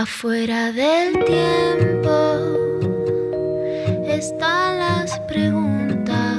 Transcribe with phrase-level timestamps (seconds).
[0.00, 2.10] Afuera del tiempo
[4.08, 6.38] están las preguntas,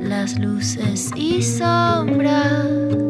[0.00, 3.03] las luces y sombras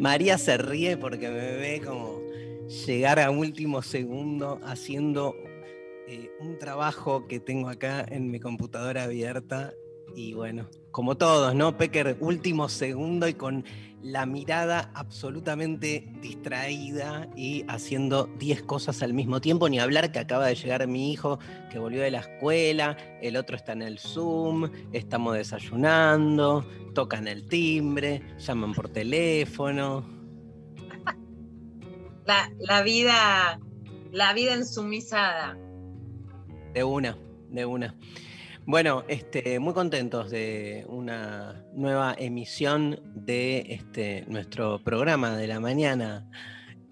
[0.00, 2.22] María se ríe porque me ve como
[2.86, 5.36] llegar a último segundo haciendo
[6.08, 9.74] eh, un trabajo que tengo acá en mi computadora abierta.
[10.16, 11.76] Y bueno, como todos, ¿no?
[11.76, 13.62] Pecker, último segundo y con
[14.02, 20.46] la mirada absolutamente distraída y haciendo 10 cosas al mismo tiempo, ni hablar que acaba
[20.46, 21.38] de llegar mi hijo
[21.70, 27.46] que volvió de la escuela, el otro está en el Zoom, estamos desayunando, tocan el
[27.46, 30.04] timbre, llaman por teléfono.
[32.26, 33.58] La, la vida,
[34.12, 35.58] la vida ensumisada.
[36.74, 37.96] De una, de una.
[38.70, 46.30] Bueno, este, muy contentos de una nueva emisión de este, nuestro programa de la mañana,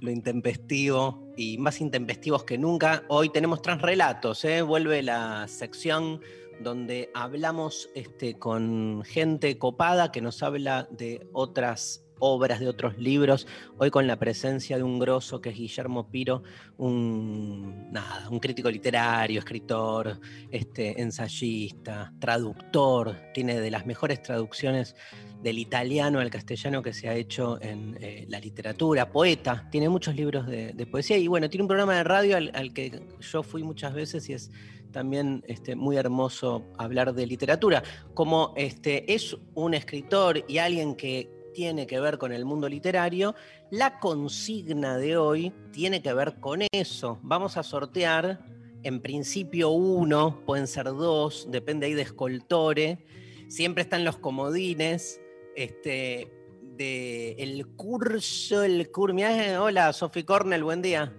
[0.00, 3.04] lo intempestivo y más intempestivos que nunca.
[3.06, 4.60] Hoy tenemos transrelatos, ¿eh?
[4.60, 6.20] vuelve la sección
[6.60, 13.46] donde hablamos este, con gente copada que nos habla de otras obras, de otros libros,
[13.78, 16.42] hoy con la presencia de un grosso que es Guillermo Piro,
[16.76, 24.94] un, nada, un crítico literario, escritor, este, ensayista, traductor, tiene de las mejores traducciones
[25.42, 30.16] del italiano al castellano que se ha hecho en eh, la literatura, poeta, tiene muchos
[30.16, 33.62] libros de, poesía y bueno, tiene un programa de radio al, al que yo fui
[33.62, 34.50] muchas veces y es
[34.90, 37.82] también este, muy hermoso hablar de literatura.
[38.14, 43.34] Como este, es un escritor y alguien que tiene que ver con el mundo literario,
[43.72, 47.18] la consigna de hoy tiene que ver con eso.
[47.20, 48.38] Vamos a sortear,
[48.84, 53.04] en principio uno, pueden ser dos, depende ahí de Escoltore.
[53.48, 55.20] Siempre están los comodines.
[55.56, 56.32] Este,
[56.62, 59.16] de el curso, el curso.
[59.60, 61.12] Hola, Sofi Cornell, buen día.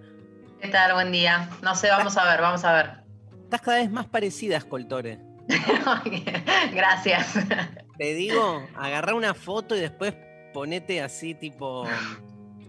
[0.62, 0.94] ¿Qué tal?
[0.94, 1.50] Buen día.
[1.60, 2.90] No sé, vamos a ver, vamos a ver.
[3.44, 5.18] Estás cada vez más parecida a Escoltore.
[6.72, 7.34] Gracias.
[7.98, 10.14] Te digo, agarra una foto y después
[10.52, 11.84] ponete así tipo.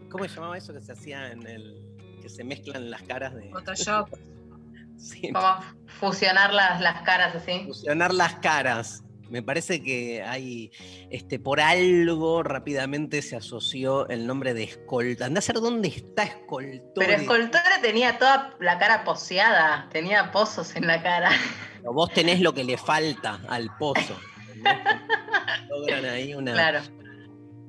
[0.09, 1.87] ¿Cómo se llamaba eso que se hacía en el.
[2.21, 3.49] que se mezclan las caras de.
[3.49, 4.09] Photoshop.
[4.97, 5.31] sí.
[5.31, 5.55] Como
[5.99, 7.63] fusionar las, las caras así.
[7.65, 9.03] Fusionar las caras.
[9.29, 10.71] Me parece que hay,
[11.09, 15.25] este, por algo rápidamente se asoció el nombre de Escolta.
[15.25, 16.81] Anda a saber dónde está Escoltore.
[16.95, 21.31] Pero Escoltore tenía toda la cara poseada, tenía pozos en la cara.
[21.77, 24.19] Pero vos tenés lo que le falta al pozo.
[25.69, 26.51] Logran ahí una.
[26.51, 26.81] Claro.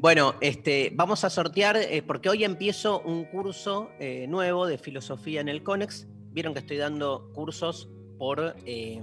[0.03, 5.41] Bueno, este, vamos a sortear, eh, porque hoy empiezo un curso eh, nuevo de filosofía
[5.41, 6.09] en el CONEX.
[6.33, 9.01] Vieron que estoy dando cursos por eh,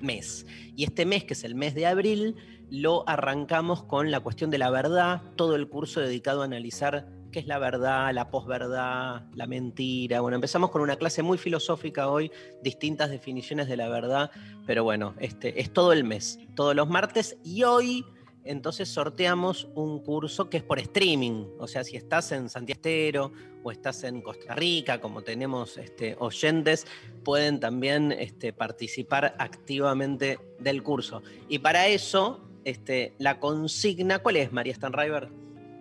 [0.00, 0.46] mes.
[0.74, 2.36] Y este mes, que es el mes de abril,
[2.70, 7.40] lo arrancamos con la cuestión de la verdad, todo el curso dedicado a analizar qué
[7.40, 10.22] es la verdad, la posverdad, la mentira.
[10.22, 14.30] Bueno, empezamos con una clase muy filosófica hoy, distintas definiciones de la verdad,
[14.66, 18.06] pero bueno, este, es todo el mes, todos los martes, y hoy
[18.44, 23.70] entonces sorteamos un curso que es por streaming, o sea, si estás en Santiago o
[23.70, 26.86] estás en Costa Rica, como tenemos este, oyentes,
[27.24, 31.22] pueden también este, participar activamente del curso.
[31.48, 35.28] Y para eso, este, la consigna, ¿cuál es, María Stanriver?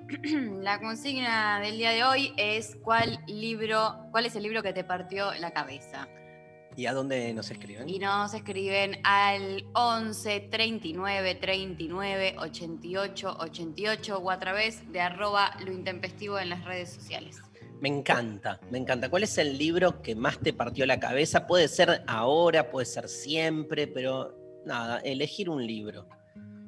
[0.62, 4.83] La consigna del día de hoy es ¿cuál libro, cuál es el libro que te
[4.83, 6.07] partió la cabeza?
[6.75, 7.89] ¿Y a dónde nos escriben?
[7.89, 15.71] Y nos escriben al 11 39 39 88 88 o a través de arroba lo
[15.71, 17.42] intempestivo en las redes sociales.
[17.81, 19.10] Me encanta, me encanta.
[19.10, 21.48] ¿Cuál es el libro que más te partió la cabeza?
[21.48, 24.36] Puede ser ahora, puede ser siempre, pero
[24.66, 26.07] nada, elegir un libro.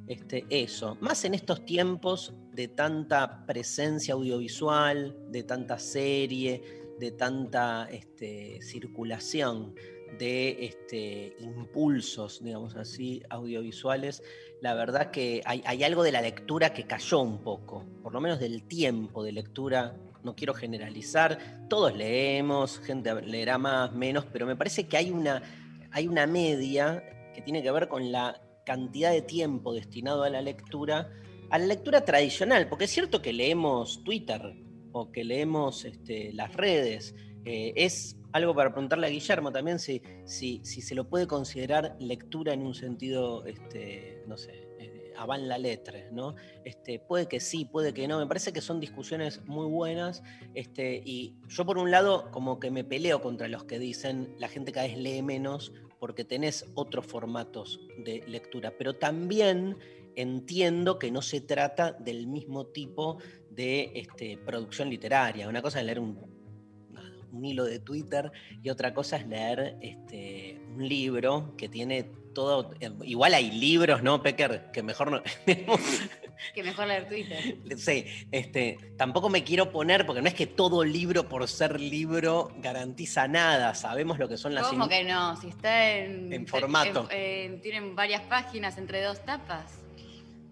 [0.08, 7.90] Este, eso, más en estos tiempos de tanta presencia audiovisual, de tanta serie, de tanta
[7.92, 9.74] este, circulación
[10.20, 14.22] de este, impulsos, digamos así, audiovisuales,
[14.62, 18.22] la verdad que hay, hay algo de la lectura que cayó un poco, por lo
[18.22, 19.98] menos del tiempo de lectura.
[20.24, 25.42] No quiero generalizar, todos leemos, gente leerá más, menos, pero me parece que hay una,
[25.90, 30.44] hay una media que tiene que ver con la cantidad de tiempo destinado a la
[30.44, 31.10] lectura,
[31.50, 34.54] a la lectura tradicional, porque es cierto que leemos Twitter
[34.92, 37.16] o que leemos este, las redes,
[37.46, 41.96] eh, es algo para preguntarle a Guillermo también si, si, si, se lo puede considerar
[42.00, 46.36] lectura en un sentido, este, no sé, eh, van la letra, ¿no?
[46.64, 48.20] Este, puede que sí, puede que no.
[48.20, 50.24] Me parece que son discusiones muy buenas.
[50.54, 54.48] Este, y yo por un lado como que me peleo contra los que dicen la
[54.48, 59.78] gente cada vez lee menos porque tenés otros formatos de lectura, pero también
[60.16, 63.20] entiendo que no se trata del mismo tipo
[63.56, 65.48] de este, producción literaria.
[65.48, 66.18] Una cosa es leer un,
[67.32, 68.32] un, hilo de Twitter
[68.62, 72.04] y otra cosa es leer este, un libro que tiene
[72.34, 72.72] todo.
[73.04, 74.72] Igual hay libros, ¿no, Pecker?
[74.72, 75.22] Que mejor no.
[76.54, 77.58] que mejor leer Twitter.
[77.78, 82.52] Sí, este, tampoco me quiero poner, porque no es que todo libro por ser libro
[82.58, 83.76] garantiza nada.
[83.76, 84.68] Sabemos lo que son las.
[84.68, 85.36] ¿Cómo que no?
[85.38, 86.32] Si está en.
[86.32, 87.08] En formato.
[87.10, 89.81] tienen varias páginas entre dos tapas.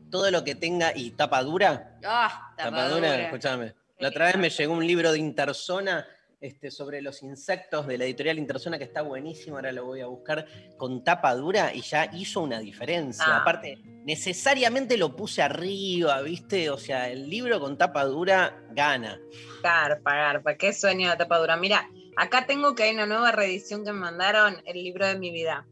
[0.10, 0.92] Todo lo que tenga.
[0.96, 2.00] ¿Y tapa dura?
[2.04, 3.24] Ah, tapa, dura.
[3.24, 3.74] Escúchame.
[4.00, 6.08] La otra vez me llegó un libro de Interzona
[6.42, 10.08] este, sobre los insectos de la editorial Interzona, que está buenísimo, ahora lo voy a
[10.08, 10.46] buscar,
[10.78, 13.26] con tapa dura y ya hizo una diferencia.
[13.28, 13.42] Ah.
[13.42, 16.70] Aparte, necesariamente lo puse arriba, ¿viste?
[16.70, 19.20] O sea, el libro con tapa dura gana.
[19.62, 21.58] Garpa, garpa, qué sueño de tapa dura.
[21.58, 25.32] Mira, acá tengo que hay una nueva reedición que me mandaron, el libro de mi
[25.32, 25.68] vida.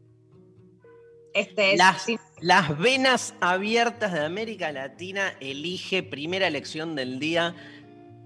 [1.38, 2.06] Este es las,
[2.40, 7.54] las venas abiertas de América Latina elige primera elección del día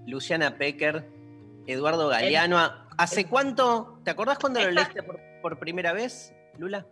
[0.07, 1.07] Luciana Pecker
[1.67, 2.59] Eduardo Galeano.
[2.97, 3.99] ¿Hace cuánto?
[4.03, 6.87] ¿Te acordás cuando lo leíste por, por, primera vez, Lula?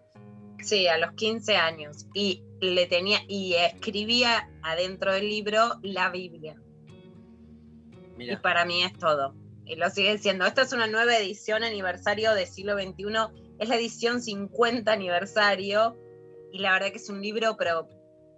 [0.59, 2.05] Sí, a los 15 años.
[2.13, 6.55] Y le tenía, y escribía adentro del libro la Biblia.
[8.15, 8.33] Mirá.
[8.33, 9.35] Y para mí es todo.
[9.65, 10.45] Y lo sigue siendo.
[10.45, 13.05] Esta es una nueva edición aniversario del siglo XXI.
[13.59, 15.97] Es la edición 50 aniversario.
[16.51, 17.87] Y la verdad que es un libro, pero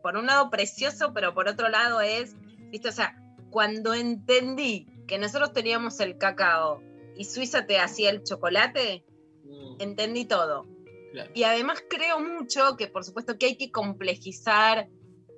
[0.01, 2.35] por un lado precioso, pero por otro lado es,
[2.69, 2.89] ¿viste?
[2.89, 3.15] O sea,
[3.49, 6.81] cuando entendí que nosotros teníamos el cacao
[7.15, 9.05] y Suiza te hacía el chocolate,
[9.43, 10.65] Mm, entendí todo.
[11.11, 11.31] claro.
[11.33, 14.87] Y además creo mucho que por supuesto que hay que complejizar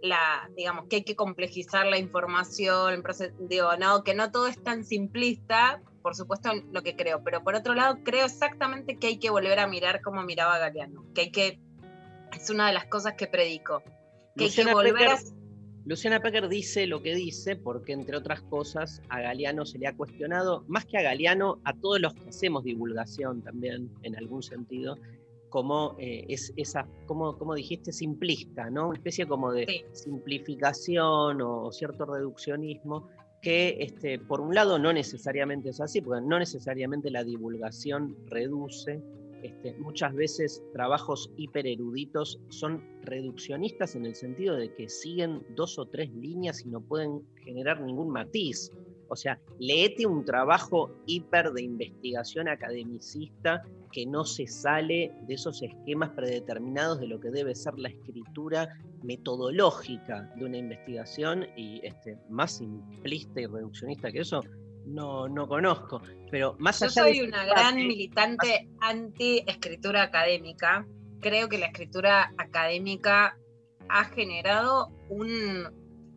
[0.01, 3.03] la, digamos, que hay que complejizar la información,
[3.39, 7.55] digo, no, que no todo es tan simplista, por supuesto lo que creo, pero por
[7.55, 11.31] otro lado creo exactamente que hay que volver a mirar como miraba Galeano, que hay
[11.31, 11.59] que,
[12.35, 13.81] es una de las cosas que predico,
[14.35, 15.19] que Luciana hay que volver a...
[15.85, 19.95] Luciana Pecker dice lo que dice porque, entre otras cosas, a Galeano se le ha
[19.95, 24.97] cuestionado, más que a Galeano, a todos los que hacemos divulgación también, en algún sentido,
[25.49, 28.87] como eh, es esa, como, como dijiste, simplista, ¿no?
[28.87, 29.85] Una especie como de Sí.
[29.93, 33.07] simplificación o, o cierto reduccionismo
[33.43, 39.03] que, este, por un lado, no necesariamente es así, porque no necesariamente la divulgación reduce,
[39.45, 45.85] este, muchas veces trabajos hipereruditos son reduccionistas en el sentido de que siguen dos o
[45.85, 48.71] tres líneas y no pueden generar ningún matiz.
[49.07, 53.61] O sea, leete un trabajo hiper de investigación academicista
[53.91, 58.79] que no se sale de esos esquemas predeterminados de lo que debe ser la escritura
[59.03, 64.41] metodológica de una investigación y este, más simplista y reduccionista que eso
[64.85, 66.01] no, no conozco.
[66.31, 70.85] Pero más Yo allá soy una gran militante anti-escritura académica.
[71.21, 73.37] Creo que la escritura académica
[73.89, 75.71] ha generado un,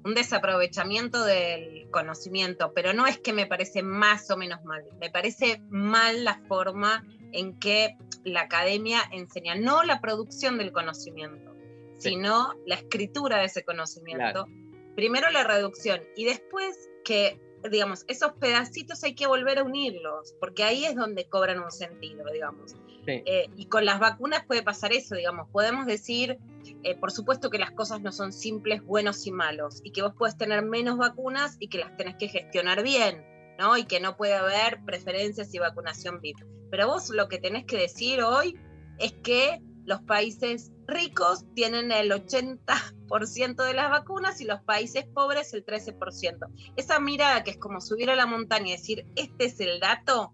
[0.04, 5.10] un desaprovechamiento del conocimiento, pero no es que me parece más o menos mal, me
[5.10, 11.54] parece mal la forma en que la academia enseña, no la producción del conocimiento,
[11.98, 12.10] Sí.
[12.10, 14.46] sino la escritura de ese conocimiento.
[14.94, 20.64] Primero la reducción y después que digamos, esos pedacitos hay que volver a unirlos, porque
[20.64, 22.72] ahí es donde cobran un sentido, digamos.
[23.06, 23.22] Sí.
[23.24, 26.38] Eh, y con las vacunas puede pasar eso, digamos, podemos decir,
[26.82, 30.12] eh, por supuesto que las cosas no son simples, buenos y malos, y que vos
[30.16, 33.24] puedes tener menos vacunas y que las tenés que gestionar bien,
[33.58, 33.76] ¿no?
[33.76, 36.38] Y que no puede haber preferencias y vacunación VIP.
[36.70, 38.58] Pero vos lo que tenés que decir hoy
[38.98, 45.52] es que los países ricos tienen el 80% de las vacunas y los países pobres
[45.54, 46.46] el 13%.
[46.76, 50.32] Esa mirada que es como subir a la montaña y decir, este es el dato,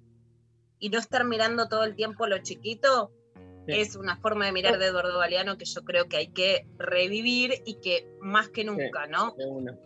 [0.79, 3.11] y no estar mirando todo el tiempo lo chiquito,
[3.67, 3.73] Sí.
[3.81, 7.63] es una forma de mirar de Eduardo Galeano que yo creo que hay que revivir
[7.65, 9.35] y que más que nunca, ¿no?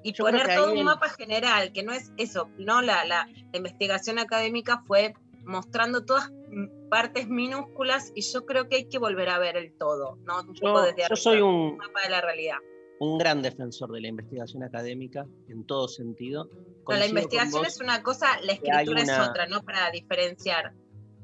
[0.02, 3.56] Y Yo poner todo un mapa general, que no es eso, no la, la, la
[3.56, 5.14] investigación académica fue
[5.48, 6.30] mostrando todas
[6.90, 10.40] partes minúsculas y yo creo que hay que volver a ver el todo, ¿no?
[10.40, 12.56] Un Yo, poco desde yo soy un, mapa de la realidad.
[13.00, 16.48] un gran defensor de la investigación académica en todo sentido.
[16.86, 19.62] La investigación es una cosa, la escritura es otra, ¿no?
[19.62, 20.74] Para diferenciar.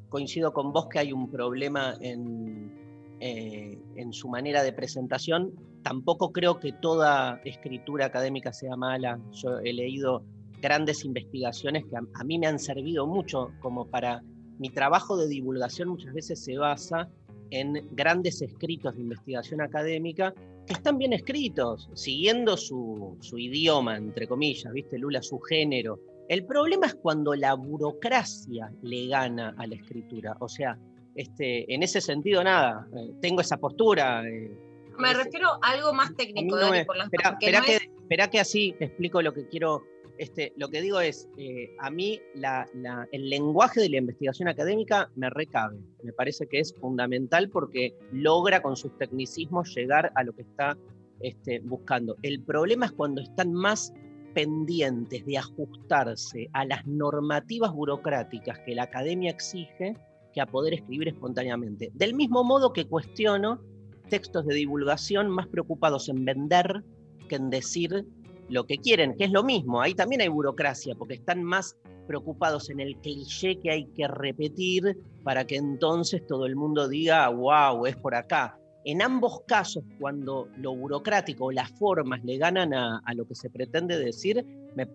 [0.09, 5.53] coincido con vos que hay un problema en, eh, en su manera de presentación.
[5.83, 9.19] Tampoco creo que toda escritura académica sea mala.
[9.33, 10.25] Yo he leído
[10.65, 14.23] grandes investigaciones que a, mí me han servido mucho como para
[14.59, 17.11] mi trabajo de divulgación muchas veces se basa
[17.51, 20.33] en grandes escritos de investigación académica
[20.67, 25.21] que están bien escritos, siguiendo su, su idioma, entre comillas, ¿viste, Lula?
[25.21, 30.35] Su género, el problema es cuando la burocracia le gana a la escritura.
[30.41, 30.79] O sea,
[31.15, 34.27] este, en ese sentido, nada, eh, tengo esa postura.
[34.27, 34.51] eh,
[34.99, 37.67] Me ese- refiero a algo más técnico, no Dani, por las espera, porque espera no
[37.67, 39.83] que, es- espera que así explico lo que quiero.
[40.17, 44.47] Este, lo que digo es, eh, a mí la- la- el lenguaje de la investigación
[44.47, 45.79] académica me recabe.
[46.05, 50.77] Me parece que es fundamental porque logra con sus tecnicismos llegar a lo que está
[51.21, 52.17] este, buscando.
[52.23, 53.93] El problema es cuando están más
[54.35, 59.97] pendientes de ajustarse a las normativas burocráticas que la academia exige
[60.33, 61.91] que a poder escribir espontáneamente.
[61.95, 63.61] Del mismo modo que cuestiono
[64.09, 66.83] textos de divulgación más preocupados en vender
[67.29, 68.05] que en decir
[68.49, 69.81] lo que quieren, que es lo mismo.
[69.81, 74.99] Ahí también hay burocracia, porque están más preocupados en el cliché que hay que repetir
[75.23, 78.59] para que entonces todo el mundo diga, wow, es por acá.
[78.85, 83.49] En ambos casos, cuando lo burocrático o las formas le ganan a, lo que se
[83.49, 84.45] pretende decir,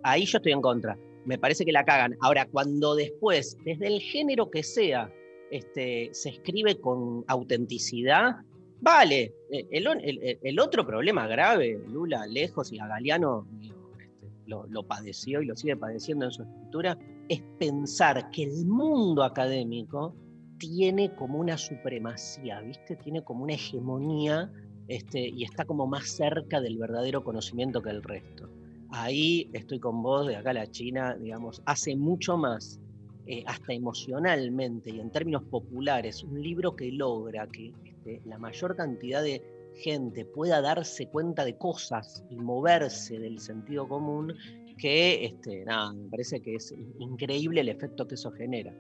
[0.04, 0.96] ahí yo estoy en contra.
[1.26, 2.16] Me parece que la cagan.
[2.22, 5.12] Ahora, cuando después, desde el género que sea,
[5.50, 8.36] este, se escribe con autenticidad,
[8.82, 9.34] vale.
[9.50, 13.48] El, otro problema grave, Lula, lejos y a Galeano
[14.00, 18.66] este, lo, lo padeció y lo sigue padeciendo en su escritura, es pensar que el
[18.66, 20.16] mundo académico
[20.58, 22.96] tiene como una supremacía, ¿viste?
[22.98, 24.52] Tiene como una hegemonía
[24.90, 28.50] este, y está como más cerca del verdadero conocimiento que el resto.
[28.90, 32.80] Ahí estoy con vos, de acá a la China, digamos, hace mucho más,
[33.28, 37.72] eh, hasta emocionalmente y en términos populares, un libro que logra que
[38.26, 39.44] la mayor cantidad de
[39.76, 44.36] gente pueda darse cuenta de cosas y moverse del sentido común,
[44.78, 48.74] que este, nada, me parece que es increíble el efecto que eso genera.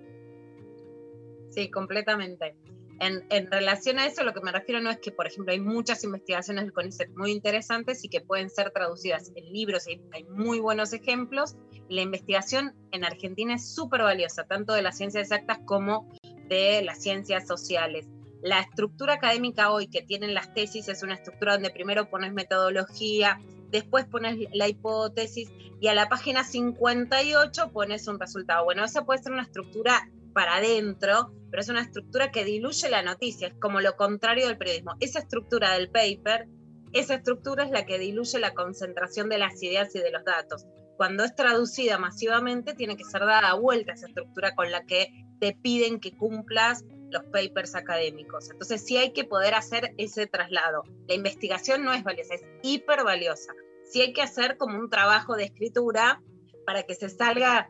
[1.50, 2.56] Sí, completamente.
[3.00, 5.60] En, en relación a eso, lo que me refiero no es que, por ejemplo, hay
[5.60, 10.26] muchas investigaciones del CONICET muy interesantes y que pueden ser traducidas en libros, y hay
[10.26, 11.56] muy buenos ejemplos.
[11.88, 16.10] La investigación en Argentina es súper valiosa, tanto de las ciencias exactas como
[16.50, 18.06] de las ciencias sociales.
[18.42, 23.40] La estructura académica hoy que tienen las tesis es una estructura donde primero pones metodología,
[23.70, 25.50] después pones la hipótesis
[25.82, 28.64] y a la página 58 pones un resultado.
[28.64, 33.02] Bueno, esa puede ser una estructura para adentro, pero es una estructura que diluye la
[33.02, 34.96] noticia, es como lo contrario del periodismo.
[35.02, 36.48] Esa estructura del paper,
[36.94, 40.66] esa estructura es la que diluye la concentración de las ideas y de los datos.
[40.96, 45.54] Cuando es traducida masivamente, tiene que ser dada vuelta esa estructura con la que te
[45.54, 48.50] piden que cumplas los papers académicos.
[48.50, 50.84] Entonces sí hay que poder hacer ese traslado.
[51.08, 53.54] La investigación no es valiosa, es hiper valiosa.
[53.84, 56.22] Sí hay que hacer como un trabajo de escritura
[56.66, 57.70] para que se salga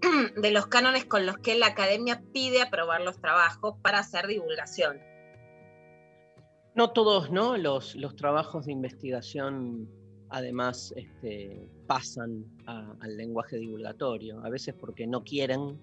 [0.36, 5.00] de los cánones con los que la academia pide aprobar los trabajos para hacer divulgación.
[6.74, 7.56] No todos, ¿no?
[7.56, 9.88] Los, los trabajos de investigación,
[10.30, 14.42] además, este, pasan al lenguaje divulgatorio.
[14.42, 15.78] A veces porque no quieren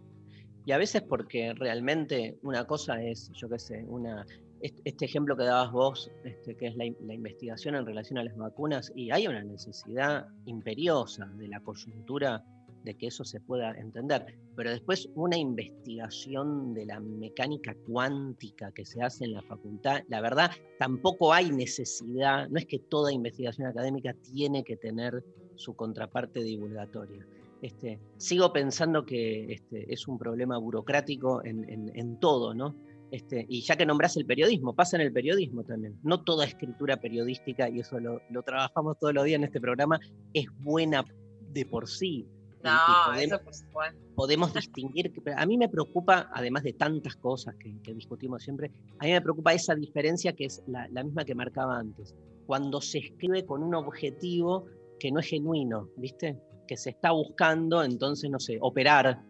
[0.65, 4.25] y a veces porque realmente una cosa es, yo qué sé, una,
[4.61, 8.23] est- este ejemplo que dabas vos, este, que es la, la investigación en relación a
[8.23, 12.43] las vacunas, y hay una necesidad imperiosa de la coyuntura
[12.83, 14.25] de que eso se pueda entender.
[14.55, 20.21] Pero después una investigación de la mecánica cuántica que se hace en la facultad, la
[20.21, 25.23] verdad, tampoco hay necesidad, no es que toda investigación académica tiene que tener
[25.55, 27.27] su contraparte divulgatoria.
[27.61, 32.75] Este, sigo pensando que este, es un problema burocrático en, en- en todo, ¿no?
[33.11, 35.99] Este, y ya que nombrás el periodismo, pasa en el periodismo también.
[36.03, 39.99] No toda escritura periodística, y eso lo, lo trabajamos todos los días en este programa,
[40.33, 41.03] es buena
[41.51, 42.27] de por sí.
[42.63, 42.71] No,
[43.07, 43.99] podemos- eso por supuesto.
[44.15, 45.11] podemos distinguir.
[45.35, 49.21] A mí me preocupa, además de tantas cosas que, que discutimos siempre, a mí me
[49.21, 52.13] preocupa esa diferencia que es la, la misma que marcaba antes.
[52.45, 54.65] Cuando se escribe con un objetivo
[54.99, 56.37] que no es genuino, ¿viste?
[56.69, 59.23] Que se está buscando, entonces, no sé, operar.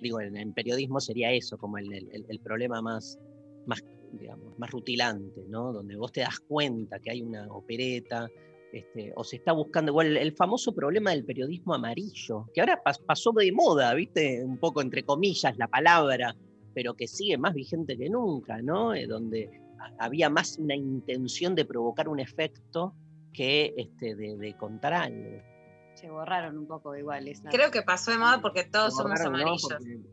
[0.00, 3.18] Digo, en, periodismo sería eso, como el, problema más,
[3.66, 5.74] más, digamos, más rutilante, ¿no?
[5.74, 8.30] Donde vos te das cuenta que hay una opereta,
[8.72, 13.04] este, o se está buscando igual el, famoso problema del periodismo amarillo, que ahora pas-
[13.04, 14.42] pasó de moda, ¿viste?
[14.42, 16.34] Un poco entre comillas la palabra,
[16.72, 18.94] pero que sigue más vigente que nunca, ¿no?
[18.94, 19.50] Eh, donde
[19.98, 22.94] había más una intención de provocar un efecto
[23.34, 25.53] que este, de contar algo.
[25.94, 27.48] Se borraron un poco igual esa.
[27.50, 29.68] Creo que pasó de moda porque todos somos amarillos.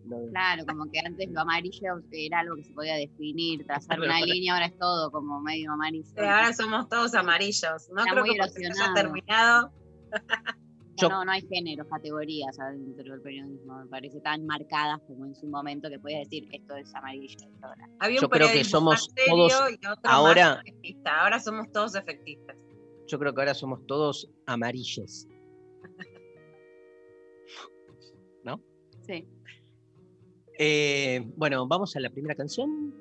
[0.05, 4.13] Lo- Claro, como que antes lo amarillo era algo que se podía definir, trazar una
[4.13, 6.09] para- línea, ahora es todo como medio amarillo.
[6.17, 7.89] Ahora somos todos amarillos.
[7.89, 8.93] No Está creo muy que porque se haya erosionado.
[8.95, 9.71] terminado.
[10.97, 15.33] Yo- No, no hay géneros, categorías dentro del periodismo, me parece tan marcadas como en
[15.33, 17.37] su momento que podías decir esto es amarillo.
[17.39, 17.89] esto ahora.
[17.99, 19.53] Había un Yo creo que somos todos
[20.03, 20.61] ahora-.
[21.05, 22.55] Ahora somos todos efectistas.
[23.07, 25.27] yo creo que ahora somos todos amarilles.
[29.05, 29.25] Sí.
[30.59, 32.93] Eh, bueno, vamos a la primera canción.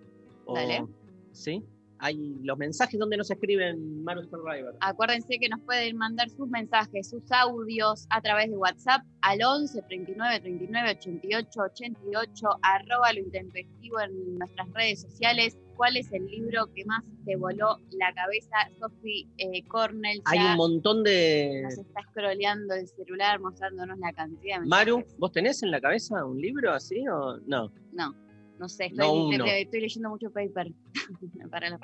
[0.47, 0.85] ¿O- Dale.
[1.33, 1.63] ¿Sí?
[2.01, 4.77] Hay los mensajes donde nos escriben Maru Survivor.
[4.81, 9.83] Acuérdense que nos pueden mandar sus mensajes, sus audios a través de WhatsApp al 11
[9.83, 15.59] 39 39 88 88, arroba lo intempestivo en nuestras redes sociales.
[15.77, 18.57] ¿Cuál es el libro que más te voló la cabeza?
[18.79, 21.61] Sophie eh, Cornell Hay un montón de.
[21.63, 25.19] nos está scrolleando el celular mostrándonos la cantidad de Maru, mensajes.
[25.19, 27.73] ¿vos tenés en la cabeza un libro así o no?
[27.93, 28.15] No,
[28.61, 29.45] no sé, No estoy, uno.
[29.47, 30.69] le- estoy leyendo mucho paper
[31.51, 31.79] para la.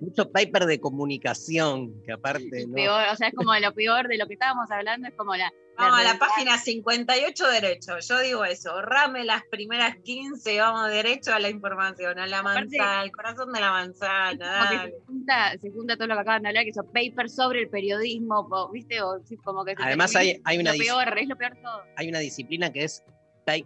[0.00, 2.74] Mucho paper de comunicación, que aparte, ¿no?
[2.74, 5.52] Peor, o sea, es como lo peor de lo que estábamos hablando, es como la...
[5.76, 7.98] Vamos a la página 58 derecho.
[8.00, 8.70] Yo digo eso.
[8.72, 13.52] Ahorrame las primeras 15, vamos derecho a la información, a la Aparte- manzana, al corazón
[13.52, 14.82] de la manzana.
[14.86, 17.68] se junta, se junta todo lo que acaban de hablar, que son papers sobre el
[17.68, 19.00] periodismo, ¿viste?
[19.02, 21.62] O, sí, como que se Además hay, hay una lo peor, es lo peor de
[21.62, 21.82] todo.
[21.96, 23.04] hay una disciplina que es
[23.46, 23.64] hay-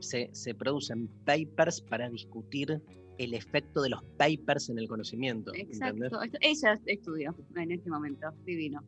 [0.00, 2.80] se, se producen papers para discutir
[3.18, 5.52] el efecto de los papers en el conocimiento.
[5.54, 5.78] ¿entendés?
[6.12, 8.82] Exacto, esto- ella estudió en este momento, divino.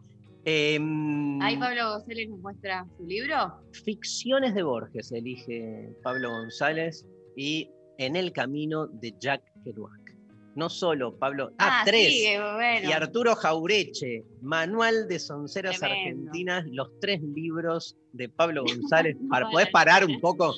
[0.44, 3.60] Em, Ahí Pablo González nos muestra su libro.
[3.72, 10.16] Ficciones de Borges elige Pablo González y En el camino de Jack Kerouac.
[10.54, 12.08] No solo Pablo, ah, tres.
[12.08, 12.88] sí, eh, bueno.
[12.88, 16.30] Y Arturo Jaureche, Manual de Sonceras Tremendo.
[16.30, 19.16] Argentinas, los tres libros de Pablo González.
[19.28, 20.54] Para, ¿Podés parar un poco?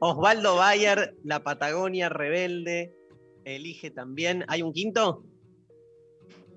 [0.00, 2.94] Osvaldo Bayer, La Patagonia Rebelde,
[3.44, 4.44] elige también.
[4.48, 5.24] ¿Hay un quinto?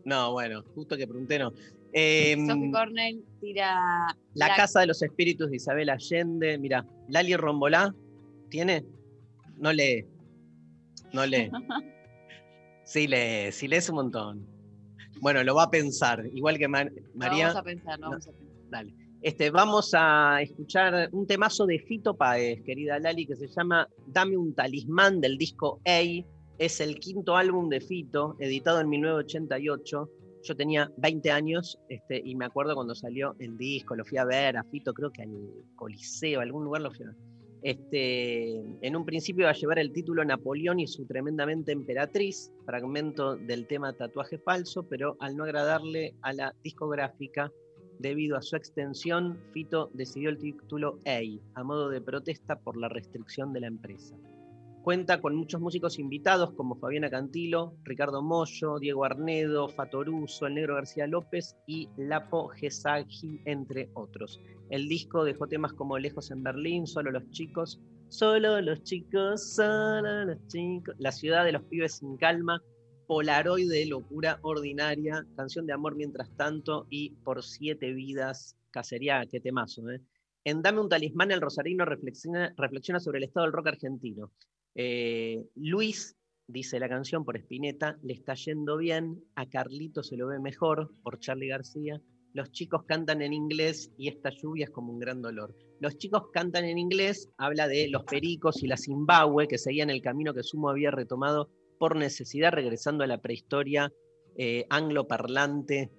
[0.06, 1.54] No, bueno, justo que pregunté, no.
[1.93, 6.58] Em, Sophie Cornell tira la Casa de los Espíritus de Isabel Allende.
[6.58, 7.93] Mira, Lali Rombolá,
[8.50, 8.86] ¿tiene?
[9.58, 10.06] No lee.
[11.13, 11.50] No lee.
[12.84, 14.45] Sí lee, sí lees un montón.
[15.21, 16.69] Bueno, lo va a pensar, igual que Lo
[17.13, 17.47] María.
[17.47, 18.69] Vamos a pensar, lo vamos a pensar.
[18.69, 19.00] Dale.
[19.21, 24.36] Este, vamos a escuchar un temazo de Fito Páez, querida Lali, que se llama Dame
[24.36, 26.01] un talismán del disco A.
[26.57, 30.10] Es el quinto álbum de Fito, editado en 1988.
[30.41, 34.25] Yo tenía 20 años este, y me acuerdo cuando salió el disco, lo fui a
[34.25, 35.29] ver a Fito, creo que al
[35.75, 37.17] Coliseo, algún lugar lo fui a ver.
[37.62, 43.36] Este, en un principio iba a llevar el título Napoleón y su tremendamente emperatriz, fragmento
[43.36, 47.51] del tema Tatuaje Falso, pero al no agradarle a la discográfica,
[48.01, 51.19] debido a su extensión, Fito decidió el título A,
[51.59, 54.15] a modo de protesta por la restricción de la empresa.
[54.81, 60.73] Cuenta con muchos músicos invitados como Fabiana Cantilo, Ricardo Mollo, Diego Arnedo, Fatoruso, El Negro
[60.73, 64.41] García López y Lapo Gesagi, entre otros.
[64.71, 70.25] El disco dejó temas como Lejos en Berlín, Solo los chicos, Solo los chicos, solo
[70.25, 72.59] los chicos, La ciudad de los pibes sin calma,
[73.12, 79.41] Polaroid de locura ordinaria, Canción de amor mientras tanto y Por siete vidas, Cacería, qué
[79.41, 80.00] temazo, ¿eh?
[80.45, 82.54] En Dame un talismán, el rosarino reflexiona,
[83.02, 84.32] sobre el estado del rock argentino.
[84.76, 86.15] Eh, Luis,
[86.47, 90.89] dice la canción por Spinetta, le está yendo bien, a Carlito se lo ve mejor,
[91.04, 92.02] por Charlie García.
[92.32, 95.54] Los chicos cantan en inglés y esta lluvia es como un gran dolor.
[95.82, 100.02] Los chicos cantan en inglés, habla de los pericos y la Zimbabue que seguían el
[100.02, 101.50] camino que Sumo había retomado
[101.82, 103.91] por necesidad, regresando a la prehistoria
[104.38, 105.89] eh, angloparlante.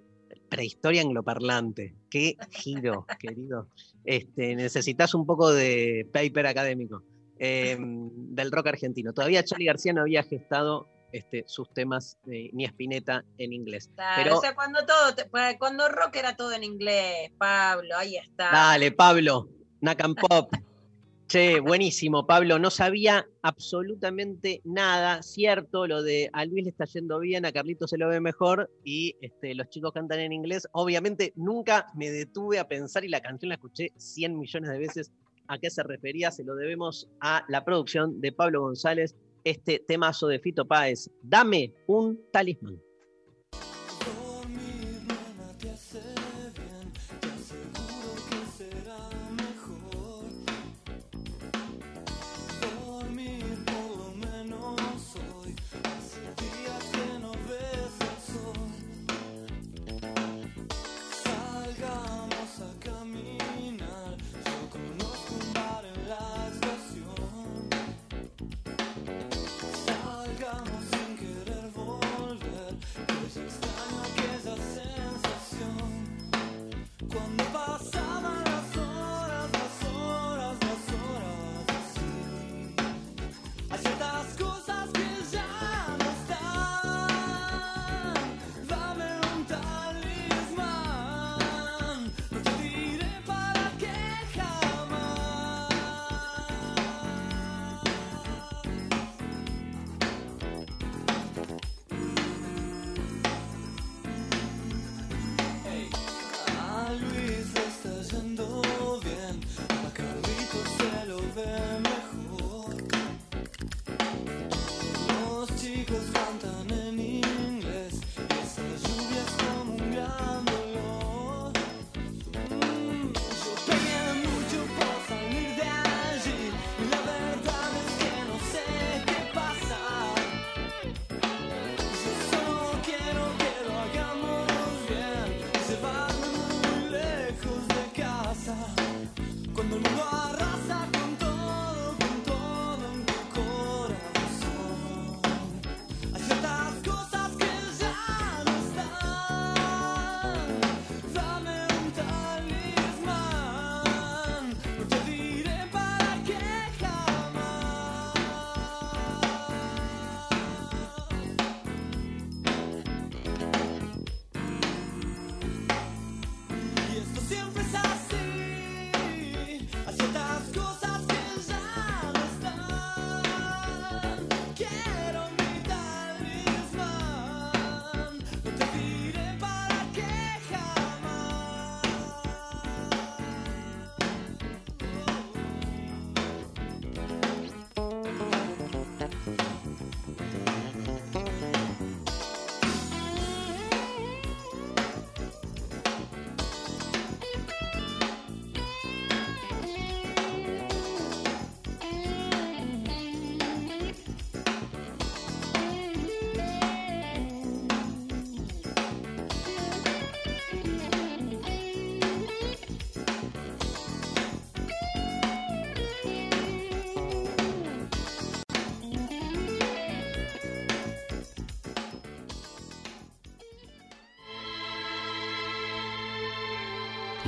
[0.49, 1.97] Prehistoria angloparlante.
[2.09, 3.67] Qué giro, querido.
[4.05, 7.03] Este, necesitas un poco de paper académico
[7.41, 9.13] eh, del rock argentino.
[9.13, 13.91] Todavía Charlie García no había gestado este, sus temas eh, ni Spinetta en inglés.
[13.97, 18.15] Claro, Pero- o sea, cuando todo, te- cuando rock era todo en inglés, Pablo, ahí
[18.17, 18.51] está.
[18.53, 19.49] Dale, Pablo,
[19.81, 20.55] Nakam Pop.
[21.33, 22.59] Che, buenísimo, Pablo.
[22.59, 25.23] No sabía absolutamente nada.
[25.23, 28.71] Cierto, lo de a Luis le está yendo bien, a Carlito se lo ve mejor
[28.85, 30.69] y este, los chicos cantan en inglés.
[30.73, 35.11] Obviamente nunca me detuve a pensar y la canción la escuché 100 millones de veces.
[35.49, 36.31] ¿A qué se refería?
[36.31, 41.09] Se lo debemos a la producción de Pablo González, este temazo de Fito Páez.
[41.23, 42.79] Dame un talismán.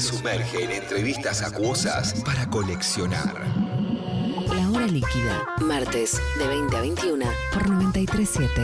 [0.00, 3.34] Se sumerge en entrevistas acuosas para coleccionar.
[4.46, 5.46] La hora líquida.
[5.60, 8.62] Martes de 20 a 21 por 937.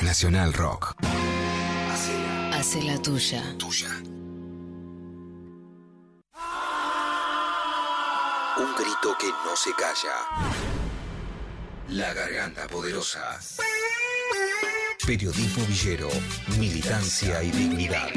[0.00, 0.94] Nacional Rock.
[2.52, 3.42] Hace la tuya.
[3.58, 3.88] Tuya.
[8.56, 10.58] Un grito que no se calla.
[11.88, 13.40] La garganta poderosa.
[15.04, 16.08] Periodismo villero,
[16.58, 18.10] militancia y dignidad.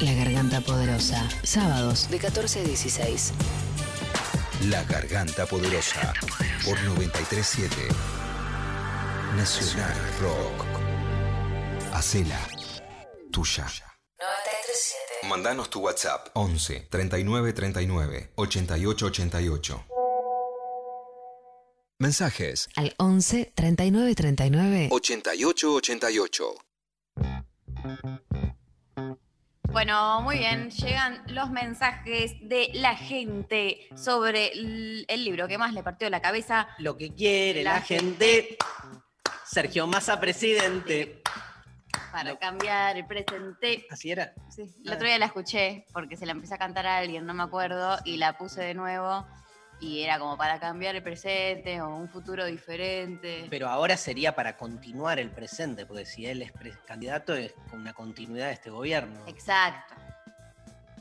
[0.00, 1.28] La garganta poderosa.
[1.42, 3.32] Sábados de 14 a 16.
[4.68, 6.12] La garganta poderosa.
[6.64, 7.74] Por 937.
[9.36, 10.64] Nacional Rock.
[11.92, 12.38] Hacela
[13.30, 13.66] tuya.
[14.18, 15.28] 937.
[15.28, 19.84] Mandanos tu WhatsApp 11 39 39 88 88.
[21.98, 24.88] Mensajes Al 11 39 39.
[24.90, 26.54] 88 88.
[29.70, 30.70] Bueno, muy bien.
[30.70, 36.68] Llegan los mensajes de la gente sobre el, libro que más le partió la cabeza.
[36.78, 38.56] Lo que quiere la, La gente.
[39.44, 41.22] Sergio Massa, presidente.
[42.12, 43.86] Para cambiar el presente.
[43.90, 44.32] Así era.
[44.48, 47.34] Sí, el otro día la escuché porque se la empecé a cantar a alguien, no
[47.34, 49.26] me acuerdo, y la puse de nuevo.
[49.84, 53.46] Y era como para cambiar el presente o un futuro diferente.
[53.50, 56.52] Pero ahora sería para continuar el presente, porque si él es
[56.86, 59.20] candidato es con una continuidad de este gobierno.
[59.26, 59.94] Exacto.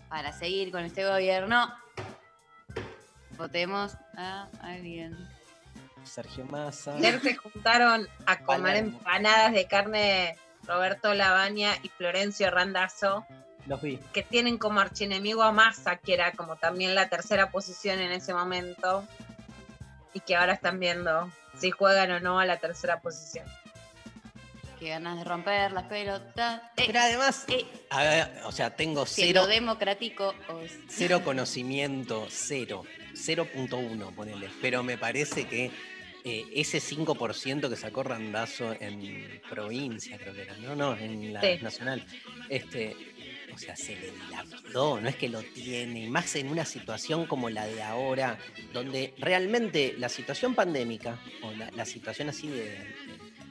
[0.09, 1.73] Para seguir con este gobierno,
[3.37, 5.17] votemos a alguien.
[6.03, 6.95] Sergio Massa.
[6.95, 8.97] Ayer se juntaron a comer Palermo.
[8.97, 13.25] empanadas de carne Roberto Labaña y Florencio Randazzo,
[13.67, 13.97] Los vi.
[14.13, 18.33] que tienen como archienemigo a Massa, que era como también la tercera posición en ese
[18.33, 19.07] momento,
[20.13, 23.45] y que ahora están viendo si juegan o no a la tercera posición.
[24.79, 26.61] Qué ganas de romper las pelotas.
[26.75, 32.83] Eh, Pero además, eh, a ver, o sea, tengo cero, democrático o cero conocimiento, cero,
[33.13, 34.49] 0.1, ponele.
[34.61, 35.71] Pero me parece que
[36.25, 41.41] eh, ese 5% que sacó Randazo en provincia, creo que era, no, no, en la
[41.41, 41.59] Sí.
[41.61, 42.05] nacional,
[42.49, 42.95] este,
[43.53, 47.25] o sea, se le dilapidó, no es que lo tiene, y más en una situación
[47.25, 48.39] como la de ahora,
[48.73, 52.77] donde realmente la situación pandémica, o la, la situación así de,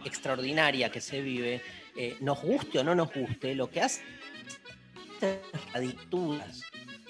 [0.05, 1.61] extraordinaria que se vive,
[1.97, 4.03] eh, nos guste o no nos guste, lo que hace
[5.73, 6.63] radicturas.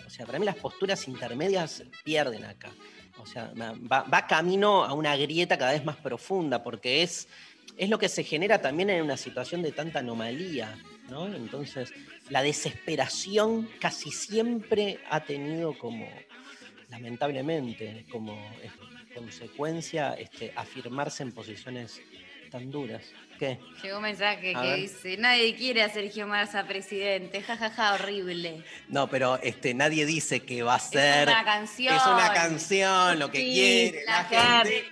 [0.07, 2.71] O sea, para mí las posturas intermedias pierden acá.
[3.19, 7.29] O sea, va, va camino a una grieta cada vez más profunda, porque es,
[7.77, 10.77] es lo que se genera también en una situación de tanta anomalía,
[11.09, 11.27] ¿no?
[11.27, 11.93] Entonces,
[12.31, 16.09] la desesperación casi siempre ha tenido como
[16.91, 22.01] lamentablemente, como este, consecuencia, este, afirmarse en posiciones
[22.51, 23.03] tan duras.
[23.39, 23.59] ¿Qué?
[23.83, 24.81] Llegó un mensaje A que ver.
[24.81, 28.63] dice, nadie quiere a Sergio Massa presidente, jajaja, horrible.
[28.89, 31.29] No, pero este, nadie dice que va a Es ser.
[31.29, 31.95] una canción.
[31.97, 34.85] Es una canción, lo que Sí, quiere la, la gente.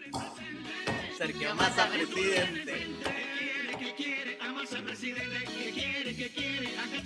[1.18, 2.86] Sergio Massa, presidente.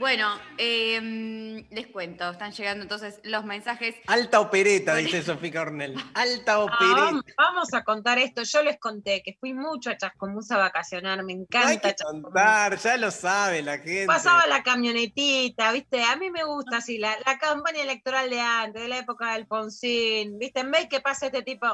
[0.00, 3.94] Bueno, eh, les cuento, están llegando entonces los mensajes.
[4.06, 5.94] Alta opereta, dice Sofía Cornell.
[6.14, 6.94] Alta Ah, opereta.
[7.04, 8.42] vamos, vamos a contar esto.
[8.42, 11.42] Yo les conté que fui mucho a Chascomús a vacacionar, me No hay
[11.74, 12.22] encanta que Chascomús.
[12.24, 14.06] contar, ya lo sabe la gente.
[14.06, 16.02] Pasaba la camionetita, ¿viste?
[16.02, 19.32] A mí me gusta así, la, la campaña electoral de antes, de la época de
[19.34, 20.60] Alfonsín, ¿viste?
[20.60, 21.66] En vez que pase este tipo.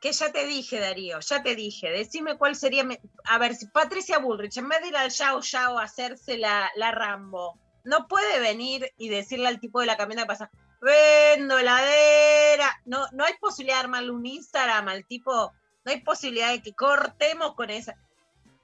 [0.00, 2.86] Que ya te dije, Darío, ya te dije, decime cuál sería.
[3.24, 6.70] A ver, si Patricia Bullrich, en vez de ir al Yao Yao a hacerse la,
[6.76, 11.58] la Rambo, no puede venir y decirle al tipo de la camioneta que pasa, vendo
[11.58, 12.80] heladera.
[12.86, 15.52] No, no hay posibilidad de armarle un Instagram al tipo,
[15.84, 17.94] no hay posibilidad de que cortemos con esa.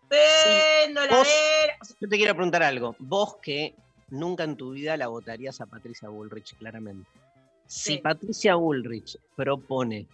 [0.08, 1.78] Vendo Vos- heladera.
[2.00, 2.96] Yo te quiero preguntar algo.
[2.98, 3.74] Vos que
[4.08, 7.10] nunca en tu vida la votarías a Patricia Bullrich, claramente.
[7.66, 7.98] Si Sí.
[7.98, 10.06] Patricia Bullrich propone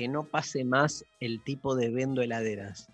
[0.00, 2.88] que no pase más el tipo de vendo heladeras,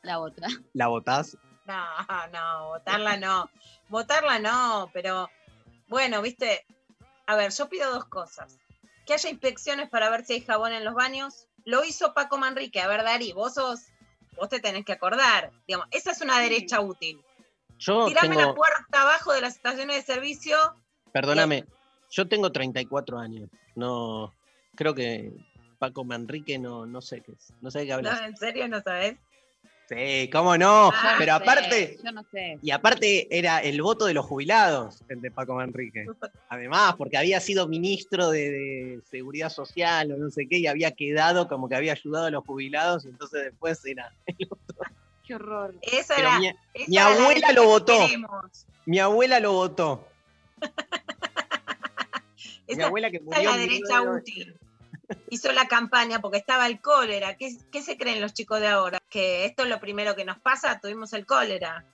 [0.00, 0.48] La otra.
[0.72, 1.36] ¿la votás?
[1.66, 1.84] No,
[2.32, 3.50] no, votarla no.
[3.90, 5.28] Votarla no, pero
[5.88, 6.64] bueno, viste.
[7.26, 8.58] A ver, yo pido dos cosas.
[9.04, 11.46] Que haya inspecciones para ver si hay jabón en los baños.
[11.66, 12.80] Lo hizo Paco Manrique.
[12.80, 13.80] A ver, Dari, vos sos,
[14.34, 15.52] vos te tenés que acordar.
[15.68, 17.22] Digamos, esa es una derecha útil.
[17.76, 20.56] Yo Tirame tengo, la puerta abajo de las estaciones de servicio.
[21.12, 21.66] perdóname,
[22.10, 23.50] yo tengo 34 años.
[23.74, 24.32] No,
[24.74, 25.34] creo que
[25.80, 27.52] Paco Manrique no, no sé qué es.
[27.62, 28.20] No sé de qué No, hablas.
[28.20, 29.16] en serio, no sabés.
[29.88, 30.90] Sí, cómo no.
[30.94, 32.58] Ah, Pero No sé, aparte, Yo no sé.
[32.62, 36.06] Y aparte era el voto de los jubilados, el de Paco Manrique.
[36.48, 40.92] Además, porque había sido ministro de, de Seguridad Social o no sé qué, y había
[40.92, 44.14] quedado como que había ayudado a los jubilados, y entonces después era.
[45.26, 45.74] Qué horror.
[45.82, 46.38] Esa era.
[46.38, 46.56] mi, esa
[46.88, 47.98] mi era la abuela lo que votó.
[48.06, 48.66] queremos.
[48.86, 50.06] mi abuela lo votó.
[52.68, 53.50] Mi Esa- abuela que Esa es murió.
[53.50, 54.20] la en derecha 1990.
[54.20, 54.56] útil.
[55.28, 57.36] Hizo la campaña porque estaba el cólera.
[57.36, 58.98] ¿Qué, qué se creen los chicos de ahora?
[59.08, 61.84] Que esto es lo primero que nos pasa, tuvimos el cólera.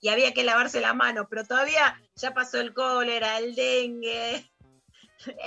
[0.00, 4.50] Y había que lavarse la mano, pero todavía ya pasó el cólera, el dengue,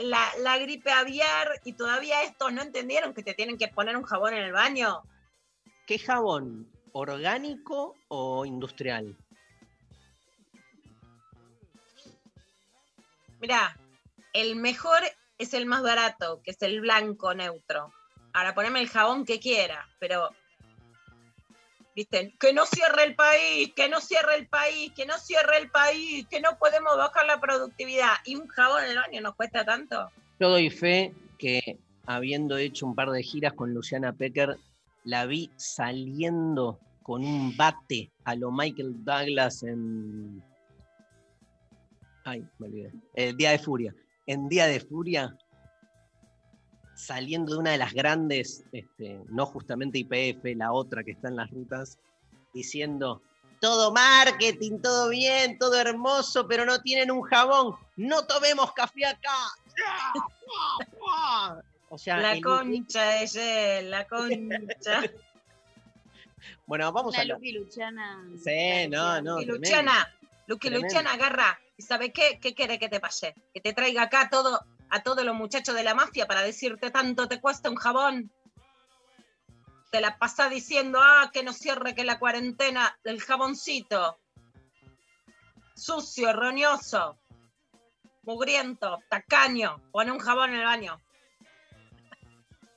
[0.01, 4.03] la, la gripe aviar, y todavía estos no entendieron que te tienen que poner un
[4.03, 5.03] jabón en el baño.
[5.85, 6.71] ¿Qué jabón?
[6.91, 9.15] ¿Orgánico o industrial?
[13.39, 13.77] Mirá,
[14.33, 15.03] el mejor
[15.37, 17.93] es el más barato, que es el blanco neutro.
[18.33, 20.29] Ahora poneme el jabón que quieras, pero.
[21.95, 22.35] ¿Viste?
[22.39, 26.27] Que no cierre el país, que no cierre el país, que no cierre el país,
[26.29, 28.13] que no podemos bajar la productividad.
[28.25, 30.11] ¿Y un jabón en el baño nos cuesta tanto?
[30.39, 34.57] Yo doy fe que habiendo hecho un par de giras con Luciana Pecker,
[35.05, 40.43] la vi saliendo con un bate a lo Michael Douglas en.
[42.25, 42.91] Ay, me olvidé.
[43.15, 43.95] El Día de Furia.
[44.27, 45.35] En Día de Furia,
[46.95, 51.35] saliendo de una de las grandes, este, no justamente IPF, la otra que está en
[51.37, 51.97] las rutas,
[52.53, 53.21] diciendo.
[53.59, 57.75] Todo marketing, todo bien, todo hermoso, pero no tienen un jabón.
[57.95, 59.35] No tomemos café acá.
[61.89, 65.03] O sea, La el- concha de Yel, la concha.
[66.67, 67.25] bueno, vamos La a.
[67.25, 68.27] Luqui Luciana.
[68.43, 69.39] Sí, no, no.
[69.39, 69.53] y tremendo.
[69.67, 70.13] Luciana,
[70.47, 70.85] lo que Tremendo.
[70.87, 72.39] Luciana agarra, ¿y sabe qué?
[72.41, 73.35] ¿Qué quiere que te pase?
[73.53, 77.27] Que te traiga acá todo, a todos los muchachos de la mafia para decirte tanto
[77.27, 78.31] te cuesta un jabón.
[79.91, 84.19] Te la pasa diciendo, ah, que no cierre que la cuarentena del jaboncito.
[85.75, 87.19] Sucio, roñoso,
[88.23, 90.99] mugriento, tacaño, pone un jabón en el baño.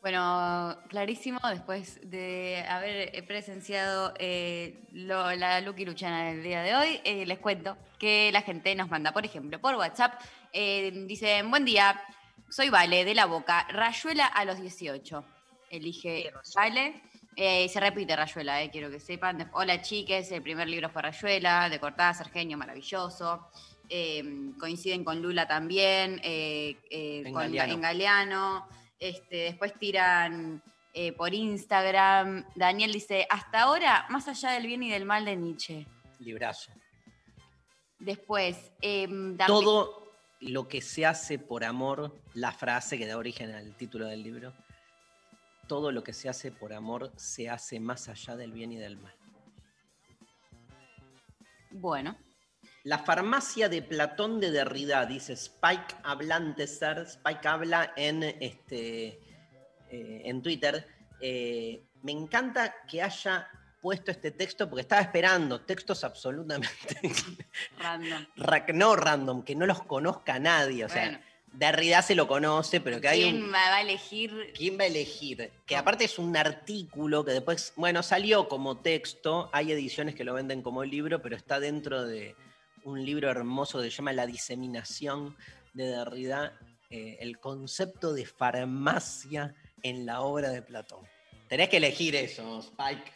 [0.03, 7.01] Bueno, clarísimo, después de haber presenciado eh, lo- la Lucky Luchana del día de hoy,
[7.05, 10.19] eh, les cuento que la gente nos manda, por ejemplo, por WhatsApp,
[10.55, 12.01] eh, dicen, buen día,
[12.49, 15.23] soy Vale, de La Boca, Rayuela a los 18.
[15.69, 16.33] Elige.
[16.55, 17.03] Vale.
[17.37, 19.51] Eh, se repite Rayuela, eh, quiero que sepan.
[19.53, 23.49] Hola chiques, el primer libro fue Rayuela, de Cortázar, genio maravilloso.
[23.91, 24.23] Eh,
[24.59, 27.73] coinciden con Lula también, eh, eh, En con Galeano.
[27.75, 28.69] en Galeano.
[29.01, 32.45] Este, después tiran eh, por Instagram.
[32.55, 35.87] Daniel dice, hasta ahora, más allá del bien y del mal de Nietzsche.
[36.19, 36.71] Librazo.
[37.99, 43.51] Después, eh, también- Todo lo que se hace por amor, la frase que da origen
[43.53, 44.55] al título del libro,
[45.67, 48.97] todo lo que se hace por amor se hace más allá del bien y del
[48.97, 49.15] mal.
[51.71, 52.17] Bueno,
[52.85, 56.99] La farmacia de Platón de Derrida, dice Spike Hablante Ser.
[57.01, 59.21] Spike habla en, este,
[59.91, 60.87] eh, en Twitter.
[61.21, 63.47] Eh, me encanta que haya
[63.83, 66.69] puesto este texto porque estaba esperando textos absolutamente
[67.79, 68.27] random.
[68.37, 70.85] ra- no random, que no los conozca nadie.
[70.85, 71.19] O sea, Bueno.
[71.53, 74.53] Derrida se lo conoce, pero que hay un, ¿Quién va a elegir?
[74.57, 75.51] ¿Quién va a elegir?
[75.67, 80.33] Que aparte es un artículo que después, bueno, salió como texto, hay ediciones que lo
[80.35, 82.37] venden como libro, pero está dentro de
[82.85, 85.37] un libro hermoso que se llama La diseminación
[85.75, 86.59] de Derrida,
[86.91, 91.07] eh, el concepto de farmacia en la obra de Platón.
[91.49, 93.13] Tenés que elegir eso, Spike.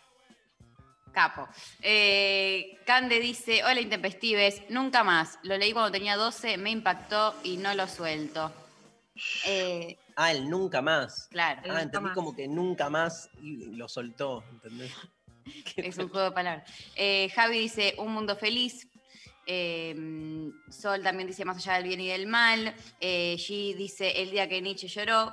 [1.12, 1.46] Capo.
[1.80, 5.38] Eh, Cande dice, hola intempestives, nunca más.
[5.44, 8.52] Lo leí cuando tenía 12, me impactó y no lo suelto.
[9.46, 11.26] Eh, Ah, el nunca más.
[11.30, 12.14] claro, Ah, entendí más.
[12.14, 14.92] como que nunca más y lo soltó, ¿entendés?
[15.76, 16.70] es un juego de palabras.
[16.96, 18.88] Eh, Javi dice, un mundo feliz.
[19.46, 22.74] Eh, Sol también dice, más allá del bien y del mal.
[23.00, 25.32] Eh, G dice, el día que Nietzsche lloró.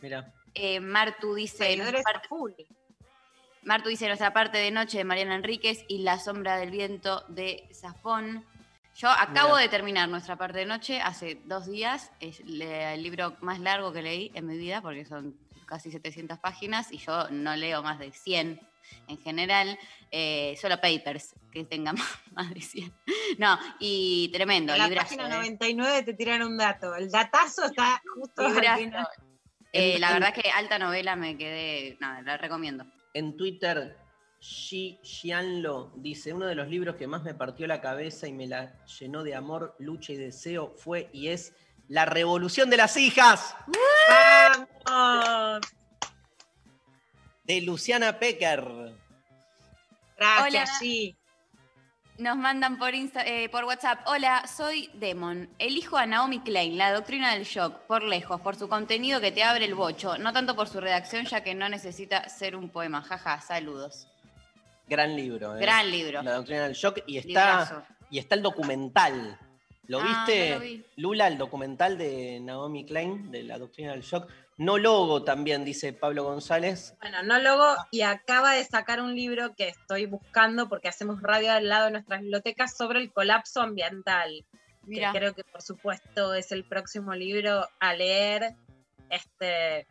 [0.00, 2.66] Mira, Eh, Martu dice, parte-.
[3.62, 7.68] Martu dice nuestra parte de noche de Mariana Enríquez y La sombra del viento de
[7.72, 8.44] Safón.
[8.96, 9.62] Yo acabo Mirá.
[9.62, 12.12] de terminar nuestra parte de noche hace dos días.
[12.20, 16.92] Es el libro más largo que leí en mi vida porque son casi 700 páginas
[16.92, 18.60] y yo no leo más de 100
[19.08, 19.78] en general.
[20.10, 21.96] eh, solo papers que tengan
[22.34, 22.92] más de 100.
[23.38, 24.72] No, y tremendo.
[24.72, 25.36] En la librazo, página eh.
[25.38, 26.94] 99 te tiran un dato.
[26.94, 29.06] El datazo está justo al.
[29.72, 32.84] Eh, la en- verdad que alta novela me quedé, nada, la recomiendo.
[33.12, 33.96] En Twitter,
[34.40, 38.46] Xi Xianlo dice, uno de los libros que más me partió la cabeza y me
[38.46, 41.54] la llenó de amor, lucha y deseo fue y es
[41.88, 43.56] La Revolución de las Hijas,
[44.08, 45.60] ¡Vamos!
[47.44, 48.64] De Luciana Pecker.
[50.16, 50.66] Gracias, Hola.
[50.78, 51.16] sí.
[52.16, 54.06] Nos mandan por, Insta- eh, por WhatsApp.
[54.06, 55.48] Hola, soy Demon.
[55.58, 59.42] Elijo a Naomi Klein, la doctrina del shock, por lejos, por su contenido que te
[59.42, 63.02] abre el bocho, no tanto por su redacción, ya que no necesita ser un poema.
[63.02, 64.06] Jaja, saludos.
[64.86, 65.56] Gran libro.
[65.56, 65.60] ¿eh?
[65.60, 66.22] Gran libro.
[66.22, 67.26] La Doctrina del Shock y está,
[67.64, 67.82] Librazo.
[68.10, 69.36] y está el documental.
[69.88, 70.84] ¿Lo Ah, viste, no lo vi.
[70.96, 74.30] Lula, el documental de Naomi Klein, de la Doctrina del Shock?
[74.56, 76.94] No logo también, dice Pablo González.
[77.00, 81.52] Bueno, no logo y acaba de sacar un libro que estoy buscando porque hacemos radio
[81.52, 84.44] al lado de nuestras bibliotecas sobre el colapso ambiental.
[84.82, 88.54] Mira, que creo que por supuesto es el próximo libro a leer.
[89.10, 89.86] Este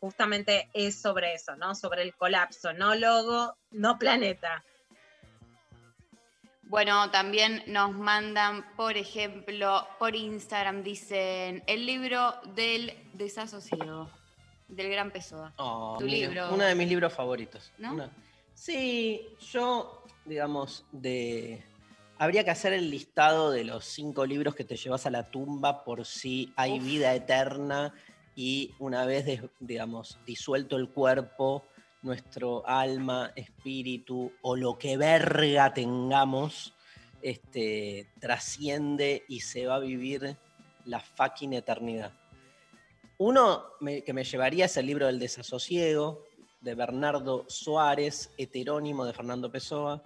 [0.00, 1.74] justamente es sobre eso, ¿no?
[1.74, 4.62] Sobre el colapso, no logo, no planeta.
[6.74, 14.10] Bueno, también nos mandan, por ejemplo, por Instagram, dicen el libro del desasosiego,
[14.66, 15.52] del gran Pessoa.
[15.56, 16.52] Oh, Tu mi- libro.
[16.52, 17.70] Uno de mis libros favoritos.
[17.78, 17.92] ¿No?
[17.94, 18.10] Una-
[18.54, 21.62] Sí, yo, digamos, de.
[22.18, 25.84] Habría que hacer el listado de los cinco libros que te llevas a la tumba
[25.84, 26.84] por si hay Uf.
[26.84, 27.94] vida eterna
[28.34, 29.26] y una vez,
[29.60, 31.62] digamos, disuelto el cuerpo,
[32.04, 36.74] nuestro alma, espíritu o lo que verga tengamos,
[37.22, 40.36] este, trasciende y se va a vivir
[40.84, 42.12] la fucking eternidad.
[43.18, 46.24] Uno me- que me llevaría es el libro del desasosiego
[46.60, 50.02] de Bernardo Suárez, heterónimo de Fernando Pessoa.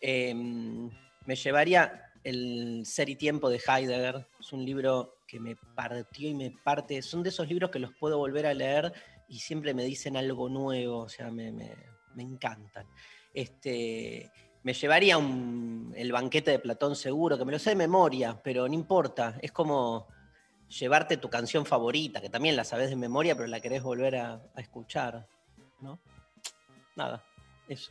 [0.00, 4.26] Eh, me llevaría el Ser y Tiempo de Heidegger.
[4.38, 7.02] Es un libro que me partió y me parte.
[7.02, 8.92] Son de esos libros que los puedo volver a leer
[9.30, 10.98] y siempre me dicen algo nuevo.
[10.98, 12.86] O sea, me, me- encantan.
[13.32, 14.30] Este,
[14.64, 18.66] me llevaría un- el banquete de Platón seguro, que me lo sé de memoria, pero
[18.68, 19.38] no importa.
[19.40, 20.06] Es como
[20.68, 24.34] llevarte tu canción favorita, que también la sabes de memoria, pero la querés volver a,
[24.54, 25.26] a escuchar,
[25.80, 25.98] ¿no?
[26.96, 27.24] Nada,
[27.68, 27.90] eso.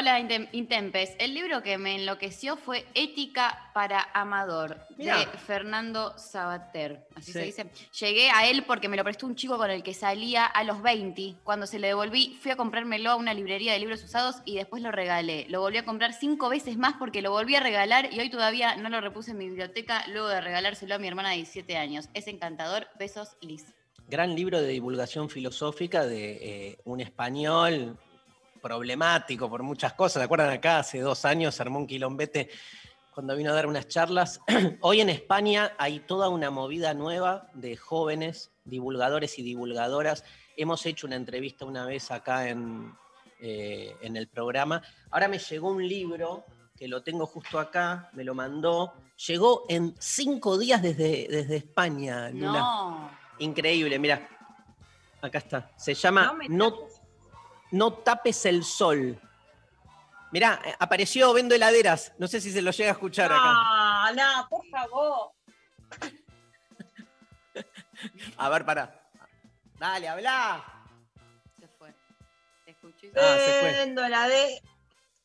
[0.00, 5.18] Hola Intem- Intempes, el libro que me enloqueció fue Ética para Amador, Mirá.
[5.18, 7.66] de Fernando Sabater, así se dice.
[8.00, 10.80] Llegué a él porque me lo prestó un chico con el que salía a los
[10.80, 11.34] 20.
[11.44, 14.82] Cuando se lo devolví, fui a comprármelo a una librería de libros usados y después
[14.82, 15.44] lo regalé.
[15.50, 18.76] Lo volví a comprar cinco veces más porque lo volví a regalar y hoy todavía
[18.76, 22.08] no lo repuse en mi biblioteca luego de regalárselo a mi hermana de 17 años.
[22.14, 22.86] Es encantador.
[22.98, 23.66] Besos, Liz.
[24.08, 27.98] Gran libro de divulgación filosófica de eh, un español
[28.60, 30.20] problemático por muchas cosas.
[30.20, 30.78] ¿Se acuerdan acá?
[30.78, 32.50] Hace dos años armó un quilombete
[33.12, 34.40] cuando vino a dar unas charlas.
[34.80, 40.24] Hoy en España hay toda una movida nueva de jóvenes divulgadores y divulgadoras.
[40.56, 42.94] Hemos hecho una entrevista una vez acá en,
[43.40, 44.82] eh, en el programa.
[45.10, 46.44] Ahora me llegó un libro
[46.76, 48.94] que lo tengo justo acá, me lo mandó.
[49.26, 52.60] Llegó en cinco días desde, desde España, Lula.
[52.60, 53.10] No.
[53.38, 54.26] Increíble, mira.
[55.20, 55.72] acá está.
[55.76, 56.89] Se llama No
[57.70, 58.44] No, tapes.
[58.46, 59.18] el sol.
[60.32, 62.12] Mirá, eh, apareció Vendo Heladeras.
[62.18, 64.12] No sé si se lo llega a escuchar acá.
[64.14, 65.32] No, no, por favor.
[68.36, 68.94] A ver, pará.
[69.78, 70.64] Dale, habla.
[71.58, 71.92] Se fue.
[72.64, 73.12] Te escuché.
[73.16, 73.72] Ah, se fue.
[73.72, 74.62] Vendo helade-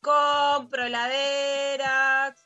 [0.00, 2.36] compro heladeras.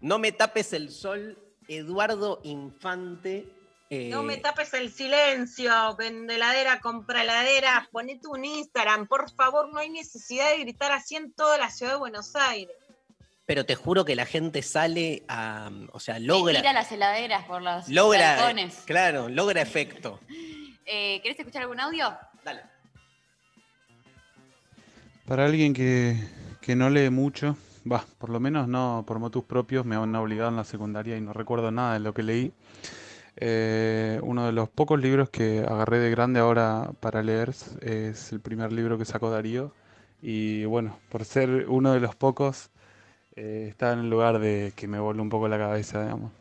[0.00, 3.48] No me tapes el sol, Eduardo Infante.
[3.90, 5.96] Eh, No me tapes el silencio.
[5.96, 7.88] Vendo heladera, compra heladera.
[7.92, 9.72] Ponete un Instagram, por favor.
[9.72, 12.74] No hay necesidad de gritar así en toda la ciudad de Buenos Aires.
[13.46, 15.70] Pero te juro que la gente sale a.
[15.92, 16.58] O sea, logra.
[16.58, 18.36] Ir a las heladeras por los Logra.
[18.36, 18.82] balcones.
[18.84, 20.20] Claro, logra efecto.
[20.90, 22.16] Eh, ¿Querés escuchar algún audio?
[22.42, 22.62] Dale.
[25.26, 26.16] Para alguien que,
[26.62, 27.58] que no lee mucho,
[27.90, 31.20] va, por lo menos no por motus propios, me han obligado en la secundaria y
[31.20, 32.52] no recuerdo nada de lo que leí.
[33.40, 37.50] Eh, uno de los pocos libros que agarré de grande ahora para leer
[37.82, 39.72] es- el primer libro que sacó Darío.
[40.20, 42.70] Y bueno, por ser uno de los pocos,
[43.36, 46.32] eh, está en el lugar de que me voló un poco la cabeza, digamos.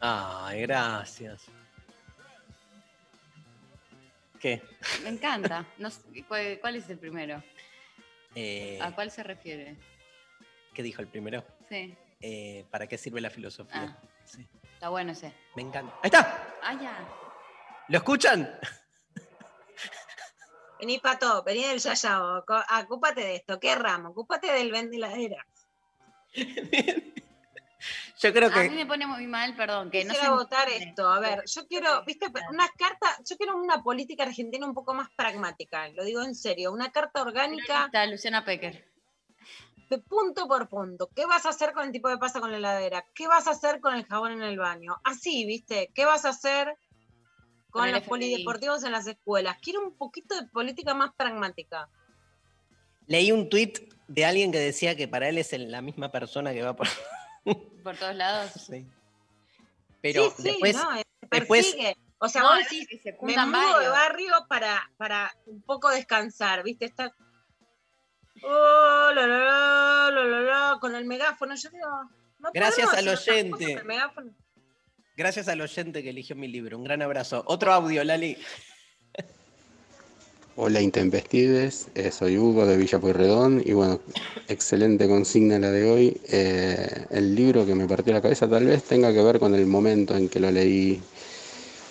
[0.00, 1.46] Ay, gracias.
[4.40, 4.62] ¿Qué?
[5.04, 5.66] Me encanta.
[5.78, 7.42] No sé, ¿cuál, cuál es el primero?
[8.34, 9.76] Eh, ¿A cuál se refiere?
[10.72, 11.44] ¿Qué dijo el primero?
[11.68, 13.96] Sí, Eh, ¿Para qué sirve la filosofía?
[13.98, 14.08] Ah.
[14.24, 15.32] Sí, está bueno ese.
[15.56, 15.94] me encanta.
[16.02, 16.54] ¡Ahí está!
[16.62, 17.08] Ah, ya.
[17.88, 18.58] ¿Lo escuchan?
[20.78, 22.44] Vení, Pato, vení del Yayao.
[22.84, 23.58] Ocúpate de esto.
[23.60, 24.10] ¿Qué ramo?
[24.10, 25.46] Ocúpate del vende heladera.
[28.22, 28.74] Yo creo A mí que.
[28.74, 31.08] me pone muy mal, perdón, que no Quisiera se votar esto.
[31.10, 35.08] A ver, yo quiero, viste, unas cartas, yo quiero una política argentina un poco más
[35.16, 38.89] pragmática, lo digo en serio, una carta orgánica Está Luciana Pecker.
[39.90, 41.10] De punto por punto.
[41.14, 43.04] ¿Qué vas a hacer con el tipo de pasta con la heladera?
[43.14, 44.96] ¿Qué vas a hacer con el jabón en el baño?
[45.04, 46.74] Así, viste, ¿qué vas a hacer
[47.70, 48.08] Con los FMI.
[48.08, 49.58] polideportivos en las escuelas?
[49.60, 51.88] Quiero un poquito de política más pragmática.
[53.06, 56.52] Leí un tuit de alguien que decía que para él es el- la misma persona
[56.52, 56.86] que va por.
[57.84, 58.50] Por todos lados.
[58.52, 58.86] Sí.
[60.02, 60.76] Pero sí, sí, después.
[60.76, 61.96] no, eh, después- persigue.
[62.22, 65.88] O sea, No, vos sí, que se me mudo de barrio para, para un poco
[65.88, 66.84] descansar, ¿viste?
[66.84, 67.14] Está...
[68.42, 71.54] Oh, la, la, la, la, la, la, con el megáfono.
[71.54, 71.88] Yo digo,
[72.38, 73.82] no Gracias podemos al oyente.
[75.16, 76.78] Gracias al oyente que eligió mi libro.
[76.78, 77.42] Un gran abrazo.
[77.46, 78.36] Otro audio, Lali.
[80.56, 84.00] Hola Intempestives, eh, soy Hugo de Villa Pueyrredón y bueno,
[84.48, 86.20] excelente consigna la de hoy.
[86.28, 89.64] Eh, el libro que me partió la cabeza tal vez tenga que ver con el
[89.66, 91.00] momento en que lo leí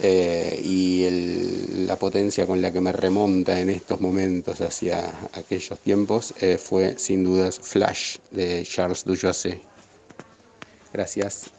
[0.02, 5.80] eh, y el- la potencia con la que me remonta en estos momentos hacia aquellos
[5.80, 9.62] tiempos eh, fue sin dudas Flash de Charles Dujoise.
[10.93, 11.52] Gracias,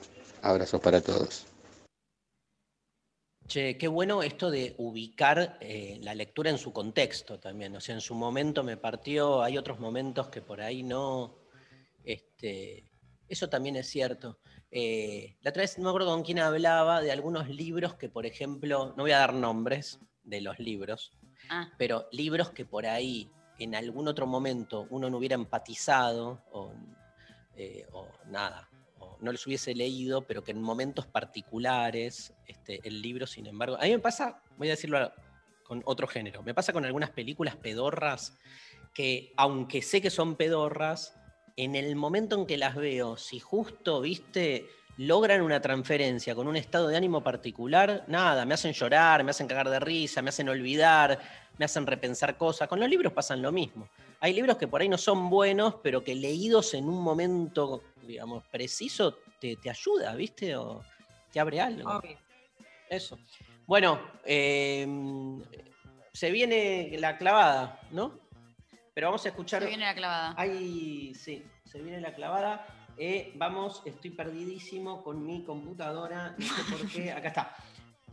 [0.43, 1.47] abrazos para todos.
[3.47, 7.75] Che, qué bueno esto de ubicar eh, la lectura en su contexto también.
[7.75, 11.37] O sea, en su momento me partió, hay otros momentos que por ahí no.
[12.05, 12.85] Este,
[13.29, 14.39] eso también es cierto.
[14.71, 18.27] Eh, la otra vez no me acuerdo con quién hablaba de algunos libros que, por
[18.27, 21.13] ejemplo, no voy a dar nombres de los libros,
[21.49, 26.73] Ah, pero libros que por ahí en algún otro momento uno no hubiera empatizado o,
[27.57, 28.69] eh, o nada,
[28.99, 33.77] o no los hubiese leído, pero que en momentos particulares este, el libro, sin embargo,
[33.81, 35.13] a mí me pasa, voy a decirlo
[35.65, 38.37] con otro género, me pasa con algunas películas pedorras
[38.95, 41.15] que aunque sé que son pedorras,
[41.65, 46.57] en el momento en que las veo, si justo, viste, logran una transferencia con un
[46.57, 50.49] estado de ánimo particular, nada, me hacen llorar, me hacen cagar de risa, me hacen
[50.49, 51.21] olvidar,
[51.59, 52.67] me hacen repensar cosas.
[52.67, 53.91] Con los libros pasan lo mismo.
[54.21, 58.43] Hay libros que por ahí no son buenos, pero que leídos en un momento, digamos,
[58.51, 60.57] preciso, te, te ayuda, ¿viste?
[60.57, 60.83] O
[61.31, 61.91] te abre algo.
[61.91, 62.17] Obvio.
[62.89, 63.19] Eso.
[63.67, 64.87] Bueno, eh,
[66.13, 68.19] se viene la clavada, ¿no?
[69.01, 69.63] Pero vamos a escuchar.
[69.63, 70.35] se viene la clavada.
[70.37, 72.67] Ay, sí, se viene la clavada.
[72.99, 76.35] Eh, vamos, estoy perdidísimo con mi computadora.
[76.37, 77.11] No sé por qué.
[77.17, 77.57] Acá está.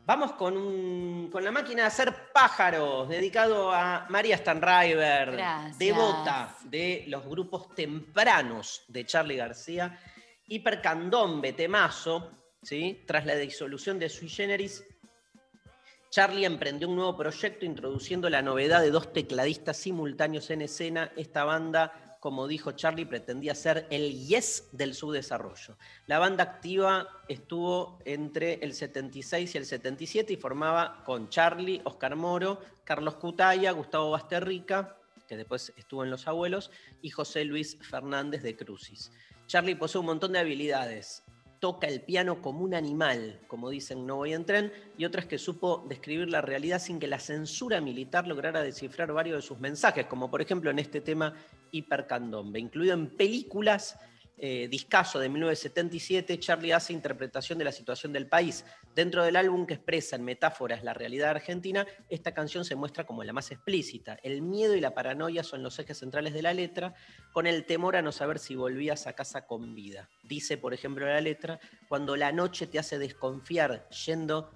[0.05, 5.77] Vamos con, un- con la máquina de hacer pájaros, dedicado a María Stanriver, Gracias.
[5.77, 9.99] devota de los grupos tempranos de Charlie García.
[10.47, 12.31] Hipercandombe, temazo,
[12.63, 13.03] ¿sí?
[13.05, 14.86] tras la disolución de Sui Generis,
[16.10, 21.12] Charlie emprendió un nuevo proyecto introduciendo la novedad de dos tecladistas simultáneos en escena.
[21.18, 25.78] Esta banda, como dijo Charlie, pretendía ser el Yes del subdesarrollo.
[26.05, 32.16] La banda activa estuvo entre el 76 y el 77 y formaba con Charlie, Oscar
[32.16, 34.95] Moro, Carlos Cutaya, Gustavo Basterrica,
[35.28, 39.12] que después estuvo en Los Abuelos, y José Luis Fernández de Crucis.
[39.45, 41.24] Charlie posee un montón de habilidades
[41.60, 45.28] toca el piano como un animal, como dicen No voy en tren, y otra es
[45.28, 49.60] que supo describir la realidad sin que la censura militar lograra descifrar varios de sus
[49.60, 51.34] mensajes, como por ejemplo en este tema
[51.72, 53.99] Hipercandombe, incluido en películas
[54.39, 58.65] eh, discaso de 1977, Charlie hace interpretación de la situación del país.
[58.93, 63.23] Dentro del álbum que expresa en metáforas la realidad argentina, esta canción se muestra como
[63.23, 64.19] la más explícita.
[64.21, 66.93] El miedo y la paranoia son los ejes centrales de la letra,
[67.33, 70.07] con el temor a no saber si volvías a casa con vida.
[70.23, 74.51] Dice, por ejemplo, la letra, cuando la noche te hace desconfiar, yendo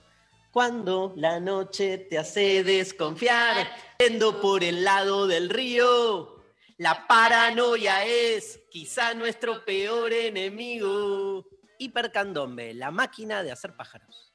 [0.51, 6.40] cuando la noche te hace desconfiar, yendo por el lado del río.
[6.82, 11.45] La paranoia es quizá nuestro peor enemigo.
[11.77, 14.34] Hipercandombe, la máquina de hacer pájaros.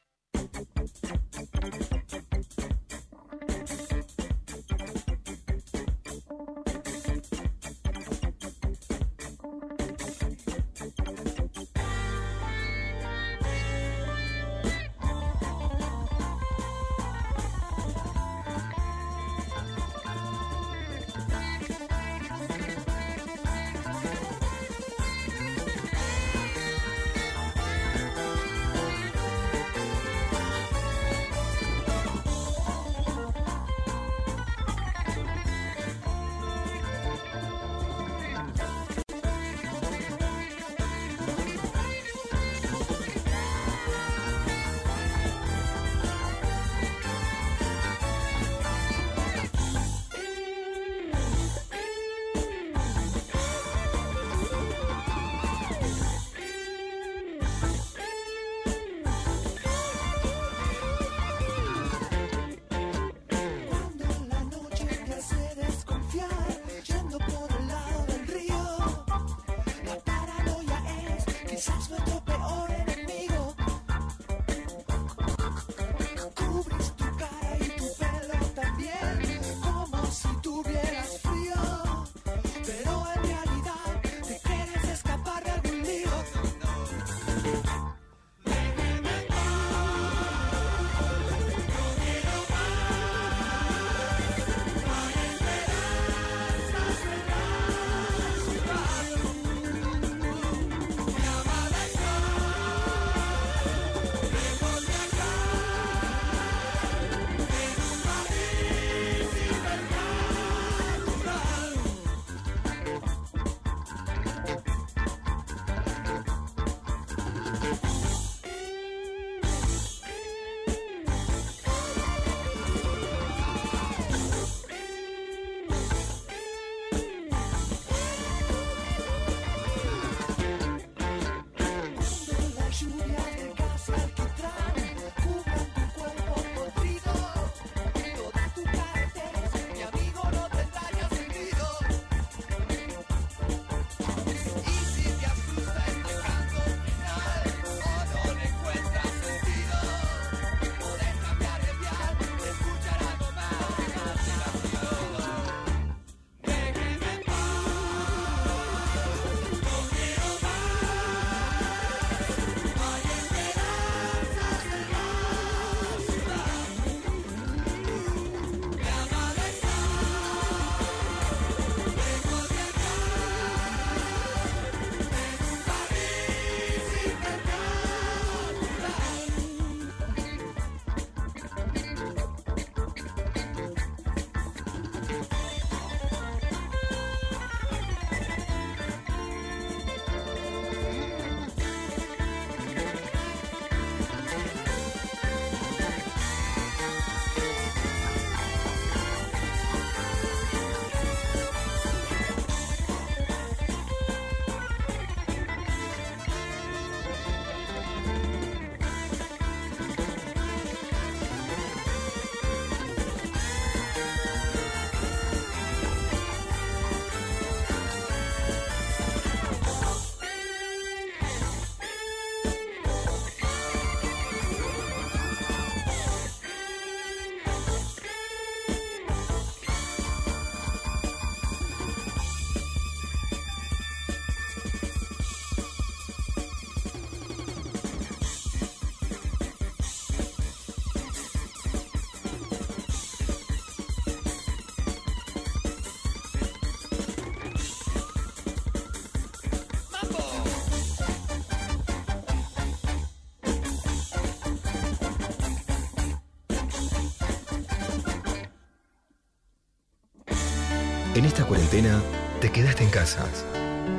[261.48, 262.02] Cuarentena
[262.40, 263.24] te quedaste en casa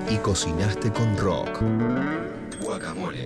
[0.09, 1.61] y cocinaste con rock.
[2.61, 3.25] Guacamole.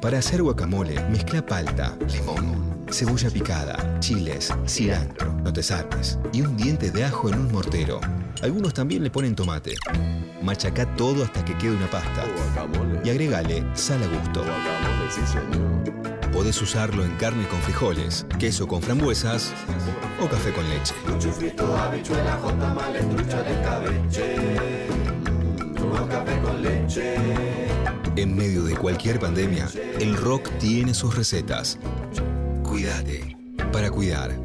[0.00, 6.56] Para hacer guacamole, mezcla palta, limón, cebolla picada, chiles, cilantro, no te saltes, y un
[6.56, 8.00] diente de ajo en un mortero.
[8.40, 9.74] Algunos también le ponen tomate.
[10.40, 12.24] Machaca todo hasta que quede una pasta.
[13.02, 14.44] Y agregale sal a gusto.
[16.34, 19.52] Podés usarlo en carne con frijoles, queso con frambuesas
[20.20, 20.92] o café con leche.
[28.16, 29.68] En medio de cualquier pandemia,
[30.00, 31.78] el rock tiene sus recetas.
[32.64, 33.36] Cuídate
[33.72, 34.36] para cuidar.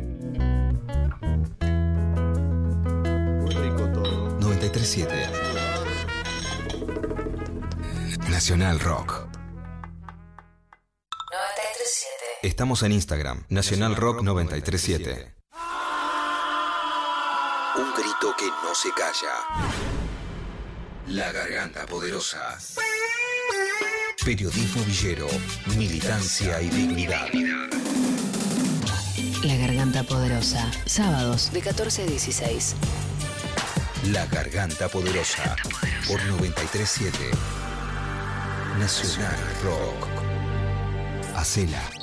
[4.40, 5.26] 937
[8.30, 9.19] Nacional Rock.
[12.60, 15.34] Estamos en Instagram, Nacional Rock 937.
[17.78, 19.78] Un grito que no se calla.
[21.08, 22.58] La garganta poderosa.
[24.26, 25.28] Periodismo villero,
[25.78, 27.30] militancia y dignidad.
[29.44, 30.70] La Garganta Poderosa.
[30.86, 32.76] Sábados de 14 a 16.
[34.12, 35.56] La garganta poderosa.
[36.10, 37.18] Por 937.
[38.78, 40.08] Nacional Rock.
[41.38, 41.99] Hacela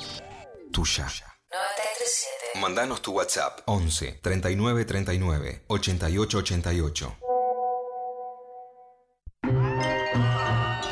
[0.77, 1.25] tuya.
[1.49, 2.59] 937.
[2.61, 7.17] Mandanos tu WhatsApp 11 39 39 88 88.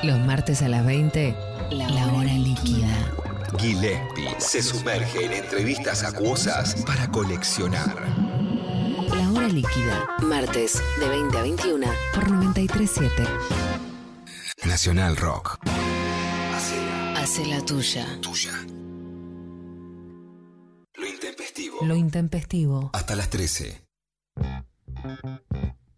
[0.03, 1.35] Los martes a las 20.
[1.71, 2.87] La, hora líquida.
[3.59, 7.95] Gillespie se sumerge en entrevistas acuosas para coleccionar.
[9.07, 10.07] La hora líquida.
[10.23, 13.23] Martes de 20 a 21 por 937.
[14.65, 15.59] Nacional Rock.
[16.55, 18.19] Hacela Hace la tuya.
[18.21, 18.51] tuya.
[21.81, 21.87] Intempestivo.
[21.87, 22.89] Lo intempestivo.
[22.93, 23.81] Hasta las 13.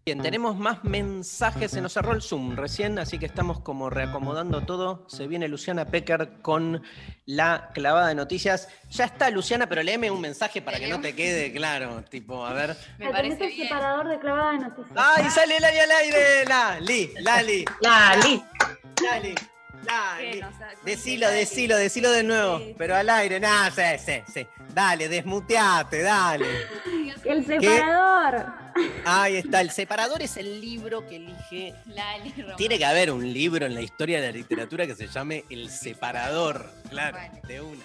[0.05, 4.61] Bien, tenemos más mensajes, se nos cerró el Zoom recién, así que estamos como reacomodando
[4.61, 5.05] todo.
[5.09, 6.82] Se viene Luciana Pecker con
[7.25, 8.69] la clavada de noticias.
[8.89, 12.53] Ya está Luciana, pero léeme un mensaje para que no te quede claro, tipo, a
[12.53, 12.78] ver.
[12.97, 14.95] Me parece el separador de clavada de noticias.
[14.95, 16.45] ¡Ay, sale Lali al aire!
[16.45, 17.13] ¡Lali!
[17.19, 17.65] ¡Lali!
[17.82, 18.43] Lali.
[19.03, 19.36] ¡Lali!
[19.86, 20.32] ¡Lali!
[20.32, 24.47] ¿Qué nos ha- Decilo, decilo, decilo de nuevo, pero al aire, nada, sí, sí, sí.
[24.73, 26.45] Dale, desmuteate, dale.
[27.23, 28.45] El separador.
[29.05, 32.34] Ahí está, el separador es el libro que elige Lali.
[32.57, 35.69] Tiene que haber un libro en la historia de la literatura que se llame El
[35.69, 36.71] Separador.
[36.89, 37.47] Claro, Bueno.
[37.47, 37.84] de una.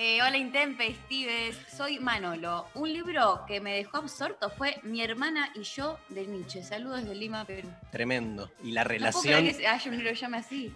[0.00, 2.68] Eh, hola Intempestives, soy Manolo.
[2.74, 6.62] Un libro que me dejó absorto fue Mi hermana y yo de Nietzsche.
[6.62, 7.68] Saludos desde Lima, Perú.
[7.90, 8.48] Tremendo.
[8.62, 10.72] Y la No puedo relación, creer que haya un libro que llame así.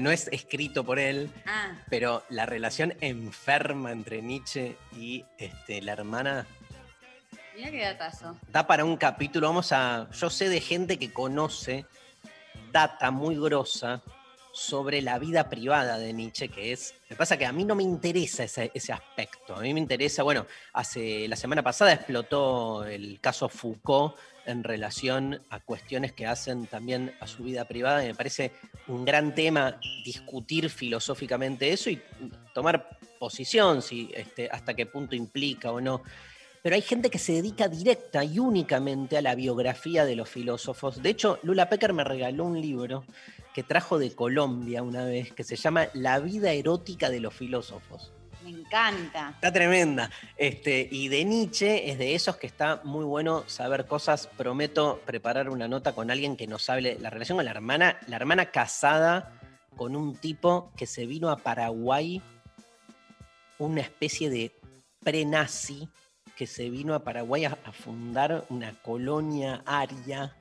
[0.00, 5.92] no es escrito por él, Ah, pero la relación enferma entre Nietzsche y este, la
[5.92, 6.46] hermana
[7.54, 8.38] mira qué datazo.
[8.48, 9.48] da para un capítulo.
[9.48, 10.08] Vamos a.
[10.12, 11.84] Yo sé de gente que conoce
[12.72, 14.00] data muy grosa
[14.52, 16.94] sobre la vida privada de Nietzsche, que es.
[17.08, 19.56] Me pasa que a mí no me interesa ese, ese aspecto.
[19.56, 25.40] A mí me interesa, bueno, hace la semana pasada explotó el caso Foucault en relación
[25.50, 28.04] a cuestiones que hacen también a su vida privada.
[28.04, 28.52] Y me parece
[28.88, 32.02] un gran tema discutir filosóficamente eso y
[32.54, 36.02] tomar posición, si este, hasta qué punto implica o no
[36.62, 41.02] pero hay gente que se dedica directa y únicamente a la biografía de los filósofos.
[41.02, 43.04] De hecho, Lula Pecker me regaló un libro
[43.52, 48.12] que trajo de Colombia una vez, que se llama La vida erótica de los filósofos.
[48.44, 49.30] Me encanta.
[49.34, 50.10] Está tremenda.
[50.36, 54.26] Este, y de Nietzsche es de esos que está muy bueno saber cosas.
[54.26, 58.16] Prometo preparar una nota con alguien que nos hable la relación con la hermana, la
[58.16, 59.38] hermana casada
[59.76, 62.22] con un tipo que se vino a Paraguay,
[63.58, 64.52] una especie de
[65.02, 65.88] pre-nazi
[66.36, 70.36] que se vino a Paraguay a, fundar una colonia aria.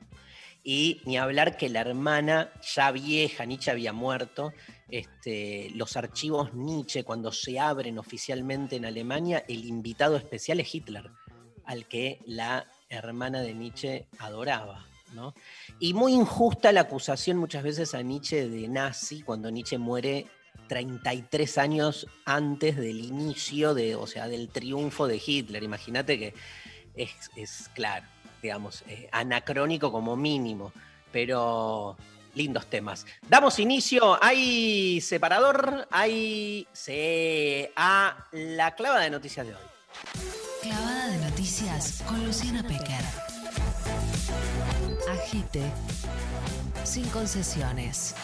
[0.63, 4.53] Y ni hablar que la hermana, ya vieja, Nietzsche había muerto,
[4.89, 11.09] este, los archivos Nietzsche, cuando se abren oficialmente en Alemania, el invitado especial es Hitler,
[11.65, 14.85] al que la hermana de Nietzsche adoraba.
[15.79, 20.27] Y muy injusta la acusación muchas veces a Nietzsche de nazi, cuando Nietzsche muere
[20.71, 25.63] 33 años antes del inicio, de, o sea, del triunfo de Hitler.
[25.63, 26.33] Imagínate que
[26.95, 28.07] es, es claro,
[28.41, 30.71] digamos, anacrónico como mínimo,
[31.11, 31.97] pero
[32.35, 33.05] lindos temas.
[33.27, 39.61] Damos inicio, hay separador, hay sí, a la clava de noticias de hoy.
[40.61, 43.03] Clavada de noticias con Luciana Pecker.
[45.09, 45.69] Agite.
[46.85, 48.15] Sin concesiones.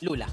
[0.00, 0.28] Lula.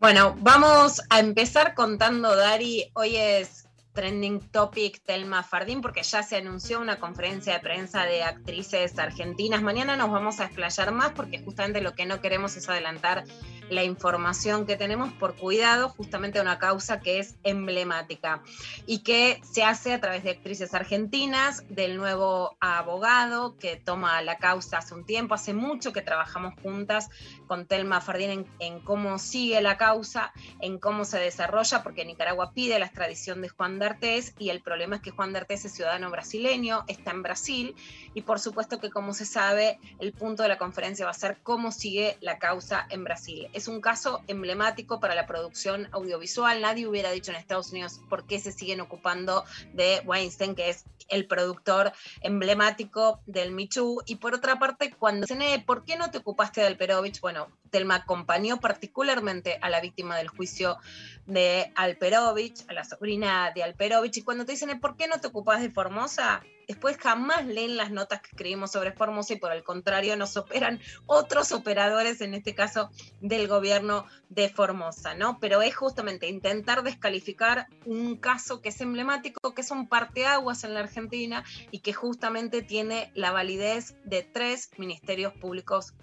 [0.00, 2.90] Bueno, vamos a empezar contando, Dari.
[2.94, 8.22] Hoy es trending topic Telma Fardín porque ya se anunció una conferencia de prensa de
[8.22, 9.62] actrices argentinas.
[9.62, 13.24] Mañana nos vamos a explayar más porque justamente lo que no queremos es adelantar
[13.70, 18.42] la información que tenemos por cuidado justamente una causa que es emblemática
[18.86, 24.38] y que se hace a través de actrices argentinas, del nuevo abogado que toma la
[24.38, 27.08] causa hace un tiempo, hace mucho que trabajamos juntas
[27.46, 32.52] con Telma Fardín en, en cómo sigue la causa, en cómo se desarrolla, porque Nicaragua
[32.52, 36.10] pide la extradición de Juan D'Artés y el problema es que Juan D'Artés es ciudadano
[36.10, 37.76] brasileño, está en Brasil
[38.14, 41.38] y por supuesto que como se sabe, el punto de la conferencia va a ser
[41.42, 46.62] cómo sigue la causa en Brasil es un caso emblemático para la producción audiovisual.
[46.62, 49.44] Nadie hubiera dicho en Estados Unidos por qué se siguen ocupando
[49.74, 51.92] de Weinstein, que es el productor
[52.22, 54.02] emblemático del Michu.
[54.06, 57.20] Y por otra parte, cuando se ¿por qué no te ocupaste de Alperovich?
[57.20, 60.78] Bueno, Telma acompañó particularmente a la víctima del juicio
[61.26, 64.16] de Alperovich, a la sobrina de Alperovich.
[64.16, 66.42] Y cuando te dicen, ¿por qué no te ocupas de Formosa?
[66.70, 70.78] Después jamás leen las notas que escribimos sobre Formosa y por el contrario nos operan
[71.06, 72.90] otros operadores, en este caso
[73.20, 75.40] del gobierno de Formosa, ¿no?
[75.40, 80.74] Pero es justamente intentar descalificar un caso que es emblemático, que es un parteaguas en
[80.74, 81.42] la Argentina
[81.72, 85.94] y que justamente tiene la validez de tres ministerios públicos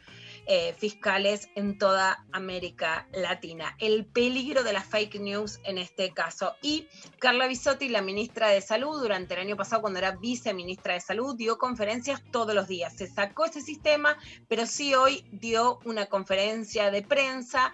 [0.48, 3.76] eh, fiscales en toda América Latina.
[3.80, 6.56] El peligro de las fake news en este caso.
[6.62, 6.88] Y
[7.20, 11.36] Carla Bisotti, la ministra de Salud, durante el año pasado, cuando era viceministra de Salud,
[11.36, 12.96] dio conferencias todos los días.
[12.96, 14.18] Se sacó ese sistema,
[14.48, 17.74] pero sí hoy dio una conferencia de prensa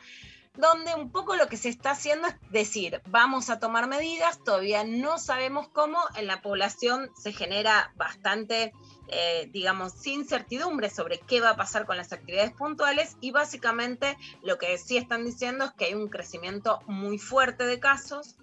[0.56, 4.84] donde un poco lo que se está haciendo es decir, vamos a tomar medidas, todavía
[4.84, 8.72] no sabemos cómo, en la población se genera bastante
[9.10, 14.58] eh, digamos, incertidumbre sobre qué va a pasar con las actividades puntuales y básicamente lo
[14.58, 18.38] que sí están diciendo es que hay un crecimiento muy fuerte de casos,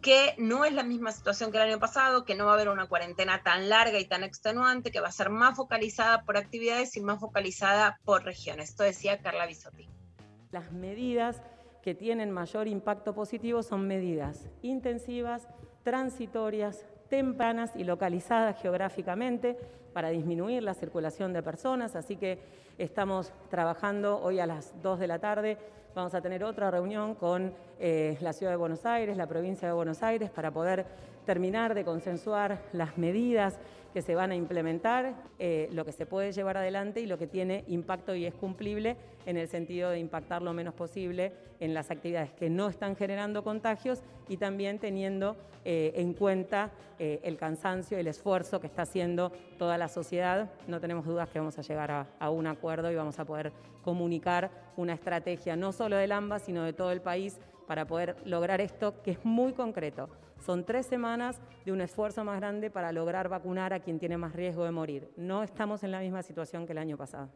[0.00, 2.70] que no es la misma situación que el año pasado, que no va a haber
[2.70, 6.96] una cuarentena tan larga y tan extenuante, que va a ser más focalizada por actividades
[6.96, 8.70] y más focalizada por regiones.
[8.70, 9.99] Esto decía Carla Bisotti.
[10.50, 11.42] Las medidas
[11.80, 15.48] que tienen mayor impacto positivo son medidas intensivas,
[15.84, 19.56] transitorias, tempranas y localizadas geográficamente
[19.92, 22.38] para disminuir la circulación de personas, así que
[22.78, 25.58] estamos trabajando hoy a las 2 de la tarde.
[25.94, 29.74] Vamos a tener otra reunión con eh, la Ciudad de Buenos Aires, la provincia de
[29.74, 30.86] Buenos Aires, para poder
[31.26, 33.58] terminar de consensuar las medidas
[33.92, 37.26] que se van a implementar, eh, lo que se puede llevar adelante y lo que
[37.26, 41.90] tiene impacto y es cumplible en el sentido de impactar lo menos posible en las
[41.90, 47.98] actividades que no están generando contagios y también teniendo eh, en cuenta eh, el cansancio
[47.98, 50.50] el esfuerzo que está haciendo toda la sociedad.
[50.68, 53.52] No tenemos dudas que vamos a llegar a, a un acuerdo y vamos a poder
[53.82, 58.60] comunicar una estrategia no solo del AMBA, sino de todo el país para poder lograr
[58.60, 60.08] esto que es muy concreto.
[60.40, 64.34] Son tres semanas de un esfuerzo más grande para lograr vacunar a quien tiene más
[64.34, 65.10] riesgo de morir.
[65.16, 67.28] No estamos en la misma situación que el año pasado.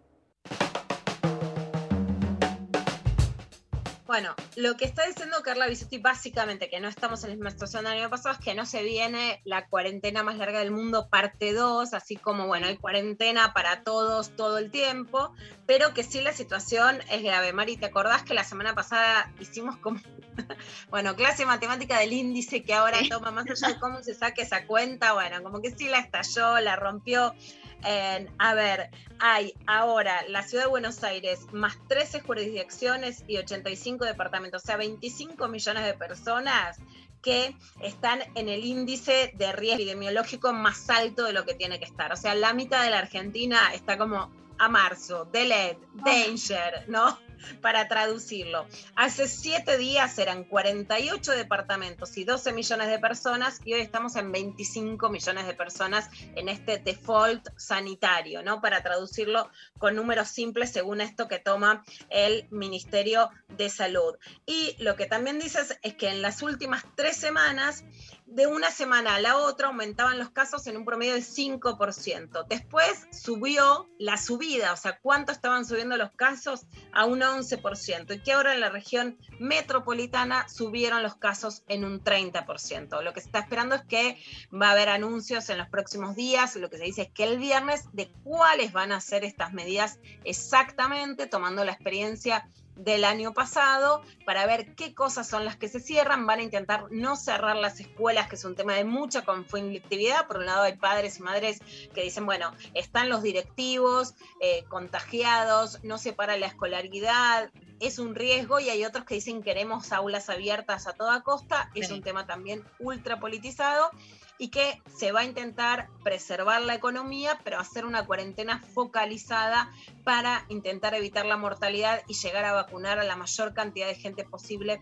[4.15, 7.83] Bueno, lo que está diciendo Carla Bisotti básicamente, que no estamos en la misma situación
[7.83, 11.53] del año pasado, es que no se viene la cuarentena más larga del mundo, parte
[11.53, 15.35] 2, así como, bueno, hay cuarentena para todos todo el tiempo,
[15.67, 17.53] pero que sí la situación es grave.
[17.53, 19.99] Mari, ¿te acordás que la semana pasada hicimos como,
[20.91, 24.65] bueno, clase matemática del índice que ahora toma más allá de cómo se saque esa
[24.69, 25.15] cuenta?
[25.15, 27.35] Bueno, como que sí la estalló, la rompió
[27.83, 34.63] a ver, hay ahora la ciudad de Buenos Aires más 13 jurisdicciones y 85 departamentos,
[34.63, 36.79] o sea, 25 millones de personas
[37.23, 41.87] que están en el índice de riesgo epidemiológico más alto de lo que tiene que
[41.87, 42.13] estar.
[42.13, 44.31] O sea, la mitad de la Argentina está como
[44.65, 47.19] a marzo, delete, danger, ¿no?
[47.61, 48.67] para traducirlo.
[48.97, 54.33] Hace siete días eran 48 departamentos y 12 millones de personas y hoy estamos en
[54.33, 58.61] 25 millones de personas en este default sanitario, ¿no?
[58.61, 64.15] Para traducirlo con números simples según esto que toma el Ministerio de Salud.
[64.47, 67.85] Y lo que también dices es que en las últimas tres semanas
[68.27, 72.47] de una semana a la otra aumentaban los casos en un promedio de 5%.
[72.49, 78.15] Después subió la subida, o sea, cuánto estaban subiendo los casos a un 11%.
[78.15, 83.03] Y que ahora en la región metropolitana subieron los casos en un 30%.
[83.03, 84.19] Lo que se está esperando es que
[84.51, 86.57] va a haber anuncios en los próximos días.
[86.57, 89.99] Lo que se dice es que el viernes de cuáles van a ser estas medidas
[90.25, 95.81] exactamente, tomando la experiencia del año pasado para ver qué cosas son las que se
[95.81, 96.27] cierran.
[96.27, 100.27] Van a intentar no cerrar las escuelas, que es un tema de mucha conflictividad.
[100.27, 101.61] Por un lado hay padres y madres
[101.95, 107.51] que dicen, bueno, están los directivos eh, contagiados, no se para la escolaridad,
[107.81, 111.91] es un riesgo y hay otros que dicen queremos aulas abiertas a toda costa, es
[111.91, 113.91] un tema también ultra politizado
[114.39, 119.71] y que se va a intentar preservar la economía, pero hacer una cuarentena focalizada
[120.05, 124.25] para intentar evitar la mortalidad y llegar a vacunar a la mayor cantidad de gente
[124.25, 124.81] posible,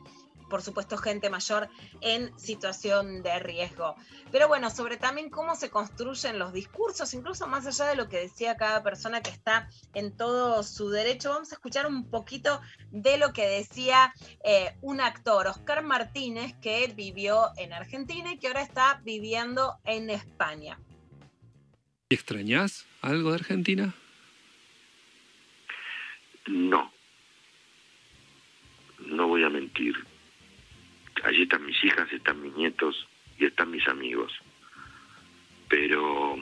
[0.53, 1.71] por supuesto gente mayor
[2.03, 3.97] en situación de riesgo.
[4.31, 8.19] Pero bueno, sobre también cómo se construyen los discursos, incluso más allá de lo que
[8.19, 13.17] decía cada persona que está en todo su derecho, vamos a escuchar un poquito de
[13.17, 14.13] lo que decía
[14.45, 20.11] eh, un actor, Oscar Martínez, que vivió en Argentina y que ahora está viviendo en
[20.11, 20.79] España.
[22.11, 23.95] ¿Extrañás algo de Argentina?
[26.47, 26.93] No.
[28.99, 30.12] No voy a mentir.
[31.25, 33.07] Allí están mis hijas, están mis nietos
[33.39, 34.33] y están mis amigos.
[35.69, 36.37] Pero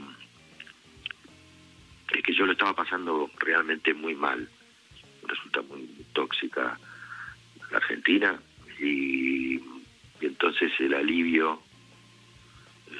[2.12, 4.49] es que yo lo estaba pasando realmente muy mal.
[5.22, 6.78] Resulta muy tóxica
[7.70, 8.41] la Argentina
[8.81, 9.61] y,
[10.20, 11.62] entonces el alivio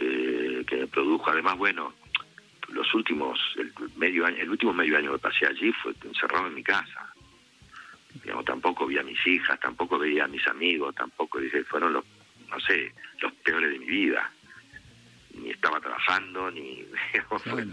[0.01, 1.95] eh, que me produjo, además, bueno,
[2.69, 6.55] los últimos, el medio año, el último medio año que pasé allí fue encerrado en
[6.55, 7.10] mi casa.
[8.15, 12.05] Digamos, tampoco vi a mis hijas, tampoco veía a mis amigos, tampoco dije, fueron los,
[12.49, 14.31] no sé, los peores de mi vida.
[15.35, 17.67] Ni estaba trabajando, ni digamos, fue,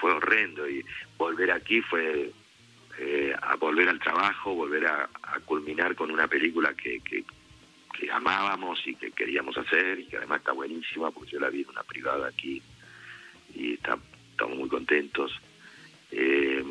[0.00, 0.68] fue horrendo.
[0.68, 0.84] Y
[1.18, 2.30] volver aquí fue
[2.98, 7.24] eh, a volver al trabajo, volver a, a culminar con una película que, que,
[7.98, 11.62] que amábamos y que queríamos hacer y que además está buenísima porque yo la vi
[11.62, 12.62] en una privada aquí
[13.54, 13.98] y está,
[14.30, 15.32] estamos muy contentos.
[16.10, 16.64] Eh,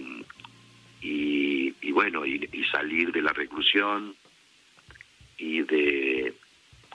[1.02, 4.16] y, y bueno, y, y salir de la reclusión
[5.38, 6.34] y de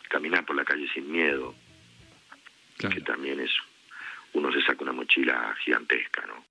[0.09, 1.55] caminar por la calle sin miedo,
[2.79, 3.51] que también es,
[4.35, 6.45] uno se saca una mochila gigantesca, ¿no?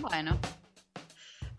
[0.00, 0.38] Bueno,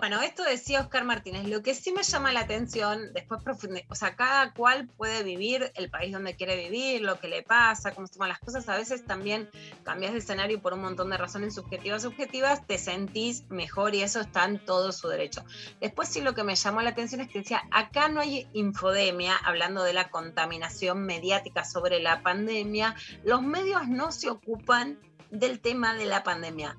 [0.08, 1.48] Bueno, esto decía Oscar Martínez.
[1.48, 5.72] Lo que sí me llama la atención, después profundi- o sea, cada cual puede vivir
[5.74, 8.70] el país donde quiere vivir, lo que le pasa, cómo se toman las cosas.
[8.70, 9.50] A veces también
[9.82, 14.22] cambias de escenario por un montón de razones subjetivas, subjetivas, te sentís mejor y eso
[14.22, 15.44] está en todo su derecho.
[15.82, 19.36] Después sí lo que me llamó la atención es que decía, acá no hay infodemia,
[19.36, 22.94] hablando de la contaminación mediática sobre la pandemia,
[23.24, 25.00] los medios no se ocupan
[25.32, 26.78] del tema de la pandemia.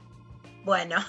[0.64, 1.04] Bueno,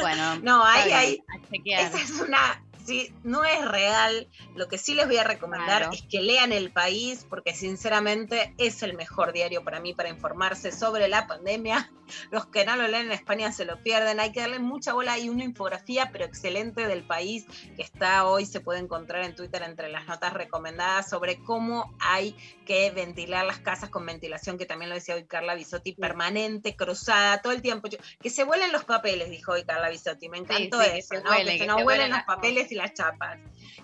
[0.00, 0.38] bueno.
[0.42, 1.86] no, ahí bien, hay, a chequear.
[1.86, 4.28] esa es una, sí, no es real.
[4.56, 5.92] Lo que sí les voy a recomendar Claro.
[5.92, 10.72] es que lean El País, porque sinceramente es el mejor diario para mí para informarse
[10.72, 11.88] sobre la pandemia.
[12.32, 14.18] Los que no lo leen en España se lo pierden.
[14.18, 15.12] Hay que darle mucha bola.
[15.12, 19.62] Hay una infografía, pero excelente del país que está hoy, se puede encontrar en Twitter
[19.62, 22.34] entre las notas recomendadas sobre cómo hay
[22.66, 27.40] que ventilar las casas con ventilación, que también lo decía hoy Carla Bisotti, permanente, cruzada,
[27.40, 27.88] todo el tiempo.
[28.20, 30.28] Que se vuelen los papeles, dijo hoy Carla Bisotti.
[30.28, 31.30] Me encantó sí, que eso, se ¿no?
[31.30, 33.38] vuele, que que vuelen los papeles y las chapas.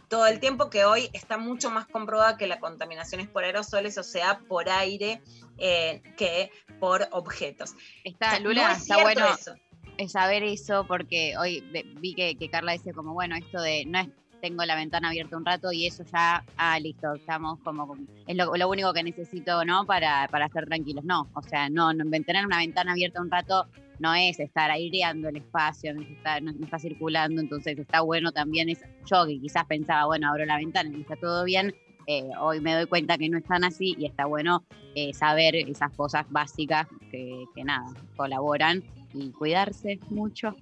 [0.09, 3.99] Todo el tiempo que hoy está mucho más comprobada que la contaminación es por aerosoles,
[3.99, 5.23] o sea, por aire,
[5.59, 7.75] eh, que por objetos.
[8.05, 9.55] Está, O sea, Lula, no es está bueno eso.
[9.99, 11.61] es saber eso porque hoy
[12.01, 14.09] vi que, que Carla decía como, bueno, esto de no es
[14.41, 18.69] tengo la ventana abierta un rato y eso ya, ah, listo, estamos como, es lo,
[18.69, 19.87] único que necesito, ¿no?
[19.87, 21.05] Para, para estar tranquilos.
[21.05, 23.67] No, o sea, no, no, tener una ventana abierta un rato
[23.99, 28.03] no es estar aireando el espacio, no, es estar- no- no está circulando, entonces está
[28.03, 31.75] bueno también, es, yo que quizás pensaba, bueno, abro la ventana y está todo bien,
[32.07, 34.65] eh, hoy me doy cuenta que no están así y está bueno
[34.95, 38.83] eh, saber esas cosas básicas que nada, colaboran
[39.15, 40.55] y cuidarse mucho.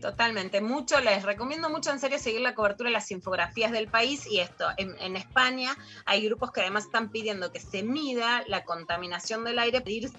[0.00, 4.26] Totalmente, mucho, les recomiendo mucho en serio seguir la cobertura de las infografías del país
[4.26, 5.76] y esto, en, en España
[6.06, 10.10] hay grupos que además están pidiendo que se mida la contaminación del aire, pedir,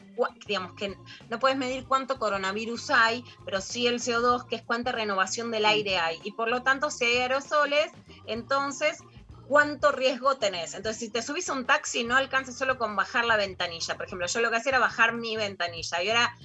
[0.46, 0.96] digamos que
[1.30, 5.66] no puedes medir cuánto coronavirus hay, pero sí el CO2, que es cuánta renovación del
[5.66, 7.92] aire hay, y por lo tanto si hay aerosoles,
[8.28, 9.00] entonces
[9.52, 10.76] cuánto riesgo tenés.
[10.76, 13.98] Entonces, si te subís a un taxi, no alcanza solo con bajar la ventanilla.
[13.98, 16.38] Por ejemplo, yo lo que hacía era bajar mi ventanilla y ahora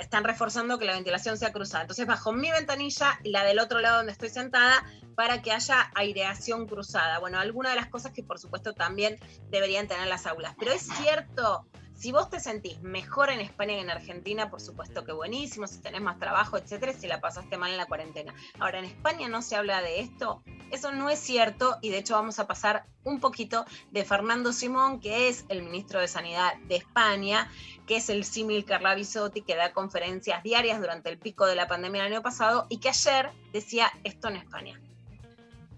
[0.00, 1.82] están reforzando que la ventilación sea cruzada.
[1.82, 4.84] Entonces bajo mi ventanilla y la del otro lado donde estoy sentada
[5.14, 7.18] para que haya aireación cruzada.
[7.18, 9.18] Bueno, alguna de las cosas que por supuesto también
[9.50, 10.54] deberían tener las aulas.
[10.58, 11.66] Pero es cierto,
[12.02, 15.80] si vos te sentís mejor en España que en Argentina, por supuesto que buenísimo, si
[15.80, 18.34] tenés más trabajo, etcétera, si la pasaste mal en la cuarentena.
[18.58, 20.42] Ahora, en España no se habla de esto.
[20.72, 24.98] Eso no es cierto y de hecho vamos a pasar un poquito de Fernando Simón,
[24.98, 27.48] que es el ministro de Sanidad de España,
[27.86, 31.68] que es el símil Carla Bisotti, que da conferencias diarias durante el pico de la
[31.68, 34.80] pandemia del año pasado y que ayer decía esto en España.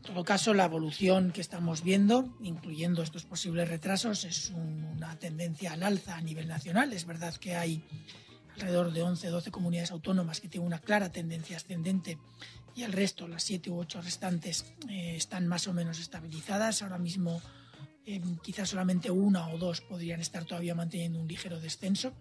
[0.05, 5.19] En todo caso, la evolución que estamos viendo, incluyendo estos posibles retrasos, es un- una
[5.19, 6.93] tendencia al alza a nivel nacional.
[6.93, 7.83] Es verdad que hay
[8.55, 12.19] alrededor de 11 12 comunidades autónomas que tienen una clara tendencia ascendente
[12.77, 16.83] y el resto, las siete u ocho restantes, eh, están más o menos estabilizadas.
[16.83, 17.41] Ahora mismo
[18.07, 22.13] eh, quizás solamente una o dos podrían estar todavía manteniendo un ligero descenso,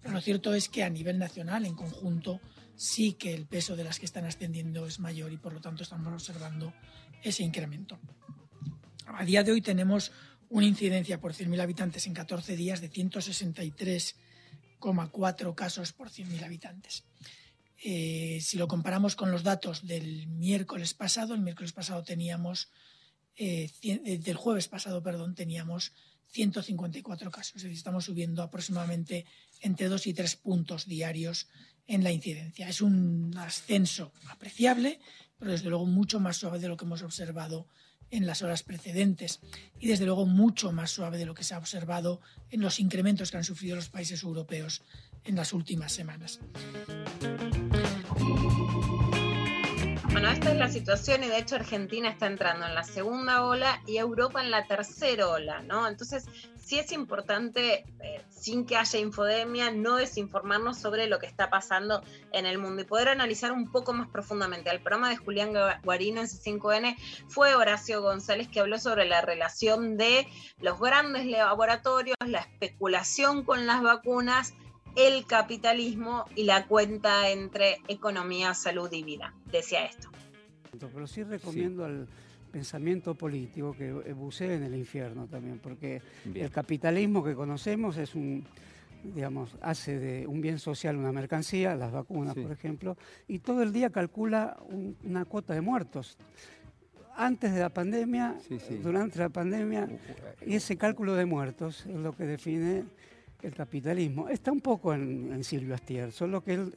[0.00, 2.40] pero lo cierto es que a nivel nacional, en conjunto,
[2.74, 5.82] sí que el peso de las que están ascendiendo es mayor y por lo tanto
[5.82, 6.72] estamos observando
[7.22, 7.98] ese incremento.
[9.06, 10.12] A día de hoy tenemos
[10.48, 17.04] una incidencia por 100.000 habitantes en 14 días de 163,4 casos por 100.000 habitantes.
[17.82, 22.70] Eh, si lo comparamos con los datos del miércoles pasado, el miércoles pasado teníamos,
[23.36, 25.92] eh, eh, del jueves pasado, perdón, teníamos
[26.28, 27.56] 154 casos.
[27.56, 29.26] Es decir, estamos subiendo aproximadamente
[29.60, 31.48] entre 2 y 3 puntos diarios
[31.86, 32.68] en la incidencia.
[32.68, 35.00] Es un ascenso apreciable,
[35.38, 37.66] pero desde luego mucho más suave de lo que hemos observado
[38.10, 39.40] en las horas precedentes
[39.80, 42.20] y desde luego mucho más suave de lo que se ha observado
[42.50, 44.82] en los incrementos que han sufrido los países europeos
[45.24, 46.40] en las últimas semanas.
[50.16, 53.82] Bueno, esta es la situación y de hecho Argentina está entrando en la segunda ola
[53.86, 55.86] y Europa en la tercera ola, ¿no?
[55.86, 56.24] Entonces,
[56.56, 62.02] sí es importante, eh, sin que haya infodemia, no desinformarnos sobre lo que está pasando
[62.32, 64.70] en el mundo y poder analizar un poco más profundamente.
[64.70, 65.52] Al programa de Julián
[65.84, 66.96] Guarino en C5N
[67.28, 70.26] fue Horacio González que habló sobre la relación de
[70.62, 74.54] los grandes laboratorios, la especulación con las vacunas
[74.96, 79.34] el capitalismo y la cuenta entre economía, salud y vida.
[79.52, 80.08] Decía esto.
[80.78, 82.08] Pero sí recomiendo al
[82.50, 86.00] pensamiento político que bucee en el infierno también, porque
[86.34, 88.44] el capitalismo que conocemos es un,
[89.14, 92.96] digamos, hace de un bien social una mercancía, las vacunas, por ejemplo,
[93.28, 94.56] y todo el día calcula
[95.04, 96.16] una cuota de muertos.
[97.14, 98.36] Antes de la pandemia,
[98.82, 99.88] durante la pandemia,
[100.46, 102.84] y ese cálculo de muertos es lo que define
[103.42, 104.28] el capitalismo.
[104.28, 106.70] Está un poco en, Silvio Astier, solo que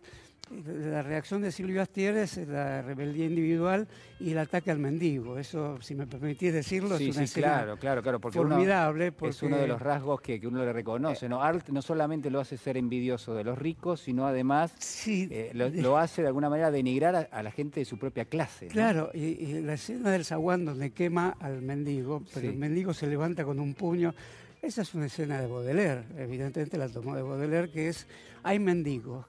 [0.65, 3.87] la reacción de Silvio Astier es la rebeldía individual
[4.19, 5.37] y el ataque al mendigo.
[5.37, 9.13] Eso, si me permitís decirlo, es una sí, claro, claro, claro, porque formidable.
[9.21, 11.29] Es uno de los rasgos que, uno le reconoce.
[11.29, 11.43] ¿no?
[11.43, 14.73] Art no solamente lo hace ser envidioso de los ricos, sino además
[15.07, 18.67] eh, lo, hace de alguna manera denigrar a, la gente de su propia clase.
[18.67, 23.45] Claro, y, la escena del zaguán donde quema al mendigo, pero el mendigo se levanta
[23.45, 24.15] con un puño
[24.61, 28.07] esa es una escena de Baudelaire, evidentemente la tomó de Baudelaire, que es,
[28.43, 29.25] hay mendigos.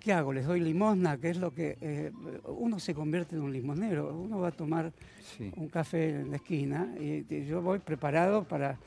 [0.00, 0.32] ¿Qué hago?
[0.32, 1.18] ¿Les doy limosna?
[1.18, 1.76] ¿Qué es lo que...
[1.80, 2.12] Eh,
[2.44, 4.92] uno se convierte en un limonero, uno va a tomar
[5.56, 8.78] un café en la esquina y, yo voy preparado para,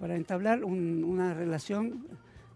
[0.00, 2.06] para entablar una relación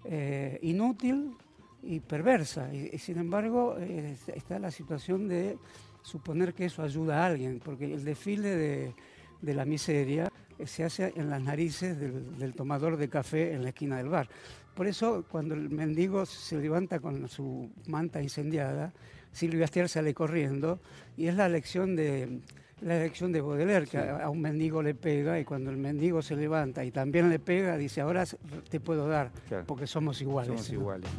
[0.04, 1.36] eh, inútil
[1.82, 2.72] y perversa.
[2.74, 5.58] Y, sin embargo eh, está la situación de
[6.02, 8.94] suponer que eso ayuda a alguien, porque el desfile de,
[9.42, 10.32] de la miseria
[10.64, 14.28] se hace en las narices del, tomador de café en la esquina del bar.
[14.74, 18.92] Por eso, cuando el mendigo se levanta con su manta incendiada,
[19.32, 20.80] Silvia Astier sale corriendo
[21.16, 22.40] y es la lección de
[22.80, 26.36] la lección de Baudelaire, que a, un mendigo le pega y cuando el mendigo se
[26.36, 28.24] levanta y también le pega, dice, ahora
[28.68, 29.30] te puedo dar,
[29.66, 30.48] porque somos iguales.
[30.48, 31.10] Somos iguales.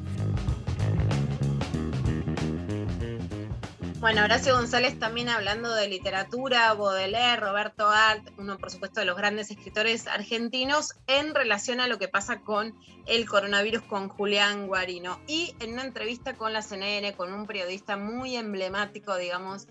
[4.00, 9.18] Bueno, Horacio González también hablando de literatura, Baudelaire, Roberto Art, uno por supuesto de los
[9.18, 12.78] grandes escritores argentinos, en relación a lo que pasa con
[13.08, 15.20] el coronavirus con Julián Guarino.
[15.26, 19.68] Y en una entrevista con la CNN, con un periodista muy emblemático, digamos,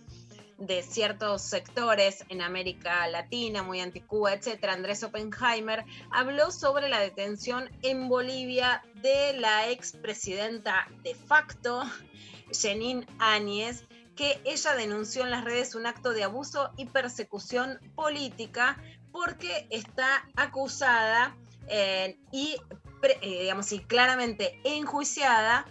[0.58, 7.70] de ciertos sectores en América Latina, muy anticuba, etcétera, Andrés Oppenheimer, habló sobre la detención
[7.82, 11.84] en Bolivia de la expresidenta de facto,
[12.50, 13.84] Jenin Áñez,
[14.16, 20.26] que ella denunció en las redes un acto de abuso y persecución política porque está
[20.34, 21.36] acusada
[21.68, 22.56] eh, y,
[23.02, 25.66] eh, digamos, y claramente enjuiciada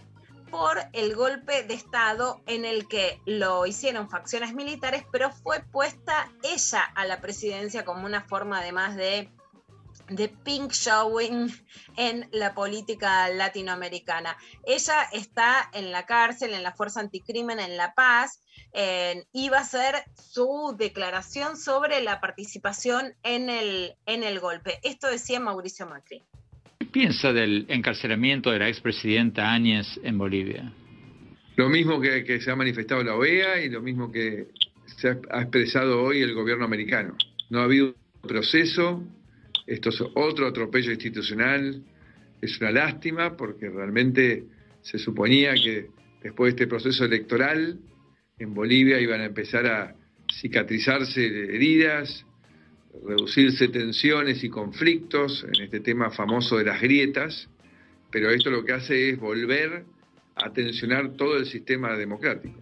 [0.50, 6.30] por el golpe de Estado en el que lo hicieron facciones militares, pero fue puesta
[6.42, 9.28] ella a la presidencia como una forma además de
[10.08, 11.52] de pink showing
[11.96, 14.36] en la política latinoamericana.
[14.64, 18.40] Ella está en la cárcel, en la Fuerza Anticrimen en La Paz,
[19.32, 24.78] y va a hacer su declaración sobre la participación en el, en el golpe.
[24.82, 26.22] Esto decía Mauricio Macri.
[26.78, 30.72] ¿Qué piensa del encarcelamiento de la expresidenta Áñez en Bolivia?
[31.56, 34.48] Lo mismo que, que se ha manifestado la OEA y lo mismo que
[34.84, 37.16] se ha expresado hoy el gobierno americano.
[37.48, 37.94] No ha habido
[38.26, 39.02] proceso,
[39.66, 41.82] esto es otro atropello institucional,
[42.40, 44.44] es una lástima porque realmente
[44.82, 45.88] se suponía que
[46.22, 47.78] después de este proceso electoral
[48.38, 49.94] en Bolivia iban a empezar a
[50.32, 52.24] cicatrizarse heridas,
[53.04, 57.48] reducirse tensiones y conflictos en este tema famoso de las grietas,
[58.10, 59.84] pero esto lo que hace es volver
[60.36, 62.60] a tensionar todo el sistema democrático.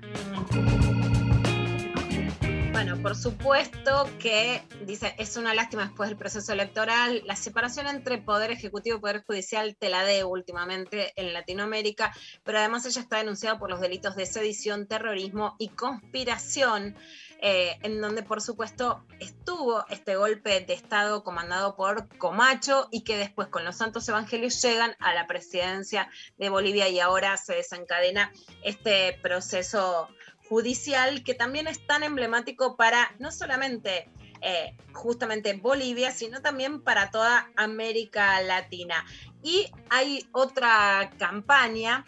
[2.75, 8.19] Bueno, por supuesto que dice, es una lástima después del proceso electoral, la separación entre
[8.19, 12.13] poder ejecutivo y poder judicial te la debo últimamente en Latinoamérica,
[12.43, 16.97] pero además ella está denunciada por los delitos de sedición, terrorismo y conspiración.
[17.41, 23.19] eh, en donde por supuesto estuvo este golpe de Estado comandado por Comacho y que
[23.19, 26.09] después con los santos evangelios llegan a la presidencia
[26.39, 30.09] de Bolivia y ahora se desencadena este proceso
[30.49, 34.09] judicial que también es tan emblemático para no solamente
[34.41, 39.05] eh, justamente Bolivia, sino también para toda América Latina.
[39.43, 42.05] Y hay otra campaña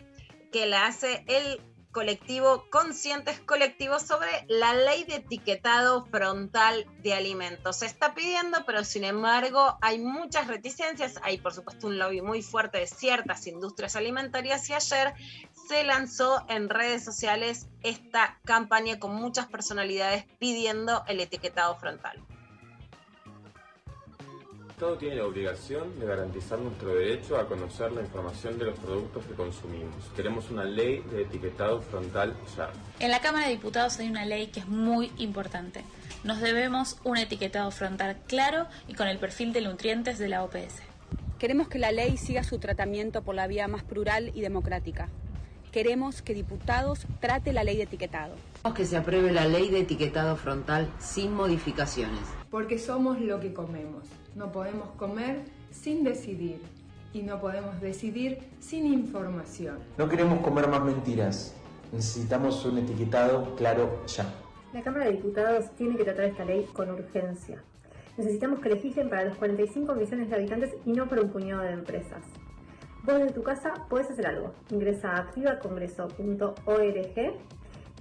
[0.52, 1.60] que la hace el
[1.96, 7.78] colectivo Conscientes Colectivos sobre la ley de etiquetado frontal de alimentos.
[7.78, 11.18] Se está pidiendo, pero sin embargo hay muchas reticencias.
[11.22, 15.14] Hay por supuesto un lobby muy fuerte de ciertas industrias alimentarias y ayer
[15.66, 22.22] se lanzó en redes sociales esta campaña con muchas personalidades pidiendo el etiquetado frontal.
[24.60, 28.78] El Estado tiene la obligación de garantizar nuestro derecho a conocer la información de los
[28.78, 29.94] productos que consumimos.
[30.14, 32.70] Queremos una ley de etiquetado frontal ya.
[33.00, 35.82] En la Cámara de Diputados hay una ley que es muy importante.
[36.24, 40.82] Nos debemos un etiquetado frontal claro y con el perfil de nutrientes de la OPS.
[41.38, 45.08] Queremos que la ley siga su tratamiento por la vía más plural y democrática.
[45.76, 48.32] Queremos que diputados trate la ley de etiquetado.
[48.54, 52.22] Queremos que se apruebe la ley de etiquetado frontal sin modificaciones.
[52.50, 54.08] Porque somos lo que comemos.
[54.34, 56.62] No podemos comer sin decidir
[57.12, 59.76] y no podemos decidir sin información.
[59.98, 61.54] No queremos comer más mentiras.
[61.92, 64.24] Necesitamos un etiquetado claro ya.
[64.72, 67.62] La Cámara de Diputados tiene que tratar esta ley con urgencia.
[68.16, 71.72] Necesitamos que legislen para los 45 millones de habitantes y no para un puñado de
[71.72, 72.22] empresas.
[73.06, 74.52] Vos desde tu casa podés hacer algo.
[74.68, 77.34] Ingresa a activacongreso.org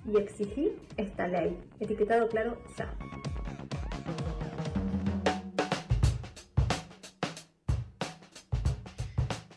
[0.07, 1.59] y exigí esta ley.
[1.79, 2.91] Etiquetado claro ya.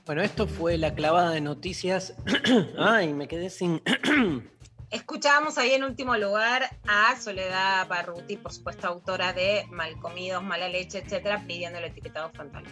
[0.05, 2.15] Bueno, esto fue la clavada de noticias.
[2.79, 3.81] Ay, me quedé sin.
[4.91, 10.99] Escuchábamos ahí en último lugar a Soledad Barruti, por supuesto autora de Malcomidos, Mala Leche,
[10.99, 12.65] etcétera, pidiendo el etiquetado frontal.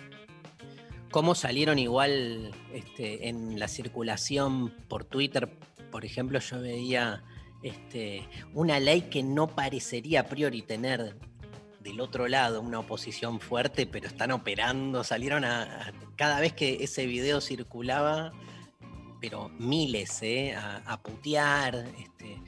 [1.11, 5.49] ¿Cómo salieron igual este, en la circulación por Twitter?
[5.91, 7.23] Por ejemplo, yo veía
[7.63, 11.17] este, una ley que no parecería a priori tener
[11.81, 17.07] del otro lado una oposición fuerte, pero están operando, salieron a, cada vez que ese
[17.07, 18.33] video circulaba,
[19.21, 20.55] pero miles, ¿eh?
[20.55, 21.87] a, a putear.
[21.99, 22.43] Este,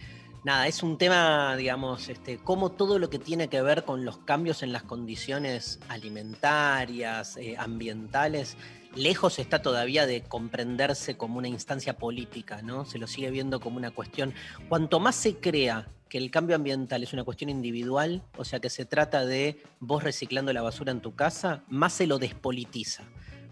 [0.45, 4.19] nada, es un tema, digamos, este, como todo lo que tiene que ver con los
[4.19, 8.57] cambios en las condiciones alimentarias, eh, ambientales,
[8.95, 12.85] lejos está todavía de comprenderse como una instancia política, ¿no?
[12.85, 14.35] Se lo sigue viendo como una cuestión.
[14.69, 18.71] Cuanto más se crea que el cambio ambiental es una cuestión individual, o sea que
[18.71, 23.05] se trata de vos reciclando la basura en tu casa, más se lo despolitiza,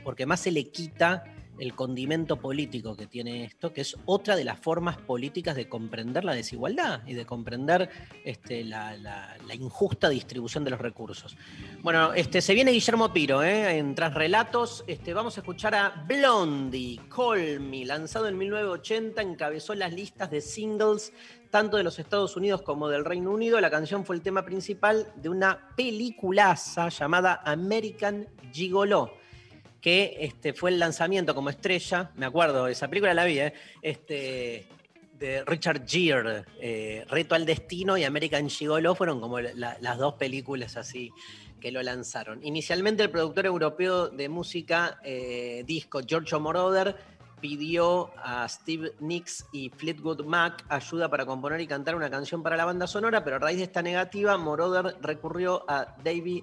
[0.04, 1.24] porque más se le quita
[1.58, 6.24] el condimento político que tiene esto, que es otra de las formas políticas de comprender
[6.24, 7.90] la desigualdad y de comprender
[8.24, 11.36] este, la, injusta distribución de los recursos.
[11.82, 13.78] Bueno, este, se viene Guillermo Piro ¿eh?
[13.78, 14.84] en Transrelatos.
[14.86, 20.40] Este, vamos a escuchar a Blondie, Call Me, lanzado en 1980, encabezó las listas de
[20.40, 21.12] singles
[21.50, 23.60] tanto de los Estados Unidos como del Reino Unido.
[23.60, 29.12] La canción fue el tema principal de una peliculaza llamada American Gigolo
[29.86, 33.52] que este, fue el lanzamiento como estrella, me acuerdo, esa película la vi, ¿eh?
[33.80, 34.66] este,
[35.16, 40.14] de Richard Gere, eh, Reto al Destino y American Gigolo fueron como la- las dos
[40.14, 41.12] películas así
[41.60, 42.44] que lo lanzaron.
[42.44, 46.96] Inicialmente el productor europeo de música eh, disco, Giorgio Moroder,
[47.40, 52.56] pidió a Steve Nicks y Fleetwood Mac ayuda para componer y cantar una canción para
[52.56, 56.42] la banda sonora, pero a raíz de esta negativa, Moroder recurrió a David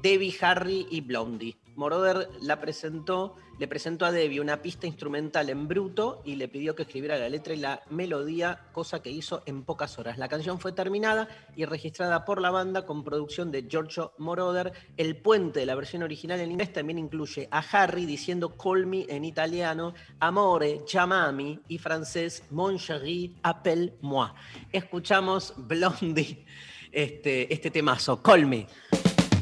[0.00, 1.54] Debbie Harry y Blondie.
[1.76, 6.74] Moroder la presentó, le presentó a Debbie una pista instrumental en bruto y le pidió
[6.74, 10.18] que escribiera la letra y la melodía, cosa que hizo en pocas horas.
[10.18, 14.72] La canción fue terminada y registrada por la banda con producción de Giorgio Moroder.
[14.96, 19.06] El puente de la versión original en inglés también incluye a Harry diciendo call me
[19.08, 24.28] en italiano, amore, chiamami y francés, mon chéri, appelle moi.
[24.72, 26.44] Escuchamos Blondie,
[26.90, 28.66] este, este temazo, call me.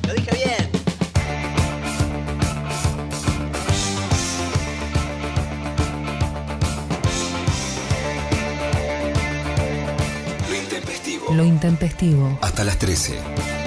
[0.07, 0.90] Lo dije bien.
[11.35, 12.39] Lo intempestivo.
[12.43, 13.60] Hasta las 13.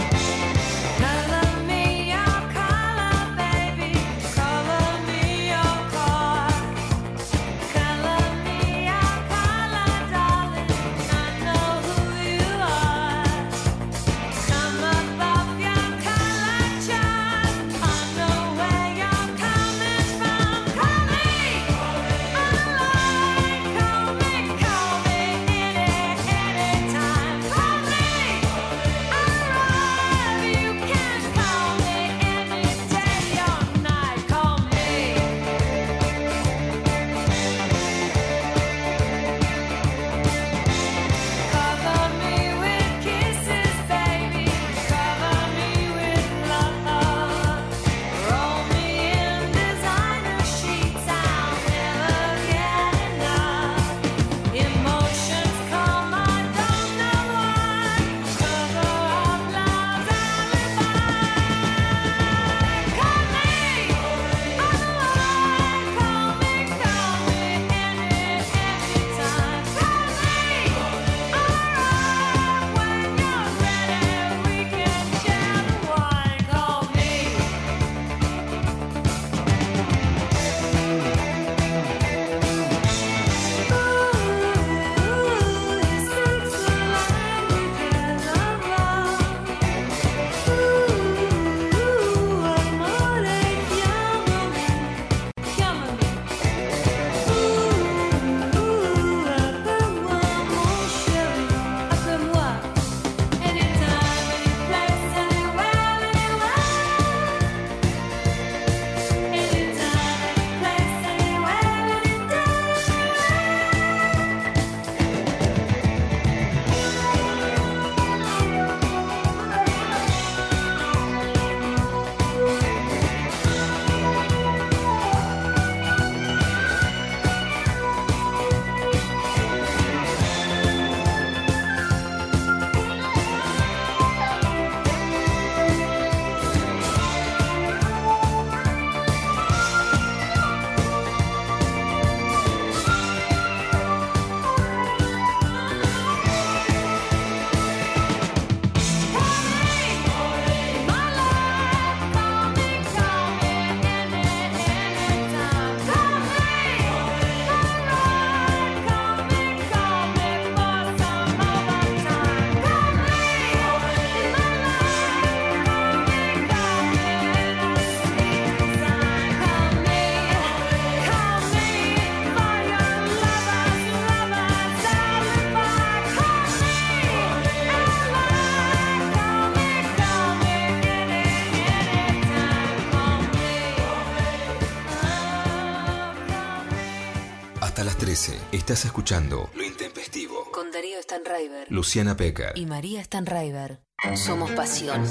[188.13, 190.51] 13 estás escuchando Lo Intempestivo.
[190.51, 191.65] Con Darío Stanraiver.
[191.71, 192.51] Luciana Pecker.
[192.53, 193.81] Y María Stanraiver.
[194.13, 195.03] Somos pasión.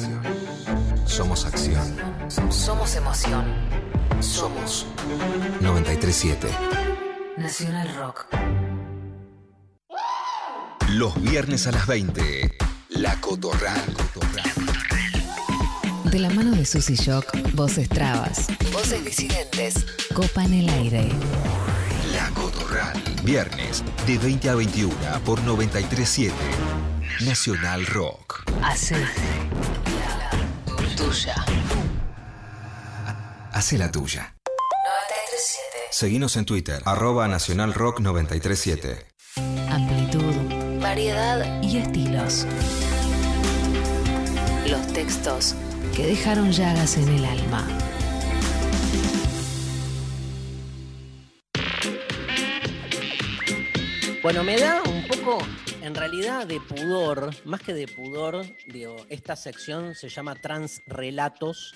[1.04, 1.96] Somos acción.
[2.28, 3.44] Somos emoción.
[4.20, 4.86] Somos
[5.60, 6.46] 937.
[7.38, 8.26] Nacional Rock.
[10.90, 12.56] Los viernes a las 20.
[12.90, 13.82] La Cotorral.
[16.04, 21.10] De la mano de Susy Shock, voces trabas, voces disidentes, copan el aire.
[22.72, 22.92] La.
[23.22, 24.94] Viernes de 20 a 21
[25.24, 26.34] por 937.
[27.24, 28.44] Nacional Rock.
[28.62, 28.96] Hace
[30.96, 31.34] tuya.
[33.52, 34.34] Hace la tuya.
[34.44, 35.88] 937.
[35.90, 39.06] Seguinos en Twitter, arroba Nacional Rock 937.
[39.70, 42.46] Amplitud, variedad y estilos.
[44.66, 45.54] Los textos
[45.94, 47.66] que dejaron llagas en el alma.
[54.22, 55.38] Bueno, me da un poco,
[55.82, 61.74] en realidad, de pudor, más que de pudor, digo, esta sección se llama Transrelatos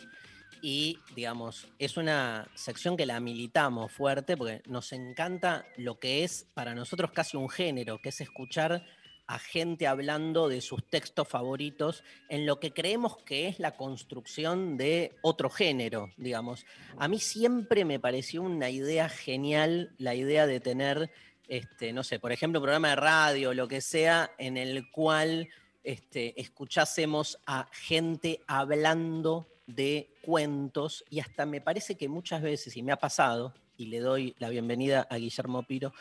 [0.63, 6.47] y, digamos, es una sección que la militamos fuerte porque nos encanta lo que es
[6.55, 8.85] para nosotros casi un género, que es escuchar
[9.27, 14.77] a gente hablando de sus textos favoritos en lo que creemos que es la construcción
[14.77, 16.65] de otro género, digamos.
[16.97, 21.11] A mí siempre me pareció una idea genial la idea de tener
[21.49, 25.49] este, no sé, por ejemplo, programa de radio, lo que sea, en el cual
[25.85, 32.83] este, escuchásemos a gente hablando de cuentos y hasta me parece que muchas veces, y
[32.83, 35.93] me ha pasado, y le doy la bienvenida a Guillermo Piro,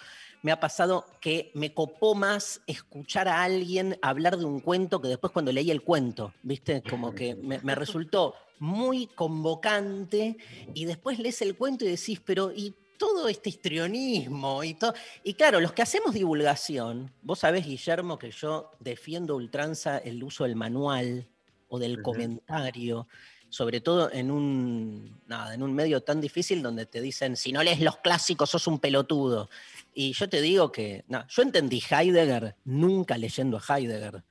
[0.41, 5.09] me ha pasado que me copó más escuchar a alguien hablar de un cuento que
[5.09, 6.81] después cuando leí el cuento, ¿viste?
[6.81, 10.37] Como que me, me resultó muy convocante
[10.73, 14.93] y después lees el cuento y decís, pero ¿y todo este histrionismo y todo.
[15.23, 20.43] Y claro, los que hacemos divulgación, vos sabés, Guillermo, que yo defiendo ultranza el uso
[20.43, 21.27] del manual
[21.67, 23.07] o del comentario,
[23.49, 27.63] sobre todo en un, nada, en un medio tan difícil donde te dicen, si no
[27.63, 29.49] lees los clásicos, sos un pelotudo.
[29.93, 34.23] Y yo te digo que, no, yo entendí Heidegger nunca leyendo a Heidegger.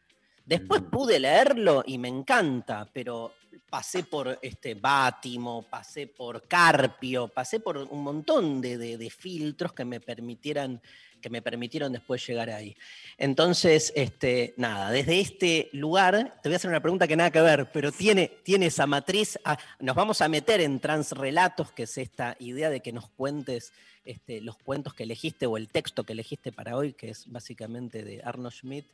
[0.44, 3.32] Después pude leerlo y me encanta, pero
[3.74, 9.84] pasé por este Bátimo, pasé por Carpio, pasé por un montón de, de- filtros que
[9.84, 10.80] me permitieran
[11.20, 12.76] que me permitieron después llegar ahí.
[13.18, 17.40] Entonces, este, nada, desde este lugar, te voy a hacer una pregunta que nada que
[17.40, 19.38] ver, pero tiene, tiene esa matriz.
[19.80, 23.72] nos vamos a meter en transrelatos, que es esta idea de que nos cuentes
[24.04, 28.04] este, los cuentos que elegiste o el texto que elegiste para hoy, que es básicamente
[28.04, 28.86] de Arno Schmidt.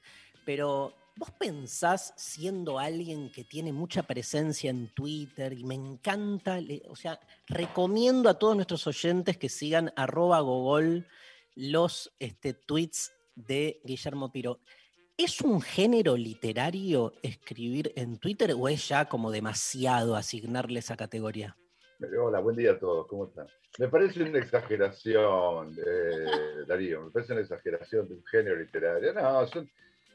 [0.44, 6.58] Pero ¿Vos pensás siendo alguien que tiene mucha presencia en Twitter y me encanta,
[6.88, 11.06] o sea, recomiendo a todos nuestros oyentes que sigan arroba gogol
[11.54, 14.60] los este, tweets de Guillermo Piro.
[15.18, 21.54] ¿Es un género literario escribir en Twitter o es ya como demasiado asignarle esa categoría?
[22.18, 23.46] Hola, buen día a todos, ¿cómo están?
[23.78, 25.76] Me parece una exageración,
[26.66, 29.12] Darío, me parece una exageración de un género literario.
[29.12, 29.70] No, son,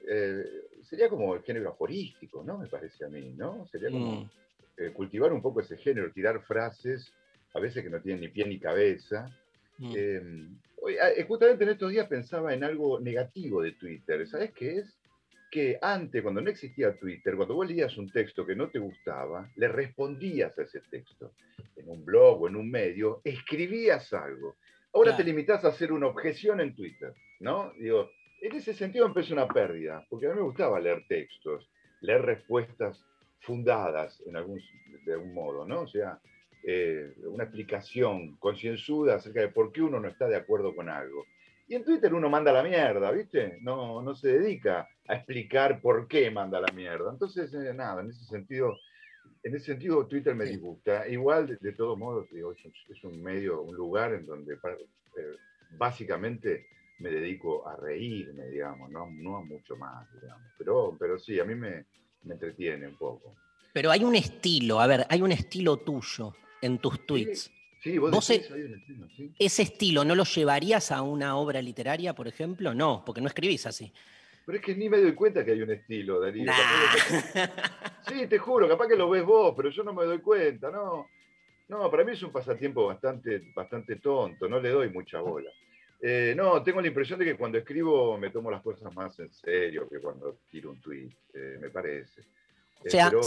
[0.07, 0.43] eh,
[0.83, 2.57] sería como el género aforístico, ¿no?
[2.57, 3.65] Me parece a mí, ¿no?
[3.67, 4.29] Sería como Mm.
[4.77, 7.13] eh, cultivar un poco ese género, tirar frases,
[7.53, 9.29] a veces que no tienen ni pie ni cabeza.
[9.77, 9.93] Mm.
[9.95, 10.21] Eh,
[10.81, 14.27] hoy, ah, eh, justamente en estos días pensaba en algo negativo de Twitter.
[14.27, 14.97] ¿Sabes qué es?
[15.49, 19.49] Que antes, cuando no existía Twitter, cuando vos leías un texto que no te gustaba,
[19.55, 21.31] le respondías a ese texto.
[21.77, 24.57] En un blog o en un medio, escribías algo.
[24.93, 25.17] Ahora Claro.
[25.17, 27.71] te limitas a hacer una objeción en Twitter, ¿no?
[27.79, 28.09] Digo,
[28.41, 31.69] en ese sentido parece una pérdida, porque a mí me gustaba leer textos,
[32.01, 33.05] leer respuestas
[33.39, 34.61] fundadas en algún,
[35.05, 35.81] de algún modo, ¿no?
[35.81, 36.19] O sea,
[36.63, 41.25] eh, una explicación concienzuda acerca de por qué uno no está de acuerdo con algo.
[41.67, 43.59] Y en Twitter uno manda la mierda, ¿viste?
[43.61, 47.11] No, no se dedica a explicar por qué manda la mierda.
[47.11, 48.75] Entonces, eh, nada, en ese sentido,
[49.43, 51.07] en ese sentido Twitter me disgusta.
[51.07, 54.53] Igual, de, de todos modos, digo, es, un, es un medio, un lugar en donde
[54.53, 55.37] eh,
[55.77, 56.67] básicamente
[56.99, 60.51] me dedico a reírme, digamos, no, no a mucho más, digamos.
[60.57, 61.85] Pero, pero sí, a mí me,
[62.23, 63.35] me entretiene un poco.
[63.73, 67.51] Pero hay un estilo, a ver, hay un estilo tuyo en tus tweets.
[67.81, 69.31] Sí, vos, Vos decís, e- hay un estilo, sí.
[69.37, 72.73] ¿Ese estilo no lo llevarías a una obra literaria, por ejemplo?
[72.73, 73.91] No, porque no escribís así.
[74.45, 76.45] Pero es que ni me doy cuenta que hay un estilo, Darío.
[76.45, 77.49] Que-
[78.07, 81.09] Sí, te juro, capaz que lo ves vos, pero yo no me doy cuenta, no.
[81.67, 85.49] No, para mí es un pasatiempo bastante, bastante tonto, no le doy mucha bola.
[86.07, 89.33] Eh, no, tengo la impresión de que cuando escribo me tomo las cosas más en
[89.33, 92.21] serio que cuando tiro un tweet, eh, me parece.
[92.21, 93.23] O Eh, sea, pero,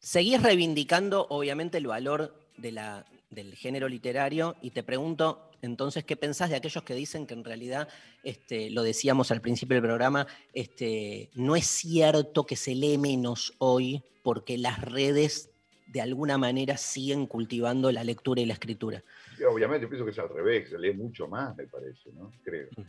[0.00, 6.16] seguís reivindicando, obviamente, el valor de la, del género literario y te pregunto, Entonces, ¿qué
[6.16, 7.88] pensás de aquellos que dicen que en realidad,
[8.22, 13.54] este, lo decíamos al principio del programa, este, no es cierto que se lee menos
[13.58, 15.48] hoy porque las redes
[15.86, 19.04] de alguna manera siguen cultivando la lectura y la escritura?
[19.48, 22.32] Obviamente pienso que es al revés, se lee mucho más, me parece, ¿no?
[22.42, 22.68] Creo.
[22.76, 22.82] Mm.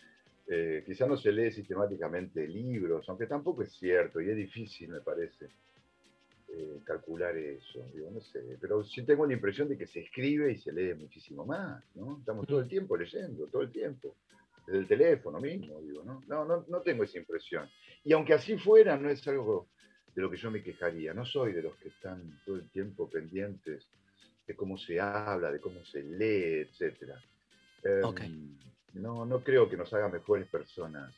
[0.48, 5.02] Eh, quizá no se lee sistemáticamente libros, aunque tampoco es cierto y es difícil, me
[5.02, 5.50] parece,
[6.50, 7.90] eh, calcular eso.
[7.94, 10.94] Digo, no sé, pero sí tengo la impresión de que se escribe y se lee
[10.94, 12.20] muchísimo más, ¿no?
[12.20, 14.16] Estamos todo el tiempo leyendo, todo el tiempo.
[14.68, 16.24] Desde el teléfono mismo, digo, ¿no?
[16.28, 17.70] No, no, no tengo esa impresión.
[18.04, 19.68] Y aunque así fuera, no es algo
[20.16, 21.14] de lo que yo me quejaría.
[21.14, 23.86] No soy de los que están todo el tiempo pendientes
[24.46, 27.14] de cómo se habla, de cómo se lee, etc.
[27.84, 28.58] Em,
[28.94, 31.14] no, no creo que nos haga mejores personas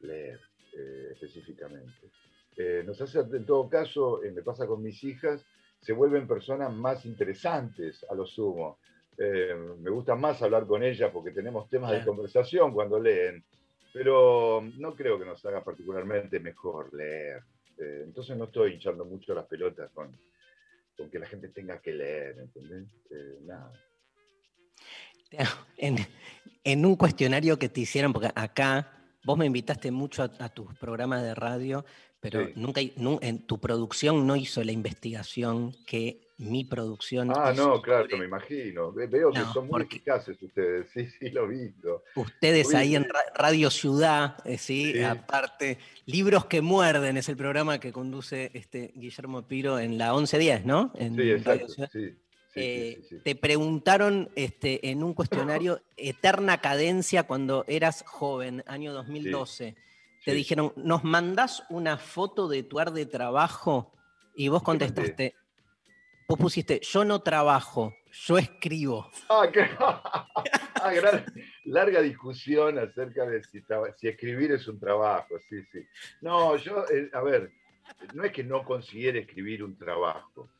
[0.00, 0.40] leer
[0.72, 2.10] eh, específicamente.
[2.56, 5.44] Eh, nos hace, en todo caso, eh, me pasa con mis hijas,
[5.80, 8.78] se vuelven personas más interesantes a lo sumo.
[9.18, 13.44] me gusta más hablar con ellas porque tenemos temas de conversación cuando leen,
[13.92, 17.42] pero no creo que nos haga particularmente mejor leer.
[17.76, 20.16] entonces no estoy hinchando mucho las pelotas con,
[20.98, 22.88] con que la gente tenga que leer, ¿entendés?
[23.42, 23.72] nada.
[26.64, 28.90] En, un cuestionario que te hicieron, porque acá
[29.24, 31.84] vos me invitaste mucho a, tus programas de radio,
[32.20, 37.32] pero nunca, en tu producción no hizo la investigación que mi producción.
[37.34, 38.92] Ah, no, claro, me imagino.
[38.92, 41.74] Veo que son muy eficaces ustedes, sí, sí, lo vi.
[42.14, 45.02] Ustedes ahí en Radio Ciudad, eh, ¿sí?
[45.02, 50.64] aparte, Libros que Muerden es el programa que conduce este Guillermo Piro en la 1110,
[50.64, 50.92] ¿no?
[50.94, 52.16] En sí, exacto, sí.
[52.60, 59.76] Eh, te preguntaron este, en un cuestionario eterna cadencia cuando eras joven, año 2012.
[60.24, 63.92] Te dijeron, ¿nos mandás una foto de tu ar de trabajo?
[64.34, 65.34] Y vos contestaste,
[66.28, 69.10] vos pusiste, yo no trabajo, yo escribo.
[69.30, 69.62] Ah, qué...
[69.80, 71.24] ah,
[71.64, 73.62] larga discusión acerca de si,
[73.96, 75.86] si, escribir es un trabajo, sí, sí.
[76.20, 77.50] No, yo, eh, a ver,
[78.14, 80.50] no es que no considere escribir un trabajo.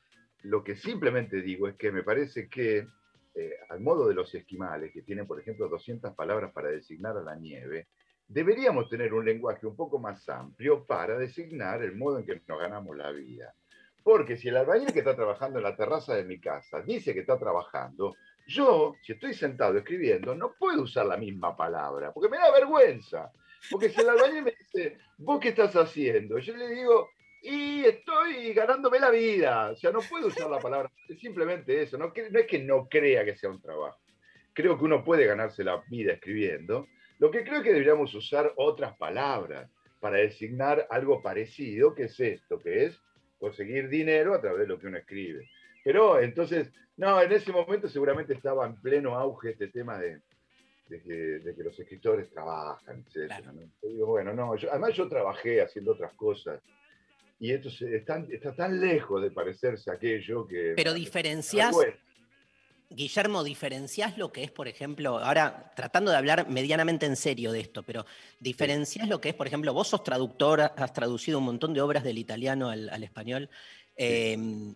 [0.43, 2.87] Lo que simplemente digo es que me parece que,
[3.35, 7.23] eh, al modo de los esquimales, que tienen, por ejemplo, 200 palabras para designar a
[7.23, 7.89] la nieve,
[8.27, 12.59] deberíamos tener un lenguaje un poco más amplio para designar el modo en que nos
[12.59, 13.55] ganamos la vida.
[14.09, 17.21] Porque si el albañil que está trabajando en la terraza de mi casa dice que
[17.21, 18.17] está trabajando,
[18.47, 23.31] yo, si estoy sentado escribiendo, no puedo usar la misma palabra, porque me da vergüenza.
[23.71, 26.39] Porque si el albañil me dice, ¿vos qué estás haciendo?
[26.39, 27.11] Yo le digo,
[27.43, 29.73] y estoy ganándome la vida.
[29.73, 31.99] O sea, no puedo usar la palabra, es simplemente eso.
[31.99, 33.99] No, es que no crea que sea un trabajo.
[34.55, 36.87] Creo que uno puede ganarse la vida escribiendo.
[37.19, 39.71] Lo que creo que deberíamos usar otras palabras
[40.01, 43.03] para designar algo parecido, que es esto, que es
[43.39, 45.49] conseguir dinero a través de lo que uno escribe.
[45.85, 50.21] Pero entonces, no, en ese momento seguramente estaba en pleno auge este tema de,
[50.89, 53.47] que, los escritores trabajan, etc.
[53.83, 56.61] bueno, no, además yo trabajé haciendo otras cosas
[57.39, 60.75] y esto está, está tan lejos de parecerse a aquello que...
[60.77, 61.75] Pero diferencias...
[62.91, 67.61] Guillermo, ¿diferencias lo que es, por ejemplo, ahora tratando de hablar medianamente en serio de
[67.61, 68.07] esto, pero
[68.41, 72.03] diferencias lo que es, por ejemplo, vos sos traductor, has traducido un montón de obras
[72.03, 73.51] del italiano al, español.
[73.95, 74.75] Em,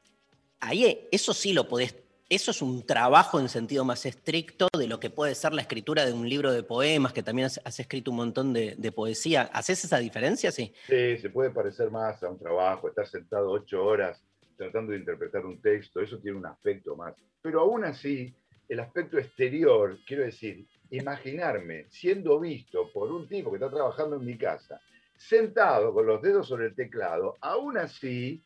[0.60, 1.94] ahí eso sí lo podés
[2.34, 6.06] eso es un trabajo en sentido más estricto de lo que puede ser la escritura
[6.06, 9.51] de un libro de poemas, que también has, escrito un montón de, poesía.
[9.52, 10.51] ¿Haces esa diferencia?
[10.51, 10.72] Sí.
[10.86, 14.24] Sí, se puede parecer más a un trabajo, estar sentado ocho horas
[14.57, 17.15] tratando de interpretar un texto, eso tiene un aspecto más.
[17.41, 18.35] Pero aún así,
[18.69, 24.24] el aspecto exterior, quiero decir, imaginarme siendo visto por un tipo que está trabajando en
[24.24, 24.81] mi casa,
[25.16, 28.43] sentado con los dedos sobre el teclado, aún así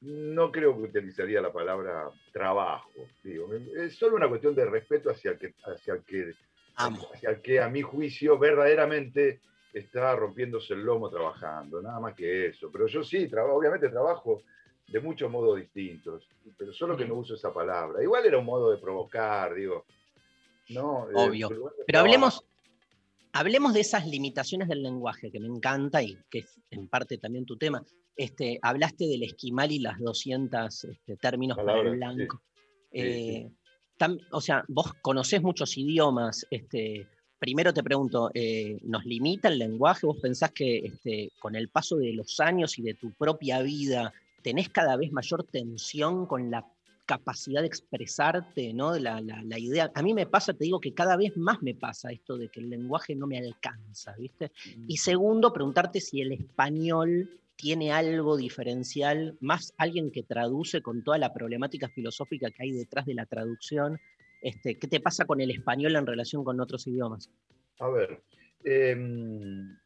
[0.00, 2.90] no creo que utilizaría la palabra trabajo.
[3.22, 3.52] Digo.
[3.54, 6.34] Es solo una cuestión de respeto hacia el que, hacia el que,
[6.76, 9.40] hacia el que a mi juicio verdaderamente
[9.72, 12.70] está rompiéndose el lomo trabajando, nada más que eso.
[12.72, 14.42] Pero yo sí, trabajo, obviamente trabajo
[14.88, 18.02] de muchos modos distintos, pero solo que no uso esa palabra.
[18.02, 19.84] Igual era un modo de provocar, digo.
[20.68, 21.72] No, eh, Obvio.
[21.86, 22.44] pero hablemos,
[23.32, 27.46] hablemos de esas limitaciones del lenguaje, que me encanta y que es en parte también
[27.46, 27.84] tu tema.
[28.16, 32.42] Este, hablaste del esquimal y las 200 este, términos para el blanco.
[32.92, 33.50] Eh,
[34.30, 36.46] o sea, vos conocés muchos idiomas.
[36.50, 37.06] Este,
[37.38, 40.06] primero te pregunto, eh, ¿nos limita el lenguaje?
[40.06, 44.12] ¿Vos pensás que este, con el paso de los años y de tu propia vida
[44.46, 46.64] tenés cada vez mayor tensión con la
[47.04, 48.96] capacidad de expresarte, ¿no?
[48.96, 49.90] La, la, idea.
[49.92, 52.60] A mí me pasa, te digo que cada vez más me pasa esto de que
[52.60, 54.52] el lenguaje no me alcanza, ¿viste?
[54.86, 54.98] Y mm.
[54.98, 61.34] segundo, preguntarte si el español tiene algo diferencial, más alguien que traduce con toda la
[61.34, 63.98] problemática filosófica que hay detrás de la traducción,
[64.42, 67.32] Este, ¿Qué te pasa con el español en relación con otros idiomas?
[67.80, 68.22] A ver,
[68.62, 69.76] em,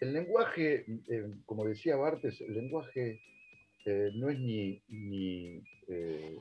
[0.00, 3.22] el lenguaje, em, como decía Bartes, el lenguaje
[3.84, 6.38] eh, no es ni, ni, eh,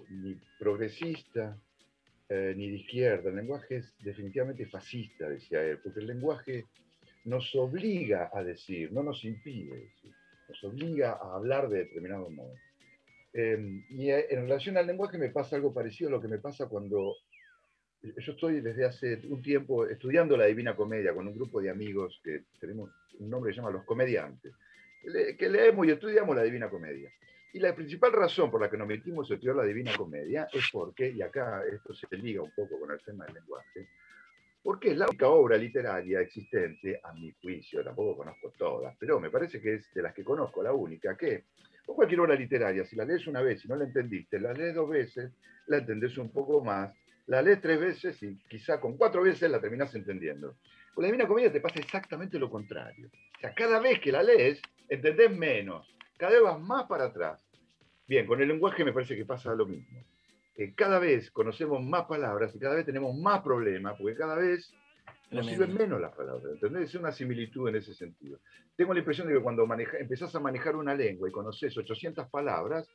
[0.59, 1.57] progresista
[2.29, 6.65] eh, ni de izquierda, el lenguaje es definitivamente fascista, decía él, porque el lenguaje
[7.25, 10.11] nos obliga a decir, no nos impide decir,
[10.49, 12.53] nos obliga a hablar de determinado modo.
[13.33, 16.67] Em, y en relación al lenguaje me pasa algo parecido a lo que me pasa
[16.67, 17.15] cuando
[18.01, 22.19] yo estoy desde hace un tiempo estudiando la Divina Comedia con un grupo de amigos
[22.23, 22.89] que tenemos
[23.19, 24.53] un nombre que se llama Los Comediantes,
[25.37, 27.11] que leemos y estudiamos la Divina Comedia.
[27.53, 30.69] Y la principal razón por la que nos metimos a estudiar la Divina Comedia es
[30.71, 33.87] porque, y acá esto se liga un poco con el tema del lenguaje,
[34.61, 39.29] porque es la única obra literaria existente, a mi juicio, tampoco conozco todas, pero me
[39.29, 41.45] parece que es de las que conozco la única, que
[41.87, 44.75] o cualquier obra literaria, si la lees una vez y no la entendiste, la lees
[44.75, 45.31] dos veces,
[45.67, 46.93] la entendés un poco más,
[47.27, 50.57] la lees tres veces y quizá con cuatro veces la terminás entendiendo.
[50.97, 53.07] Con la Divina Comedia te pasa exactamente lo contrario.
[53.37, 54.59] O sea, cada vez que la lees,
[54.89, 55.87] entendés menos,
[56.17, 57.39] cada vez vas más para atrás.
[58.07, 60.03] Bien, con el lenguaje me parece que pasa lo mismo.
[60.75, 64.73] cada vez conocemos más palabras y cada vez tenemos más problemas, porque cada vez
[65.29, 66.53] nos sirven menos las palabras.
[66.53, 66.89] ¿Entendés?
[66.89, 68.39] Es una similitud en ese sentido.
[68.75, 69.67] Tengo la impresión de que cuando
[69.99, 72.89] empezás a manejar una lengua y conoces 800 palabras,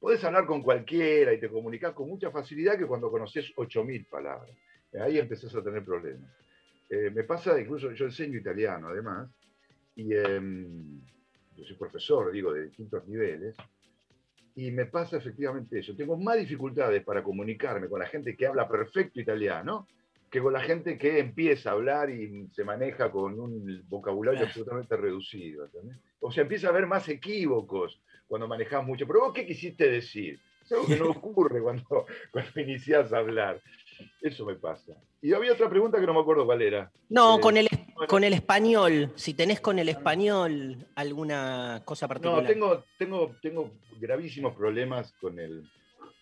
[0.00, 4.50] podés hablar con cualquiera y te comunicas con mucha facilidad que cuando conoces 8000 palabras.
[5.00, 6.43] Ahí empezás a tener problemas.
[6.94, 9.28] Eh, me pasa, incluso yo enseño italiano además,
[9.96, 11.00] y em,
[11.56, 13.56] yo soy profesor, digo, de distintos niveles,
[14.54, 15.96] y me pasa efectivamente eso.
[15.96, 19.88] Tengo más dificultades para comunicarme con la gente que habla perfecto italiano
[20.30, 24.96] que con la gente que empieza a hablar y se maneja con un vocabulario absolutamente
[24.96, 25.68] reducido.
[26.20, 29.06] O sea, empieza a haber más equívocos cuando manejas mucho.
[29.06, 30.40] Pero vos, ¿qué quisiste decir?
[30.64, 33.60] Es algo que no ocurre cuando, cuando iniciás a hablar.
[34.20, 34.94] Eso me pasa.
[35.20, 36.90] Y había otra pregunta que no me acuerdo cuál era.
[37.08, 37.68] No, eh, con, el,
[38.08, 39.12] con el español.
[39.14, 42.42] Si tenés con el español alguna cosa particular.
[42.42, 45.68] No, tengo, tengo, tengo gravísimos problemas con, el,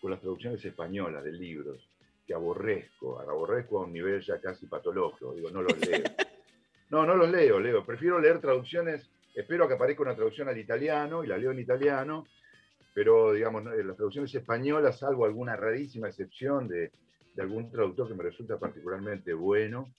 [0.01, 1.89] con las traducciones españolas de libros,
[2.27, 3.19] que aborrezco.
[3.21, 5.35] Aborrezco a un nivel ya casi patológico.
[5.35, 6.03] Digo, no los leo.
[6.91, 7.87] No, no los leo, leo.
[7.87, 9.09] Prefiero leer traducciones.
[9.35, 12.27] Espero que aparezca una traducción al italiano y la leo en italiano.
[12.93, 16.93] Pero, digamos, las traducciones españolas, salvo alguna rarísima excepción de
[17.35, 19.95] de algún traductor que me resulta particularmente bueno,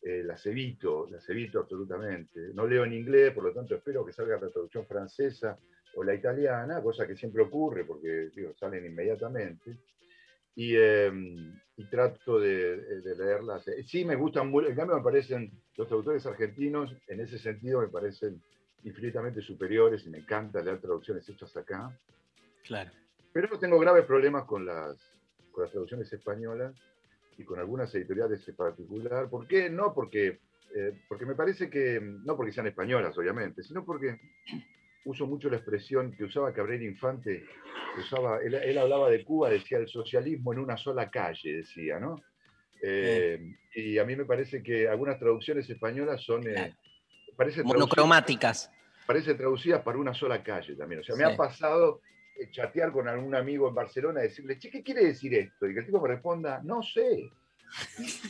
[0.00, 2.52] eh, las evito, las evito absolutamente.
[2.54, 5.58] No leo en inglés, por lo tanto espero que salga la traducción francesa
[5.94, 9.78] o la italiana, cosa que siempre ocurre porque salen inmediatamente.
[10.54, 11.52] Y, em,
[11.90, 13.66] trato de, leerlas.
[13.68, 17.80] Eh, sí, me gustan mucho, en cambio me parecen, los traductores argentinos en ese sentido
[17.80, 18.42] me parecen
[18.82, 21.96] infinitamente superiores y me encanta leer traducciones hechas acá.
[22.64, 22.90] Claro.
[23.32, 25.17] Pero tengo graves problemas con las,
[25.62, 26.74] las traducciones españolas
[27.36, 29.28] y con algunas editoriales en particular.
[29.28, 29.70] ¿Por qué?
[29.70, 30.40] No porque,
[30.74, 34.18] eh, porque me parece que, no porque sean españolas, obviamente, sino porque
[35.04, 37.46] uso mucho la expresión que usaba Cabrera Infante,
[37.98, 42.20] usaba, él, hablaba de Cuba, decía el socialismo en una sola calle, decía, ¿no?
[42.82, 46.46] Eh, y a mí me parece que algunas traducciones españolas son...
[46.46, 46.74] Eh,
[47.64, 48.70] monocromáticas.
[49.06, 51.00] Parece traducidas para una sola calle también.
[51.00, 52.08] O sea, me ha pasado eh,
[52.50, 55.66] chatear con algún amigo en Barcelona y decirle, che, ¿qué quiere decir esto?
[55.66, 57.30] Y que el tipo me responda, no sé.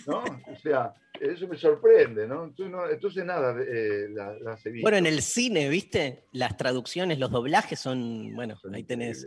[0.06, 0.24] ¿No?
[0.47, 2.52] O sea, eso me sorprende, ¿no?
[2.90, 4.36] Entonces, nada, eh, la,
[4.82, 6.24] Bueno, en el cine, ¿viste?
[6.32, 9.26] Las traducciones, los doblajes son, bueno, ahí tenés.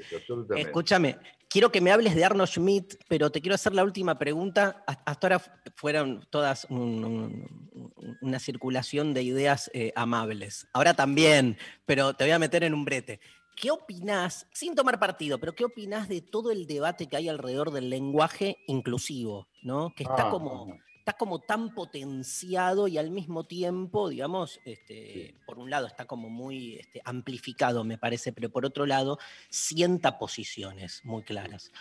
[0.56, 1.18] Escúchame,
[1.50, 4.84] quiero que me hables de Arno Schmidt, pero te quiero hacer la última pregunta.
[4.88, 5.42] Hasta ahora
[5.76, 10.68] fueron todas una circulación de ideas eh, amables.
[10.74, 13.20] Ahora también, pero te voy a meter en un brete.
[13.62, 17.70] ¿Qué opinás, sin tomar partido, pero qué opinás de todo el debate que hay alrededor
[17.70, 19.94] del lenguaje inclusivo, ¿no?
[19.96, 25.60] Que está, ah, como, está como tan potenciado y al mismo tiempo, digamos, este, por
[25.60, 29.20] un lado está como muy este, amplificado, me parece, pero por otro lado
[29.50, 31.72] sienta posiciones muy claras.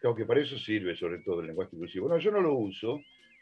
[0.00, 2.08] Claro que para eso sirve sobre todo el lenguaje inclusivo.
[2.08, 3.00] No, yo no lo uso,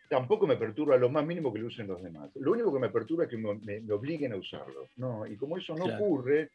[0.09, 2.31] tampoco me perturba lo más mínimo que lo usen los demás.
[2.37, 4.89] Lo único que me perturba es que me, obliguen a usarlo.
[4.97, 5.27] ¿no?
[5.27, 6.51] Y como eso no ocurre,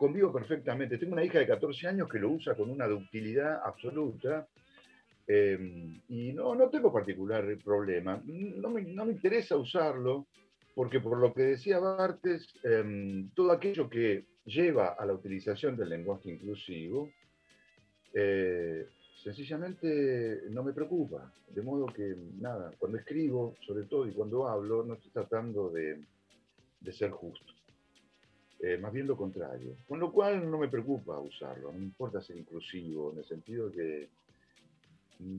[0.00, 0.96] convivo perfectamente.
[0.96, 4.48] Tengo una hija de 14 años que lo usa con una ductilidad absoluta
[5.26, 8.18] em, y no, no tengo particular problema.
[8.24, 10.26] No me, no me, interesa usarlo
[10.74, 15.90] porque por lo que decía Bartes, em, todo aquello que lleva a la utilización del
[15.90, 17.10] lenguaje inclusivo,
[18.14, 18.86] eh,
[19.22, 21.30] sencillamente no me preocupa.
[21.50, 26.02] De modo que, nada, cuando escribo, sobre todo, y cuando hablo, no estoy tratando de,
[26.80, 27.59] de ser justo.
[28.62, 29.74] Eh, más bien lo contrario.
[29.88, 33.72] Con lo cual no me preocupa usarlo, no me importa ser inclusivo, en el sentido
[33.72, 34.08] que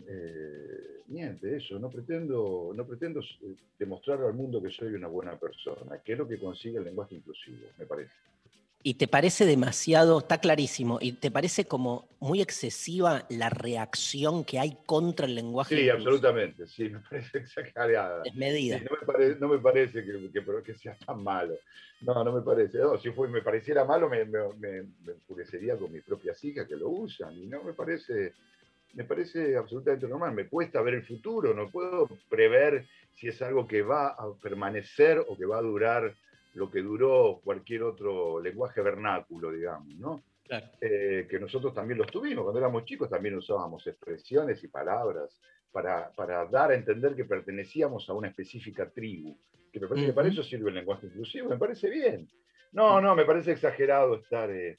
[0.07, 1.01] eh,
[1.43, 6.13] eso, no pretendo, no pretendo eh, demostrar al mundo que soy una buena persona, que
[6.13, 8.13] es lo que consigue el lenguaje inclusivo, me parece.
[8.83, 14.59] ¿Y te parece demasiado, está clarísimo, y te parece como muy excesiva la reacción que
[14.59, 15.75] hay contra el lenguaje?
[15.75, 18.23] Sí, absolutamente, sí, me parece exagerada.
[18.23, 18.79] Desmedida.
[18.79, 21.55] Sí, no, me parece, no me parece que, que, que, sea tan malo.
[22.01, 22.79] No, no me parece.
[22.79, 26.67] No, si fue, me pareciera malo, me, me, me, me enfurecería con mis propias hijas
[26.67, 28.33] que lo usan, y no me parece
[28.93, 30.33] me parece absolutamente normal.
[30.33, 32.85] Me cuesta ver el futuro, no puedo prever
[33.15, 36.15] si es algo que va a permanecer o que va a durar
[36.53, 40.23] lo que duró cualquier otro lenguaje vernáculo, digamos, ¿no?
[40.81, 42.43] Eh, que nosotros también los tuvimos.
[42.43, 45.39] Cuando éramos chicos también usábamos expresiones y palabras
[45.71, 49.37] para, para dar a entender que pertenecíamos a una específica tribu.
[49.71, 52.27] Que me parece que para eso sirve el lenguaje inclusivo, me parece bien.
[52.73, 54.49] No, no, me parece exagerado estar...
[54.51, 54.77] Eh,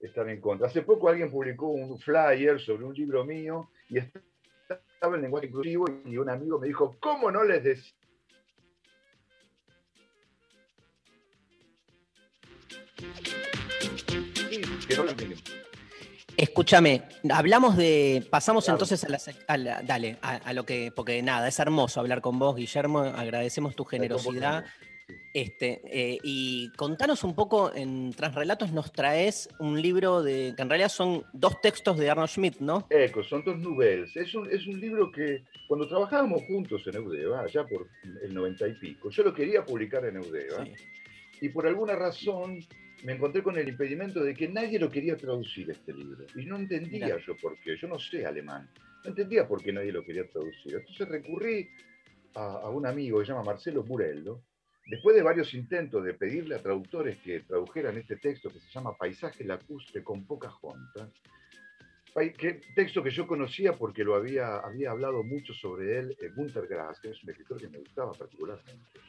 [0.00, 0.66] estar en contra.
[0.66, 5.86] Hace poco alguien publicó un flyer sobre un libro mío y estaba en lenguaje inclusivo
[6.04, 7.94] y un amigo me dijo, ¿cómo no les decís?
[16.36, 18.26] Escúchame, hablamos de.
[18.28, 19.06] Pasamos entonces
[19.46, 20.92] a la, Dale, a, lo que.
[20.94, 23.00] Porque nada, es hermoso hablar con vos, Guillermo.
[23.00, 24.64] Agradecemos tu generosidad.
[25.34, 30.68] Este, eh, y contanos un poco, en Transrelatos nos traes un libro de, que en
[30.68, 32.86] realidad son dos textos de Arnold Schmidt, ¿no?
[32.88, 34.16] Eco, son dos novelas.
[34.16, 37.88] Es un, es un libro que cuando trabajábamos juntos en Eudeva, allá por
[38.22, 40.64] el noventa y pico, yo lo quería publicar en Eudeva,
[41.40, 42.64] y por alguna razón
[43.04, 46.24] me encontré con el impedimento de que nadie lo quería traducir este libro.
[46.34, 48.68] Y no entendía yo por qué, yo no sé alemán,
[49.04, 50.74] no entendía por qué nadie lo quería traducir.
[50.74, 51.68] Entonces recurrí
[52.34, 54.42] a, a un amigo que se llama Marcelo Burello,
[54.86, 58.96] Después de varios intentos de pedirle a traductores que tradujeran este texto que se llama
[58.96, 61.10] Paisaje lacustre con poca junta,
[62.14, 67.00] que, texto que yo conocía porque lo había, había hablado mucho sobre él Gunter Grass,
[67.00, 69.00] que es un escritor que me gustaba particularmente.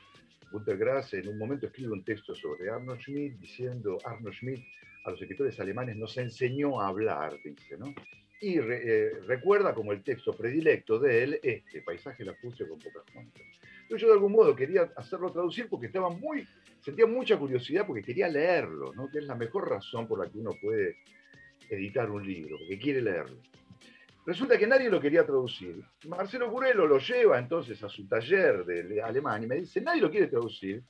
[0.51, 4.63] Gunter Grass en un momento escribe un texto sobre Arnold Schmidt diciendo, Arnold Schmidt
[5.03, 7.93] a los escritores alemanes nos enseñó a hablar, dice, ¿no?
[8.41, 13.39] Y eh, recuerda como el texto predilecto de él este, Paisaje lacustre con poca junta
[13.89, 16.47] yo de algún modo quería hacerlo traducir porque estaba muy,
[16.81, 19.09] sentía mucha curiosidad porque quería leerlo, ¿no?
[19.09, 20.97] que es la mejor razón por la que uno puede
[21.69, 23.37] editar un libro, porque quiere leerlo.
[24.25, 25.83] Resulta que nadie lo quería traducir.
[26.07, 30.09] Marcelo Curelo lo lleva entonces a su taller de alemán y me dice, nadie lo
[30.09, 30.83] quiere traducir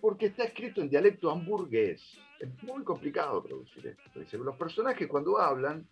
[0.00, 2.18] porque está escrito en dialecto hamburgués.
[2.40, 4.20] Es muy complicado traducir esto.
[4.20, 5.86] Dice, los personajes cuando hablan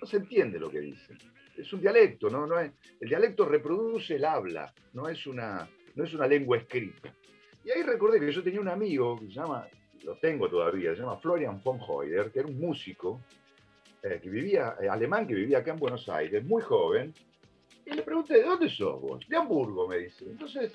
[0.00, 1.18] no se entiende lo que dicen
[1.56, 2.46] es un dialecto, ¿no?
[2.46, 7.14] no es, el dialecto reproduce el habla, no es, una, no es una lengua escrita.
[7.64, 9.66] Y ahí recordé que yo tenía un amigo que se llama,
[10.04, 13.20] lo tengo todavía, se llama Florian von Heuer, que era un músico
[14.02, 17.14] eh, que vivía, eh, alemán que vivía acá en Buenos Aires, muy joven,
[17.84, 19.28] y le pregunté, ¿de dónde sos vos?
[19.28, 20.24] De Hamburgo, me dice.
[20.24, 20.72] Entonces,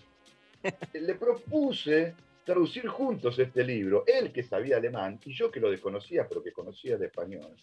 [0.94, 6.28] le propuse traducir juntos este libro, él que sabía alemán y yo que lo desconocía,
[6.28, 7.54] pero que conocía el español,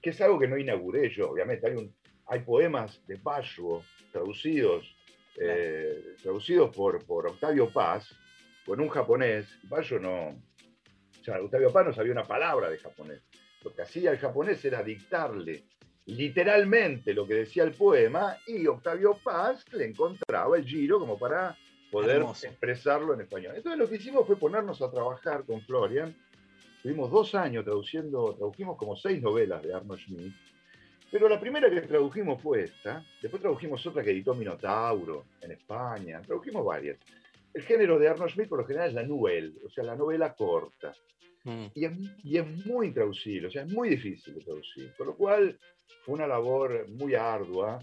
[0.00, 1.94] que es algo que no inauguré yo, obviamente, hay un,
[2.28, 3.82] hay poemas de Basho
[4.12, 4.94] traducidos,
[5.40, 8.14] eh, traducidos por, por Octavio Paz,
[8.64, 9.46] con un japonés.
[9.64, 10.28] Basho no.
[10.28, 13.22] O sea, Octavio Paz no sabía una palabra de japonés.
[13.68, 15.64] Lo que hacía el japonés era dictarle
[16.06, 21.54] literalmente lo que decía el poema y Octavio Paz le encontraba el giro como para
[21.90, 23.52] poder expresarlo en español.
[23.56, 26.16] Entonces lo que hicimos fue ponernos a trabajar con Florian.
[26.82, 30.34] Tuvimos dos años traduciendo, tradujimos como seis novelas de Arnold Schmidt
[31.10, 36.20] pero la primera que tradujimos fue esta, después tradujimos otra que editó Minotauro en España,
[36.20, 36.98] tradujimos varias.
[37.54, 40.34] El género de Arnold Schmidt por lo general es la nouvelle, o sea, la novela
[40.34, 40.92] corta.
[41.48, 41.66] Mm.
[41.74, 41.92] Y, es,
[42.24, 44.92] y, es, muy intraducible, o sea, es muy difícil de traducir.
[44.96, 45.58] Con lo cual
[46.04, 47.82] fue una labor muy ardua,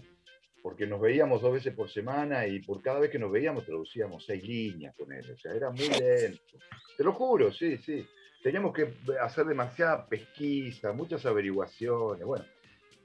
[0.62, 4.24] porque nos veíamos dos veces por semana y por cada vez que nos veíamos traducíamos
[4.24, 6.58] seis líneas con él, o sea, era muy lento.
[6.96, 8.06] Te lo juro, sí, sí.
[8.42, 12.44] Teníamos que hacer demasiada pesquisa, muchas averiguaciones, bueno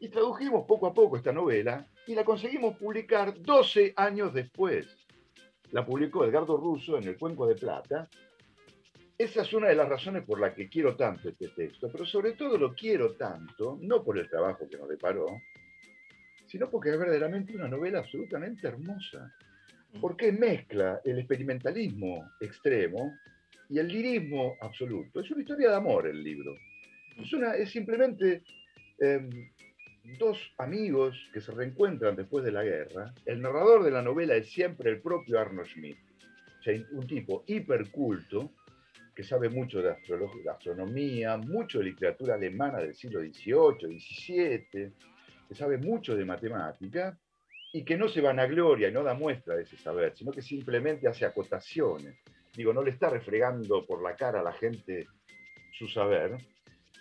[0.01, 4.87] y tradujimos poco a poco esta novela y la conseguimos publicar 12 años después.
[5.71, 8.09] La publicó Edgardo Russo en El Cuenco de Plata.
[9.21, 12.31] Esa es una de las razones por las que quiero tanto este texto, pero sobre
[12.31, 15.27] todo lo quiero tanto, no por el trabajo que nos deparó,
[16.47, 19.31] sino porque es verdaderamente una novela absolutamente hermosa,
[20.01, 23.15] porque mezcla el experimentalismo extremo
[23.69, 25.19] y el lirismo absoluto.
[25.19, 26.55] Es una historia de amor el libro.
[27.15, 28.41] Es, una, es simplemente
[28.97, 29.51] em,
[30.17, 33.13] dos amigos que se reencuentran después de la guerra.
[33.27, 35.99] El narrador de la novela es siempre el propio Arnold Schmidt,
[36.93, 38.51] un tipo hiperculto
[39.15, 44.93] que sabe mucho de, de astronomía, mucho de literatura alemana del siglo XVIII, XVII,
[45.47, 47.17] que sabe mucho de matemática,
[47.73, 51.07] y que no se vanagloria y no da muestra de ese saber, sino que simplemente
[51.07, 52.17] hace acotaciones.
[52.53, 55.07] Digo, no le está refregando por la cara a la gente
[55.71, 56.37] su saber.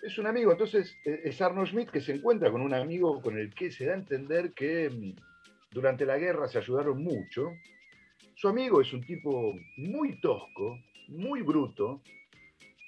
[0.01, 3.37] Es un amigo, entonces e, es Arnold Schmidt que se encuentra con un amigo con
[3.37, 5.15] el que se da a entender que mm,
[5.71, 7.51] durante la guerra se ayudaron mucho.
[8.35, 12.01] Su amigo es un tipo muy tosco, muy bruto,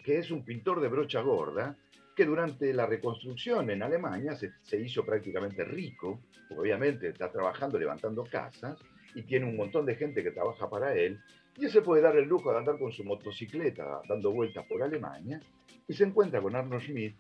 [0.03, 1.77] que es un pintor de brocha gorda,
[2.15, 6.22] que durante la reconstrucción en Alemania se, hizo prácticamente rico,
[6.56, 8.77] obviamente está trabajando levantando casas
[9.15, 11.19] y tiene un montón de gente que trabaja para él,
[11.56, 14.81] y él se puede dar el lujo de andar con su motocicleta dando vueltas por
[14.81, 15.40] Alemania,
[15.88, 17.15] y se encuentra con Arnold Schmidt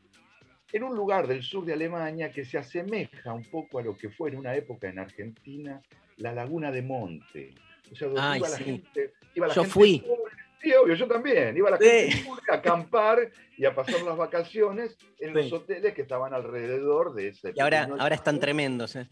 [0.71, 4.09] en un lugar del sur de Alemania que se asemeja un poco a lo que
[4.09, 5.81] fue en una época en Argentina
[6.17, 7.53] la laguna de Monte.
[7.91, 10.03] O sea, donde iba la gente, Yo fui.
[10.63, 11.57] Sí, obvio, yo también.
[11.57, 16.33] Iba la gente a acampar y a pasar las vacaciones en los hoteles que estaban
[16.33, 17.51] alrededor de ese.
[17.53, 18.95] Y ahora, ahora están tremendos.
[18.95, 19.07] ¿eh?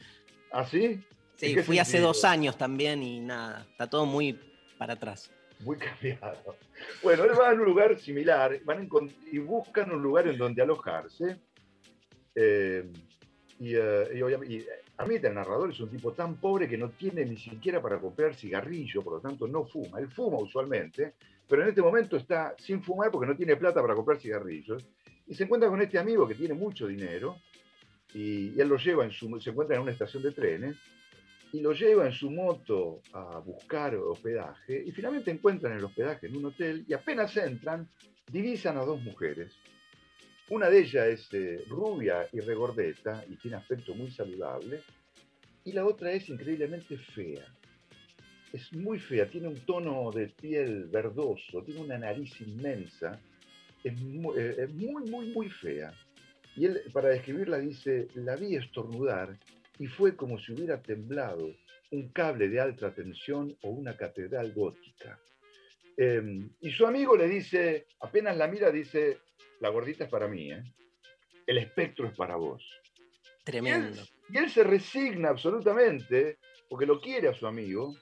[0.52, 1.04] ¿Ah, sí?
[1.36, 4.40] Sí, fui hace dos años también y nada, está todo muy
[4.78, 5.30] para atrás.
[5.60, 6.56] Muy cambiado.
[7.04, 8.90] Bueno, él va a un lugar similar van
[9.32, 11.38] y buscan un lugar en donde alojarse.
[12.34, 12.90] Eh,
[13.60, 14.66] y, uh, y, y,
[14.98, 19.02] el narrador es un tipo tan pobre que no tiene ni siquiera para comprar cigarrillo,
[19.02, 20.00] por lo tanto no fuma.
[20.00, 21.16] Él fuma usualmente,
[21.52, 24.86] pero en este momento está sin fumar porque no tiene plata para comprar cigarrillos.
[25.28, 27.42] Y se encuentra con este amigo que tiene mucho dinero
[28.14, 30.78] y, él lo lleva en su, se encuentra en una estación de trenes
[31.52, 36.38] y lo lleva en su moto a buscar hospedaje y finalmente encuentran el hospedaje en
[36.38, 37.90] un hotel y apenas entran,
[38.32, 39.54] divisan a dos mujeres.
[40.48, 44.84] Una de ellas es eh, rubia y regordeta y tiene aspecto muy saludable
[45.66, 47.46] y la otra es increíblemente fea
[48.54, 53.20] es muy fea, tiene un tono de piel verdoso, tiene una nariz inmensa,
[53.84, 55.94] es eh, muy, muy, muy, fea.
[56.56, 59.38] Y él, para describirla, dice, la vi estornudar
[59.80, 61.56] y fue como si hubiera temblado
[61.92, 65.20] un cable de alta tensión o una catedral gótica.
[65.98, 69.20] Em, y su amigo le dice, apenas la mira, dice,
[69.60, 70.64] la gordita es para mí, ¿eh?
[71.48, 72.64] el espectro es para vos.
[73.44, 74.02] Tremendo.
[74.30, 76.38] y él se resigna absolutamente,
[76.70, 77.96] porque lo quiere a su amigo,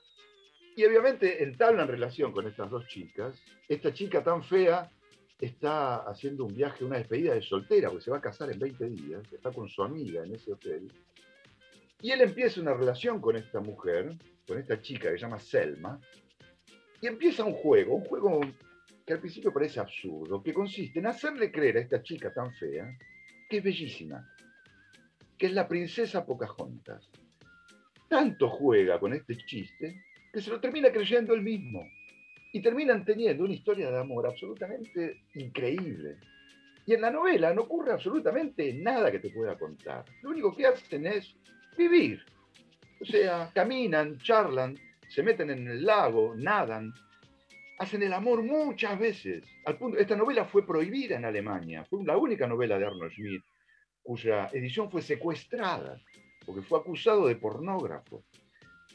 [0.79, 3.35] y obviamente entablan relación con estas dos chicas.
[3.67, 4.89] Esta chica tan fea
[5.37, 8.89] está haciendo un viaje, una despedida de soltera, porque se va a casar en 20
[8.91, 10.89] días, está con su amiga en ese hotel.
[12.01, 14.15] Y él empieza una relación con esta mujer,
[14.47, 15.99] con esta chica que se llama Selma,
[17.01, 18.39] y empieza un juego, un juego
[19.05, 22.97] que al principio parece absurdo, que consiste en hacerle creer a esta chica tan fea
[23.49, 24.33] que es bellísima,
[25.37, 27.11] que es la princesa Pocahontas.
[28.07, 31.89] Tanto juega con este chiste que se lo termina creyendo él mismo.
[32.51, 36.17] Y terminan teniendo una historia de amor absolutamente increíble.
[36.85, 40.03] Y en la novela no ocurre absolutamente nada que te pueda contar.
[40.23, 41.35] Lo único que hacen es
[41.77, 42.23] vivir.
[42.99, 44.77] O sea, caminan, charlan,
[45.07, 46.91] se meten en el lago, nadan,
[47.77, 49.43] hacen el amor muchas veces.
[49.65, 51.85] Al punto, esta novela fue prohibida en Alemania.
[51.85, 53.43] Fue la única novela de Arnold Schmidt
[54.01, 56.01] cuya edición fue secuestrada
[56.45, 58.23] porque fue acusado de pornógrafo.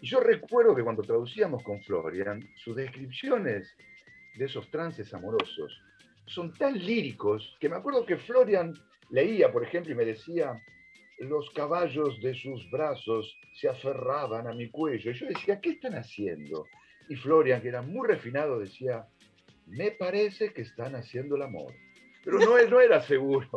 [0.00, 3.74] Y yo recuerdo que cuando traducíamos con Florian, sus descripciones
[4.36, 5.80] de esos trances amorosos
[6.26, 8.74] son tan líricos que me acuerdo que Florian
[9.10, 10.60] leía, por ejemplo, y me decía,
[11.18, 15.10] los caballos de sus brazos se aferraban a mi cuello.
[15.10, 16.66] Y yo decía, ¿qué están haciendo?
[17.08, 19.06] Y Florian, que era muy refinado, decía,
[19.66, 21.72] me parece que están haciendo el amor.
[22.24, 23.48] Pero no, no era seguro.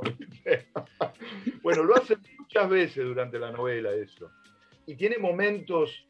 [1.64, 4.30] bueno, lo hace muchas veces durante la novela eso.
[4.86, 6.06] Y tiene momentos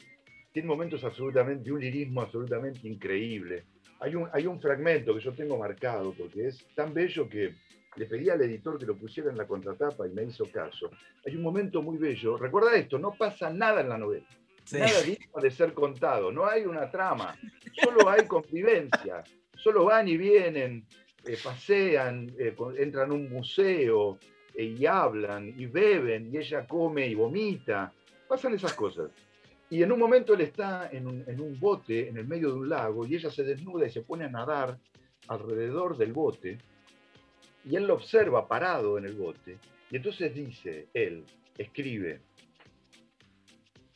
[0.57, 3.65] tiene momentos absolutamente, de un lirismo absolutamente increíble.
[3.99, 7.53] Hay un, hay un fragmento que yo tengo marcado porque es tan bello que
[7.95, 10.89] le pedí al editor que lo pusiera en la contratapa y me hizo caso.
[11.27, 12.37] Hay un momento muy bello.
[12.37, 14.25] Recuerda esto, no pasa nada en la novela.
[14.71, 16.31] Nada digno de ser contado.
[16.31, 17.37] No hay una trama.
[17.79, 19.23] Solo hay convivencia.
[19.55, 20.87] Solo van y vienen,
[21.23, 24.17] eh, pasean, eh, entran a un museo
[24.55, 27.93] eh, y hablan y beben y ella come y vomita.
[28.27, 29.11] Pasan esas cosas.
[29.69, 33.05] Y en un momento él está en un, bote en el medio de un lago
[33.05, 34.79] y ella se desnuda y se pone a nadar
[35.27, 36.57] alrededor del bote
[37.65, 39.57] y él lo observa parado en el bote
[39.91, 41.25] y entonces dice, él
[41.57, 42.21] escribe,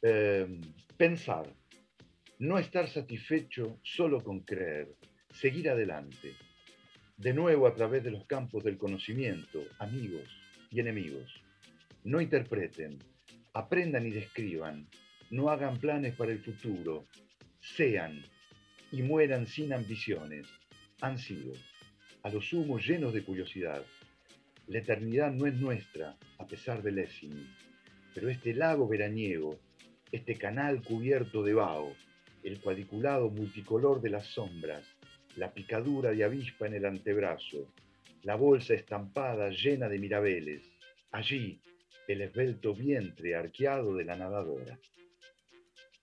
[0.01, 0.59] em,
[0.97, 1.45] pensar,
[2.39, 4.95] no estar satisfecho solo con creer,
[5.29, 6.33] seguir adelante,
[7.17, 10.27] de nuevo a través de los campos del conocimiento, amigos
[10.71, 11.41] y enemigos.
[12.03, 12.97] No interpreten,
[13.53, 14.87] aprendan y describan,
[15.31, 17.07] no hagan planes para el futuro,
[17.59, 18.23] sean
[18.91, 20.47] y mueran sin ambiciones.
[21.01, 21.53] Han sido,
[22.23, 23.83] a lo sumo, llenos de curiosidad.
[24.67, 27.47] La eternidad no es nuestra, a pesar del Lessing,
[28.13, 29.59] pero este lago veraniego
[30.11, 31.95] este canal cubierto de vaho,
[32.43, 34.85] el cuadriculado multicolor de las sombras,
[35.37, 37.71] la picadura de avispa en el antebrazo,
[38.23, 40.69] la bolsa estampada llena de mirabeles,
[41.11, 41.61] allí
[42.09, 44.77] el esbelto vientre arqueado de la nadadora.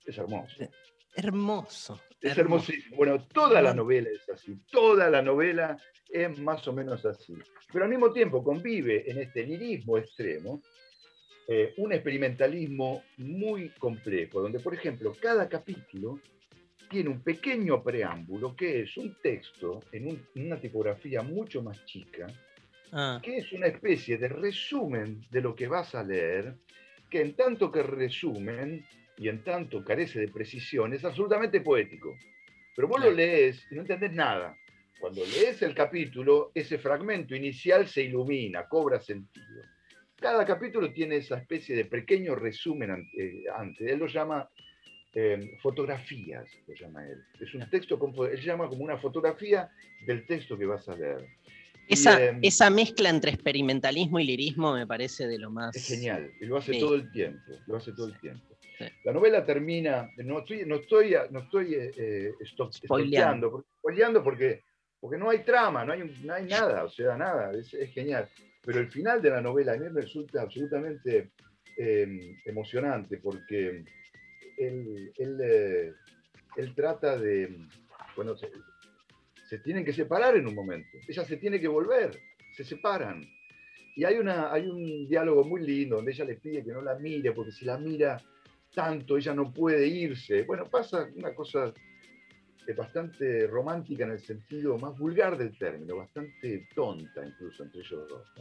[0.09, 0.71] Es hermoso.
[1.15, 2.01] Hermoso.
[2.21, 2.97] Es hermosísimo.
[2.97, 5.77] Bueno, toda la novela es así, toda la novela
[6.09, 7.35] es más o menos así.
[7.71, 10.63] Pero al mismo tiempo convive en este lirismo extremo
[11.47, 16.21] eh, un experimentalismo muy complejo, donde, por ejemplo, cada capítulo
[16.89, 22.27] tiene un pequeño preámbulo que es un texto en, una tipografía mucho más chica,
[22.93, 23.21] ah.
[23.23, 26.55] que es una especie de resumen de lo que vas a leer,
[27.11, 28.87] que en tanto que resumen
[29.19, 32.17] y en tanto carece de precisión, es absolutamente poético.
[32.75, 34.57] Pero vos lo lees y no entendés nada.
[35.01, 39.63] Cuando lees el capítulo, ese fragmento inicial se ilumina, cobra sentido.
[40.17, 43.87] Cada capítulo tiene esa especie de pequeño resumen eh, antes.
[43.87, 44.49] Él lo llama
[45.15, 47.23] eh, fotografías, lo llama él.
[47.41, 47.99] Es un texto,
[48.31, 49.71] él llama como una fotografía
[50.05, 51.27] del texto que vas a leer.
[51.89, 55.75] Esa, em, esa mezcla entre experimentalismo y lirismo me parece de lo más...
[55.75, 58.58] Es genial, y lo hace todo el tiempo, lo hace todo el tiempo.
[59.05, 62.33] La novela termina, no estoy, no estoy, no estoy eh,
[62.73, 64.63] spoileando, porque,
[65.01, 68.29] porque no hay trama, no hay, no hay nada, o sea, nada, es, es genial.
[68.65, 71.31] Pero el final de la novela a mí me resulta absolutamente
[71.77, 73.85] em, emocionante porque
[74.59, 75.93] él, eh,
[76.57, 77.57] él, trata de,
[78.15, 82.11] bueno, se, tienen que separar en un momento, ella se tiene que volver,
[82.57, 83.25] se separan.
[83.97, 86.97] Y hay, una, hay un diálogo muy lindo donde ella le pide que no la
[86.99, 88.21] mire, porque si la mira
[88.79, 90.45] tanto, ella no puede irse.
[90.45, 91.75] Bueno, pasa una cosa
[92.77, 98.33] bastante romántica en el sentido más vulgar del término, bastante tonta incluso entre ellos dos.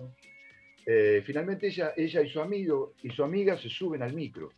[0.86, 4.52] Eh, finalmente ella, ella y su amigo y su amiga se suben al micro.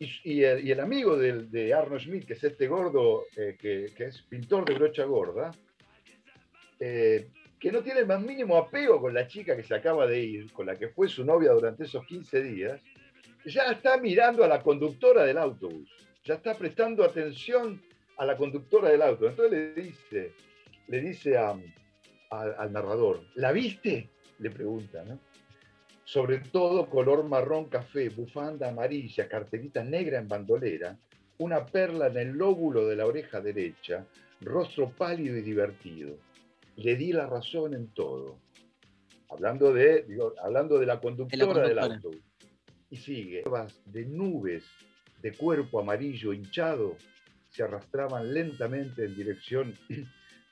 [0.00, 4.74] Y, el, amigo de, Arno Schmidt, que es este gordo, eh, que, es pintor de
[4.74, 5.52] brocha gorda,
[6.80, 7.28] eh,
[7.60, 10.52] que no tiene el más mínimo apego con la chica que se acaba de ir,
[10.52, 12.82] con la que fue su novia durante esos 15 días,
[13.46, 15.88] ya está mirando a la conductora del autobús,
[16.24, 17.80] ya está prestando atención
[18.18, 19.28] a la conductora del auto.
[19.28, 20.32] Entonces le dice,
[20.88, 24.10] le dice al narrador, ¿la viste?
[24.38, 25.18] Le pregunta, ¿no?
[26.04, 30.96] Sobre todo color marrón café, bufanda amarilla, carterita negra en bandolera,
[31.38, 34.06] una perla en el lóbulo de la oreja derecha,
[34.40, 36.16] rostro pálido y divertido.
[36.76, 38.38] Le di la razón en todo.
[39.28, 40.06] Hablando de,
[40.42, 42.10] hablando de la conductora, del auto.
[42.90, 43.44] Y sigue.
[43.86, 44.64] De nubes
[45.22, 46.96] de cuerpo amarillo hinchado
[47.50, 49.74] se arrastraban lentamente en dirección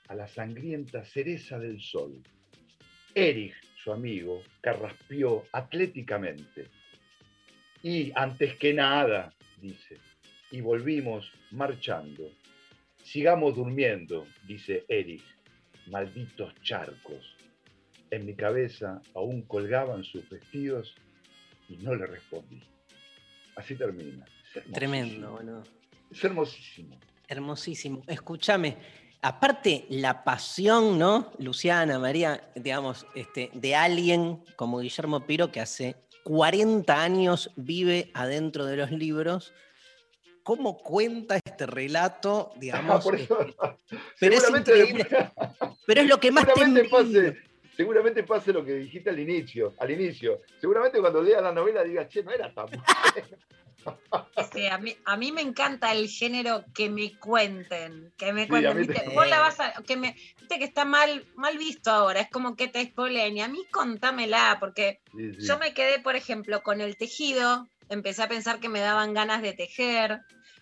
[0.09, 2.23] a la sangrienta cereza del sol.
[3.15, 6.69] Erich, su amigo, carraspeó atléticamente.
[7.83, 9.99] Y antes que nada, dice,
[10.51, 12.31] y volvimos marchando.
[13.03, 15.25] Sigamos durmiendo, dice Erich.
[15.89, 17.37] Malditos charcos.
[18.11, 20.95] En mi cabeza aún colgaban sus vestidos
[21.69, 22.63] y no le respondí.
[23.57, 24.25] Así termina.
[24.73, 25.63] Tremendo, bueno.
[26.11, 26.99] Es hermosísimo.
[27.27, 28.03] Hermosísimo.
[28.07, 28.77] Escúchame,
[29.23, 31.33] aparte la pasión, ¿no?
[31.39, 38.65] Luciana, María, digamos, este, de alguien como Guillermo Piro que hace 40 años vive adentro
[38.67, 39.53] de los libros.
[40.43, 43.07] ¿Cómo cuenta este relato, digamos?
[43.07, 43.37] Este,
[44.21, 45.07] pero es increíble.
[45.87, 47.37] pero es lo que más te pase,
[47.77, 50.43] Seguramente pase lo que dijiste al inicio, al inicio.
[50.61, 52.67] Seguramente cuando lea la novela digas, che, no era tan
[55.05, 58.79] a, mí, me encanta el género que me cuenten, que me cuenten.
[58.79, 59.11] ¿viste?
[59.15, 62.57] Vos la vas a, que me, viste que está mal, mal visto ahora, es como
[62.57, 63.37] que te spoilen.
[63.37, 68.29] Y a mí contámela, porque yo me quedé, por ejemplo, con el tejido, empecé a
[68.29, 70.21] pensar que me daban ganas de tejer,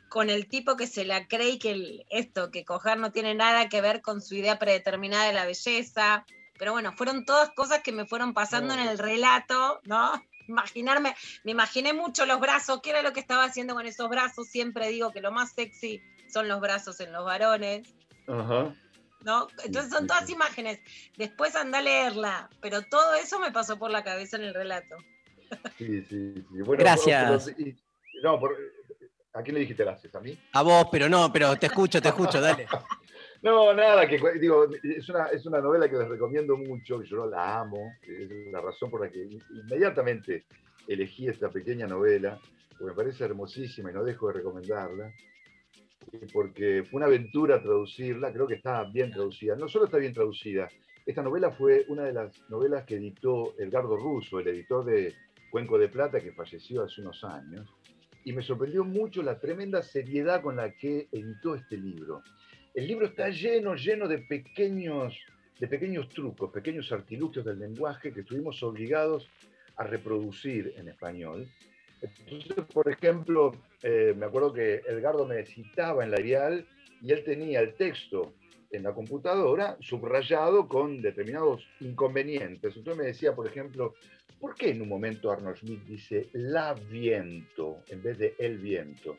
[0.08, 3.70] con el tipo que se la cree y que esto, que coger no tiene nada
[3.70, 6.26] que ver con su idea predeterminada de la belleza.
[6.62, 10.12] Pero bueno, fueron todas cosas que me fueron pasando en el relato, ¿no?
[10.46, 11.12] imaginarme,
[11.42, 14.86] me imaginé mucho los brazos, qué era lo que estaba haciendo con esos brazos, siempre
[14.86, 16.00] digo que lo más sexy
[16.32, 17.92] son los brazos en los varones.
[18.28, 18.72] Ajá.
[19.24, 19.48] ¿No?
[19.64, 20.78] Entonces son todas imágenes.
[21.16, 24.94] Después anda a leerla, pero todo eso me pasó por la cabeza en el relato.
[25.78, 26.44] Sí, sí, sí.
[26.78, 27.48] Gracias.
[28.22, 28.40] no,
[29.32, 30.14] ¿a quién le dijiste gracias?
[30.14, 30.38] ¿A mí?
[30.52, 32.68] A vos, pero no, pero te escucho, te escucho, dale.
[33.42, 37.58] No, nada, que digo, es una, es una novela que les recomiendo mucho, yo la
[37.60, 40.44] amo, es la razón por la que inmediatamente
[40.86, 42.38] elegí esta pequeña novela,
[42.70, 45.12] porque me parece hermosísima y no dejo de recomendarla,
[46.32, 50.68] porque fue una aventura traducirla, creo que está bien traducida, no solo está bien traducida,
[51.04, 55.14] esta novela fue una de las novelas que editó Edgardo Russo, el editor de
[55.50, 57.68] Cuenco de Plata, que falleció hace unos años,
[58.24, 62.22] y me sorprendió mucho la tremenda seriedad con la que editó este libro.
[62.74, 65.14] El libro está lleno, lleno de pequeños,
[65.60, 69.28] de pequeños trucos, pequeños artilugios del lenguaje que estuvimos obligados
[69.76, 71.48] a reproducir en español.
[72.00, 76.66] Entonces, por ejemplo, eh, me acuerdo que Edgardo me citaba en la ideal
[77.02, 78.32] y él tenía el texto
[78.70, 82.74] en la computadora subrayado con determinados inconvenientes.
[82.74, 83.94] Entonces me decía, por ejemplo,
[84.40, 89.18] ¿por qué en un momento Arnold Smith dice la viento en vez de el viento?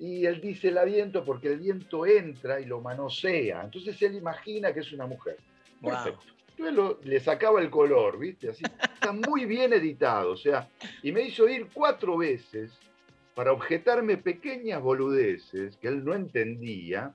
[0.00, 3.62] Y él dice la viento porque el viento entra y lo manosea.
[3.62, 5.36] Entonces él imagina que es una mujer.
[5.82, 6.24] Perfecto.
[6.56, 8.50] Entonces le sacaba el color, ¿viste?
[8.50, 8.64] Así,
[8.94, 10.32] está muy bien editado.
[10.32, 10.68] O sea,
[11.02, 12.72] y me hizo ir cuatro veces
[13.34, 17.14] para objetarme pequeñas boludeces que él no entendía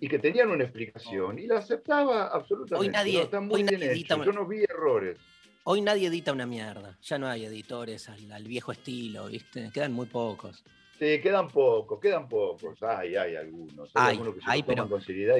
[0.00, 2.88] y que tenían una explicación y la aceptaba absolutamente.
[2.88, 4.24] Hoy nadie, está muy bien hecho.
[4.24, 5.18] Yo no vi errores.
[5.64, 6.96] Hoy nadie edita una mierda.
[7.02, 9.70] Ya no hay editores al, viejo estilo, ¿viste?
[9.72, 10.64] Quedan muy pocos.
[10.98, 12.82] Sí, quedan pocos, quedan pocos.
[12.82, 13.90] Hay, hay algunos.
[13.94, 15.36] Hay, algunos que se toman con seriedad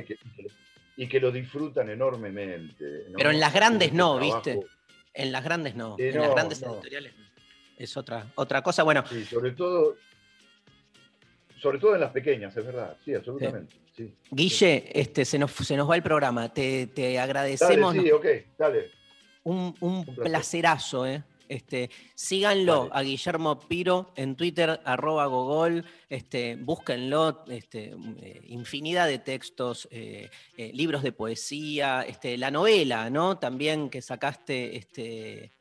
[0.96, 3.06] y que, lo disfrutan enormemente.
[3.16, 4.60] Pero en las grandes no, ¿viste?
[5.14, 5.96] En las grandes no.
[5.98, 7.12] en las grandes editoriales
[7.76, 8.82] es otra, otra cosa.
[8.82, 9.04] Bueno.
[9.08, 9.96] Sí, sobre todo,
[11.60, 12.96] sobre todo en las pequeñas, es verdad.
[13.04, 13.74] Sí, absolutamente.
[14.30, 16.52] Guille, este, se, nos, se nos va el programa.
[16.52, 17.94] Te, te agradecemos.
[17.94, 18.26] Dale, sí, ok,
[18.58, 18.90] dale.
[19.44, 21.22] Un, un, placerazo, ¿eh?
[21.48, 29.18] Este, síganlo a Guillermo Piro en Twitter, arroba Gogol, este, búsquenlo, este, eh, infinidad de
[29.18, 33.39] textos, eh, eh, libros de poesía, este, la novela, ¿no?
[33.39, 35.52] También que sacaste, este,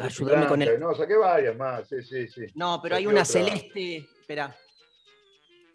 [0.00, 0.80] ayudarme con el...
[0.80, 2.46] No, saqué varias más, sí, sí, sí.
[2.54, 4.56] No, pero hay una celeste, espera,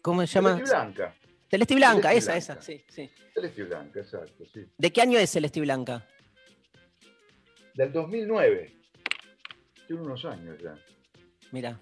[0.02, 0.54] ¿cómo se llama?
[0.54, 1.16] Celeste Blanca.
[1.48, 3.10] Celeste Blanca, esa, esa, sí, sí.
[3.34, 4.66] Celeste Blanca, exacto, sí.
[4.76, 6.06] ¿De qué año es Celeste Blanca?
[7.74, 8.79] Del 2009.
[9.90, 10.72] Tiene unos años ya.
[11.50, 11.76] Mira.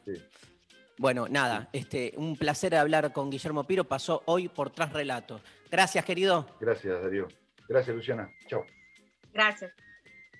[0.96, 3.84] Bueno, nada, este, un placer hablar con Guillermo Piro.
[3.84, 5.42] Pasó hoy por Tras Relato.
[5.70, 6.56] Gracias, querido.
[6.58, 7.28] Gracias, Darío.
[7.68, 8.30] Gracias, Luciana.
[8.46, 8.64] Chao.
[9.30, 9.74] Gracias.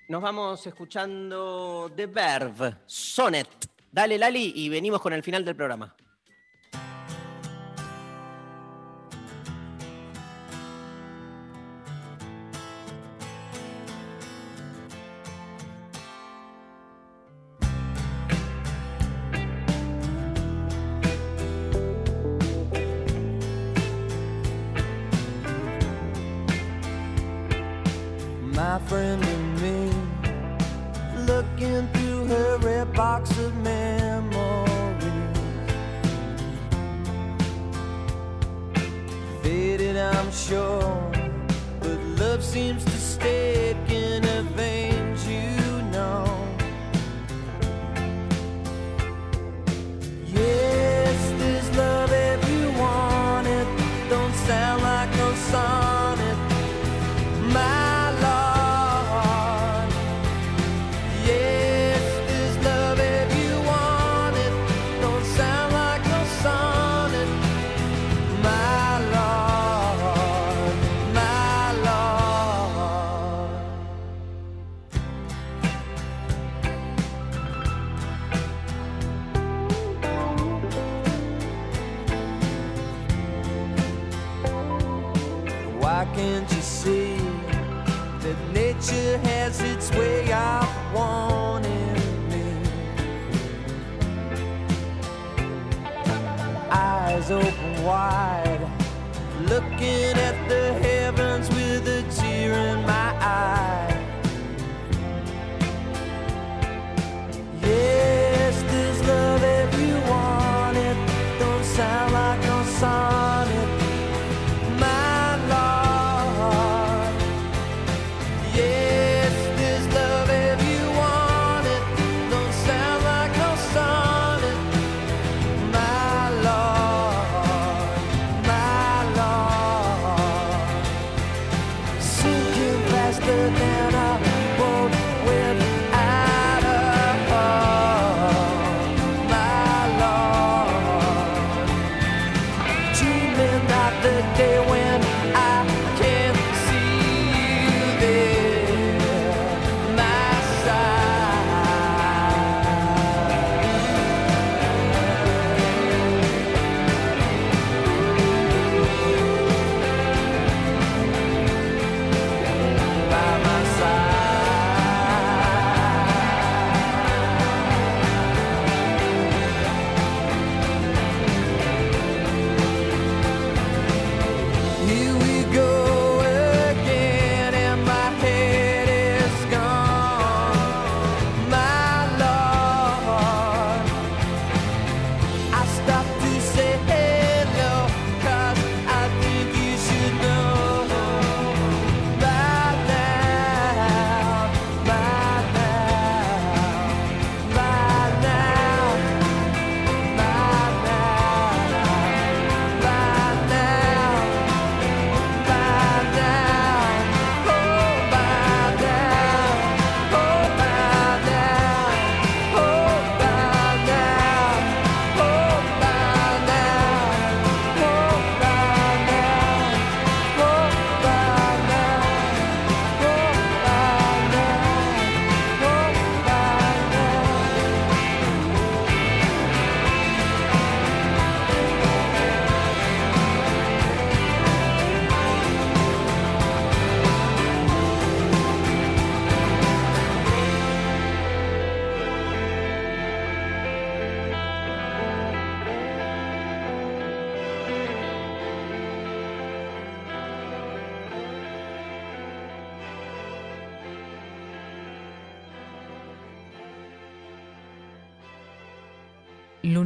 [0.09, 3.69] Nos vamos escuchando The Verve, Sonnet.
[3.93, 5.95] Dale, Lali, y venimos con el final del programa.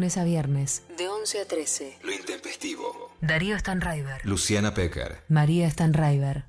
[0.02, 0.82] Lunes a viernes.
[0.98, 1.98] De 11 a 13.
[2.02, 3.12] Lo intempestivo.
[3.20, 4.20] Darío Stanraiver.
[4.26, 5.22] Luciana Pecker.
[5.28, 6.46] María Stanraiver.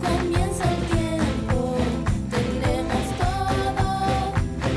[0.00, 1.76] Comienza el tiempo,
[2.30, 3.74] tenemos todo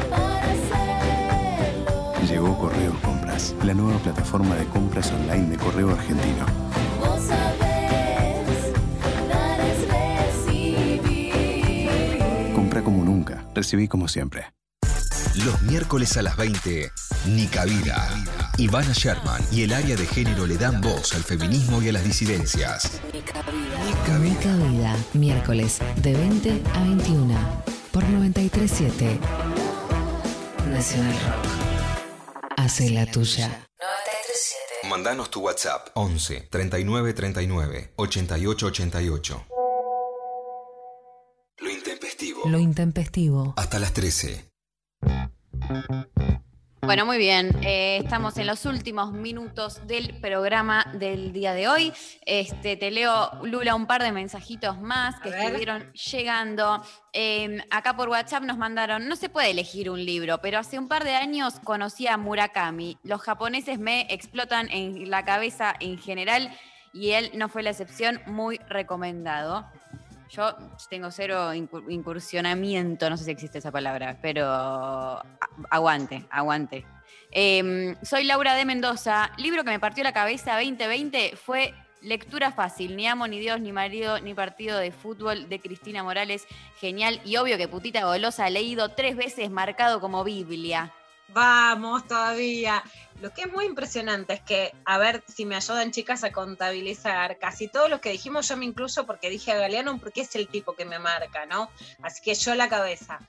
[0.10, 2.28] para hacerlo.
[2.28, 6.46] Llegó Correos Compras, la nueva plataforma de compras online de Correo Argentino.
[7.00, 8.74] Vos sabés,
[9.30, 9.88] dar es
[11.08, 11.90] recibir.
[12.54, 14.59] Compra como nunca, recibí como siempre.
[15.46, 16.92] Los miércoles a las 20,
[17.28, 18.26] Nica Vida.
[18.58, 22.04] Ivana Sherman y el área de género le dan voz al feminismo y a las
[22.04, 23.00] disidencias.
[23.14, 23.42] Nica
[24.18, 24.98] Vida.
[25.14, 27.64] Miércoles de 20 a 21.
[27.92, 29.20] Por 937.
[30.72, 32.50] Nacional Rock.
[32.58, 33.66] Hace la tuya.
[34.90, 39.46] Mandanos tu WhatsApp 11 39 39 88 88.
[41.60, 42.42] Lo intempestivo.
[42.46, 43.54] Lo intempestivo.
[43.56, 44.49] Hasta las 13.
[46.82, 47.56] Bueno, muy bien.
[47.62, 51.94] Eh, estamos en los últimos minutos del programa del día de hoy.
[52.26, 56.84] Este, te leo, Lula, un par de mensajitos más que estuvieron llegando.
[57.14, 60.88] Eh, acá por WhatsApp nos mandaron, no se puede elegir un libro, pero hace un
[60.88, 62.98] par de años conocí a Murakami.
[63.04, 66.52] Los japoneses me explotan en la cabeza en general
[66.92, 68.20] y él no fue la excepción.
[68.26, 69.70] Muy recomendado.
[70.30, 70.56] Yo
[70.90, 75.22] tengo cero incur- incursionamiento, no sé si existe esa palabra, pero
[75.70, 76.86] aguante, aguante.
[77.32, 79.32] Em, soy Laura de Mendoza.
[79.38, 83.74] Libro que me partió la cabeza 2020 fue Lectura fácil, ni amo, ni Dios, ni
[83.74, 86.46] marido, ni partido de fútbol de Cristina Morales.
[86.80, 87.20] Genial.
[87.26, 90.94] Y obvio que Putita Golosa leído tres veces marcado como Biblia.
[91.34, 92.84] Vamos todavía.
[93.22, 97.38] Lo que es muy impresionante es que, a ver si me ayudan chicas a contabilizar,
[97.38, 100.48] casi todos los que dijimos yo me incluyo porque dije a Galeano porque es el
[100.48, 101.70] tipo que me marca, ¿no?
[102.02, 103.20] Así que yo la cabeza.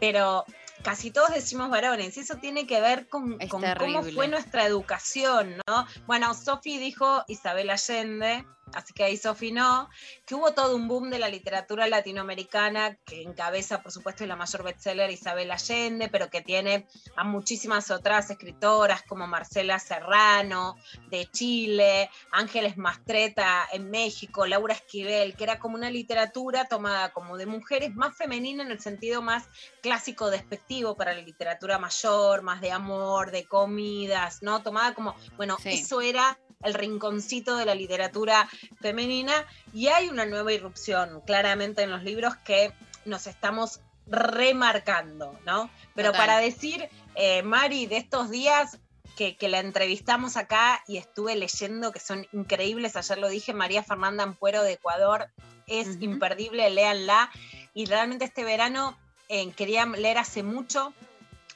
[0.00, 0.44] Pero
[0.82, 5.56] casi todos decimos varones y eso tiene que ver con, con cómo fue nuestra educación,
[5.66, 5.86] ¿no?
[6.06, 9.88] Bueno, Sofi dijo Isabel Allende, así que ahí Sofi no,
[10.26, 14.62] que hubo todo un boom de la literatura latinoamericana que encabeza, por supuesto, la mayor
[14.64, 16.86] bestseller Isabel Allende, pero que tiene
[17.16, 20.76] a muchísimas otras escritoras como Marcela Serrano
[21.08, 27.36] de Chile, Ángeles Mastreta en México, Laura Esquivel, que era como una literatura tomada como
[27.36, 29.44] de mujeres más femenina en el sentido más
[29.82, 34.62] clásico despectivo para la literatura mayor, más de amor, de comidas, ¿no?
[34.62, 35.70] Tomada como, bueno, Sí.
[35.70, 38.48] eso era el rinconcito de la literatura
[38.80, 39.32] femenina
[39.72, 42.72] y hay una nueva irrupción claramente en los libros que
[43.04, 45.70] nos estamos remarcando, ¿no?
[45.94, 46.26] Pero Total.
[46.26, 48.78] para decir, eh, Mari, de estos días
[49.16, 53.82] que, que la entrevistamos acá y estuve leyendo que son increíbles, ayer lo dije, María
[53.82, 55.28] Fernanda Ampuero de Ecuador,
[55.66, 57.30] es imperdible, léanla.
[57.74, 58.96] Y realmente este verano
[59.28, 60.92] eh, quería leer hace mucho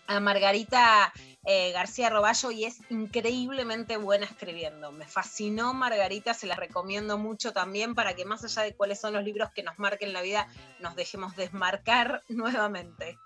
[0.07, 1.13] a Margarita
[1.53, 4.93] eh, García Roballo y es increíblemente buena escribiendo.
[4.93, 9.15] Me fascinó Margarita, se la recomiendo mucho también para que más allá de cuáles son
[9.15, 10.47] los libros que nos marquen la vida,
[10.79, 13.19] nos dejemos desmarcar nuevamente.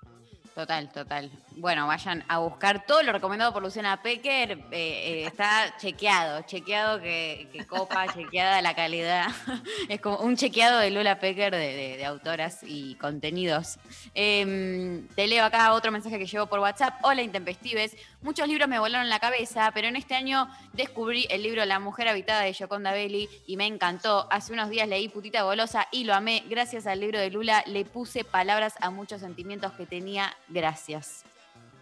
[0.55, 1.33] Total, total.
[1.57, 4.53] Bueno, vayan a buscar todo lo recomendado por Luciana Pecker.
[4.53, 9.27] eh, eh, está chequeado, chequeado que, que copa, chequeada la calidad.
[9.89, 13.79] Es como un chequeado de Lula Pecker de, de- de autoras y contenidos.
[14.15, 17.01] Em, te leo acá otro mensaje que llevo por WhatsApp.
[17.03, 17.97] Hola, intempestives.
[18.25, 22.09] Muchos libros me volaron la cabeza, pero en este año descubrí el libro La mujer
[22.09, 24.27] habitada de Yoconda Belli y me encantó.
[24.31, 26.43] Hace unos días leí Putita Golosa y lo amé.
[26.49, 30.35] Gracias al libro de Lula le puse palabras a muchos sentimientos que tenía.
[30.49, 31.23] Gracias.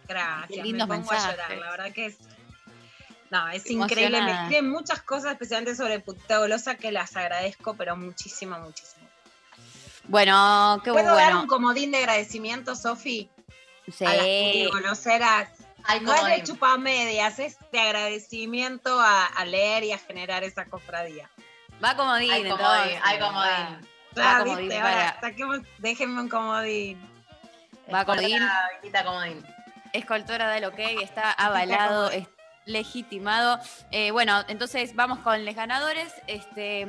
[0.08, 0.48] Gracias.
[0.48, 1.36] Qué lindos me pongo a mensajes.
[1.38, 2.18] llorar, la verdad que es.
[3.30, 4.20] No, es increíble.
[4.20, 9.06] Me escriben muchas cosas, especialmente sobre Putita Golosa, que las agradezco, pero muchísimo, muchísimo.
[10.08, 11.42] Bueno, qué ¿Puedo dar bueno.
[11.42, 13.30] un comodín de agradecimiento, Sofi?
[13.96, 14.04] Sí.
[14.04, 14.16] A
[15.18, 15.61] las.
[15.88, 16.44] No es de comodín.
[16.44, 21.28] chupamedias, es de agradecimiento a, a leer y a generar esa cofradía.
[21.84, 23.26] Va comodín, Hay comodín, entonces, hay va.
[23.26, 23.88] comodín.
[24.14, 27.10] Ya, Va comodín viste, para- ahora, saquemos- déjenme un comodín.
[27.92, 28.38] Va comodín.
[29.04, 29.46] Comodín.
[29.92, 32.26] Escoltora da el ok, está avalado, es
[32.64, 33.58] legitimado.
[33.90, 36.12] Eh, bueno, entonces vamos con los ganadores.
[36.26, 36.86] Este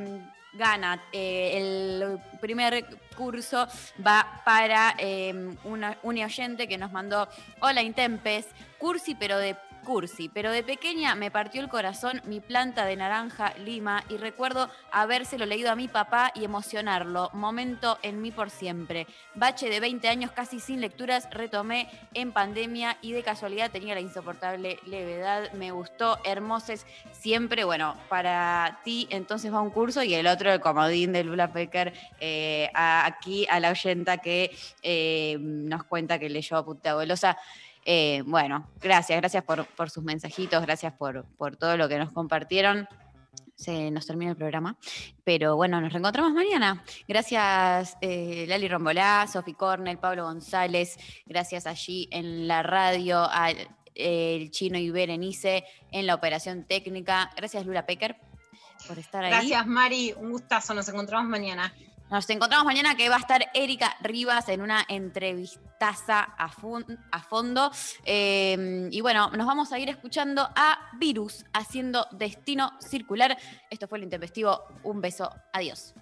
[0.52, 3.66] gana eh, el primer curso
[4.06, 5.34] va para eh,
[5.64, 7.28] una, un oyente que nos mandó
[7.60, 8.46] Hola Intempes,
[8.84, 13.54] cursi pero de cursi, pero de pequeña me partió el corazón mi planta de naranja
[13.64, 17.30] lima y recuerdo habérselo leído a mi papá y emocionarlo.
[17.32, 19.06] Momento en mí por siempre.
[19.34, 24.00] Bache de 20 años casi sin lecturas, retomé en pandemia y de casualidad tenía la
[24.00, 25.52] insoportable levedad.
[25.52, 27.64] Me gustó, hermoses siempre.
[27.64, 31.94] Bueno, para ti entonces va un curso y el otro el comodín de Lula Pecker
[32.20, 37.38] eh, aquí a la oyenta que eh, nos cuenta que leyó a Puta Golosa.
[37.84, 41.26] Eh, bueno, gracias, gracias por, sus mensajitos, gracias por,
[41.58, 42.88] todo lo que nos compartieron.
[43.54, 44.76] Se nos termina el programa,
[45.22, 46.82] pero bueno, nos reencontramos mañana.
[47.06, 53.68] Gracias eh, Lali Rombolá, Sofi Cornell, Pablo González, gracias allí en la radio, al
[54.50, 54.92] chino y
[55.92, 57.30] en la operación técnica.
[57.36, 58.16] Gracias Lula Pecker
[58.86, 59.30] por estar ahí.
[59.30, 60.14] Gracias, Mari.
[60.16, 60.74] Un gustazo.
[60.74, 61.72] Nos encontramos mañana.
[62.10, 67.70] Nos encontramos mañana que va a estar Erika Rivas en una entrevistaza a, fondo.
[68.04, 73.36] Eh, y bueno, nos vamos a ir escuchando a Virus haciendo Destino Circular.
[73.70, 74.64] Esto fue lo intempestivo.
[74.84, 75.30] Un beso.
[75.52, 75.94] Adiós.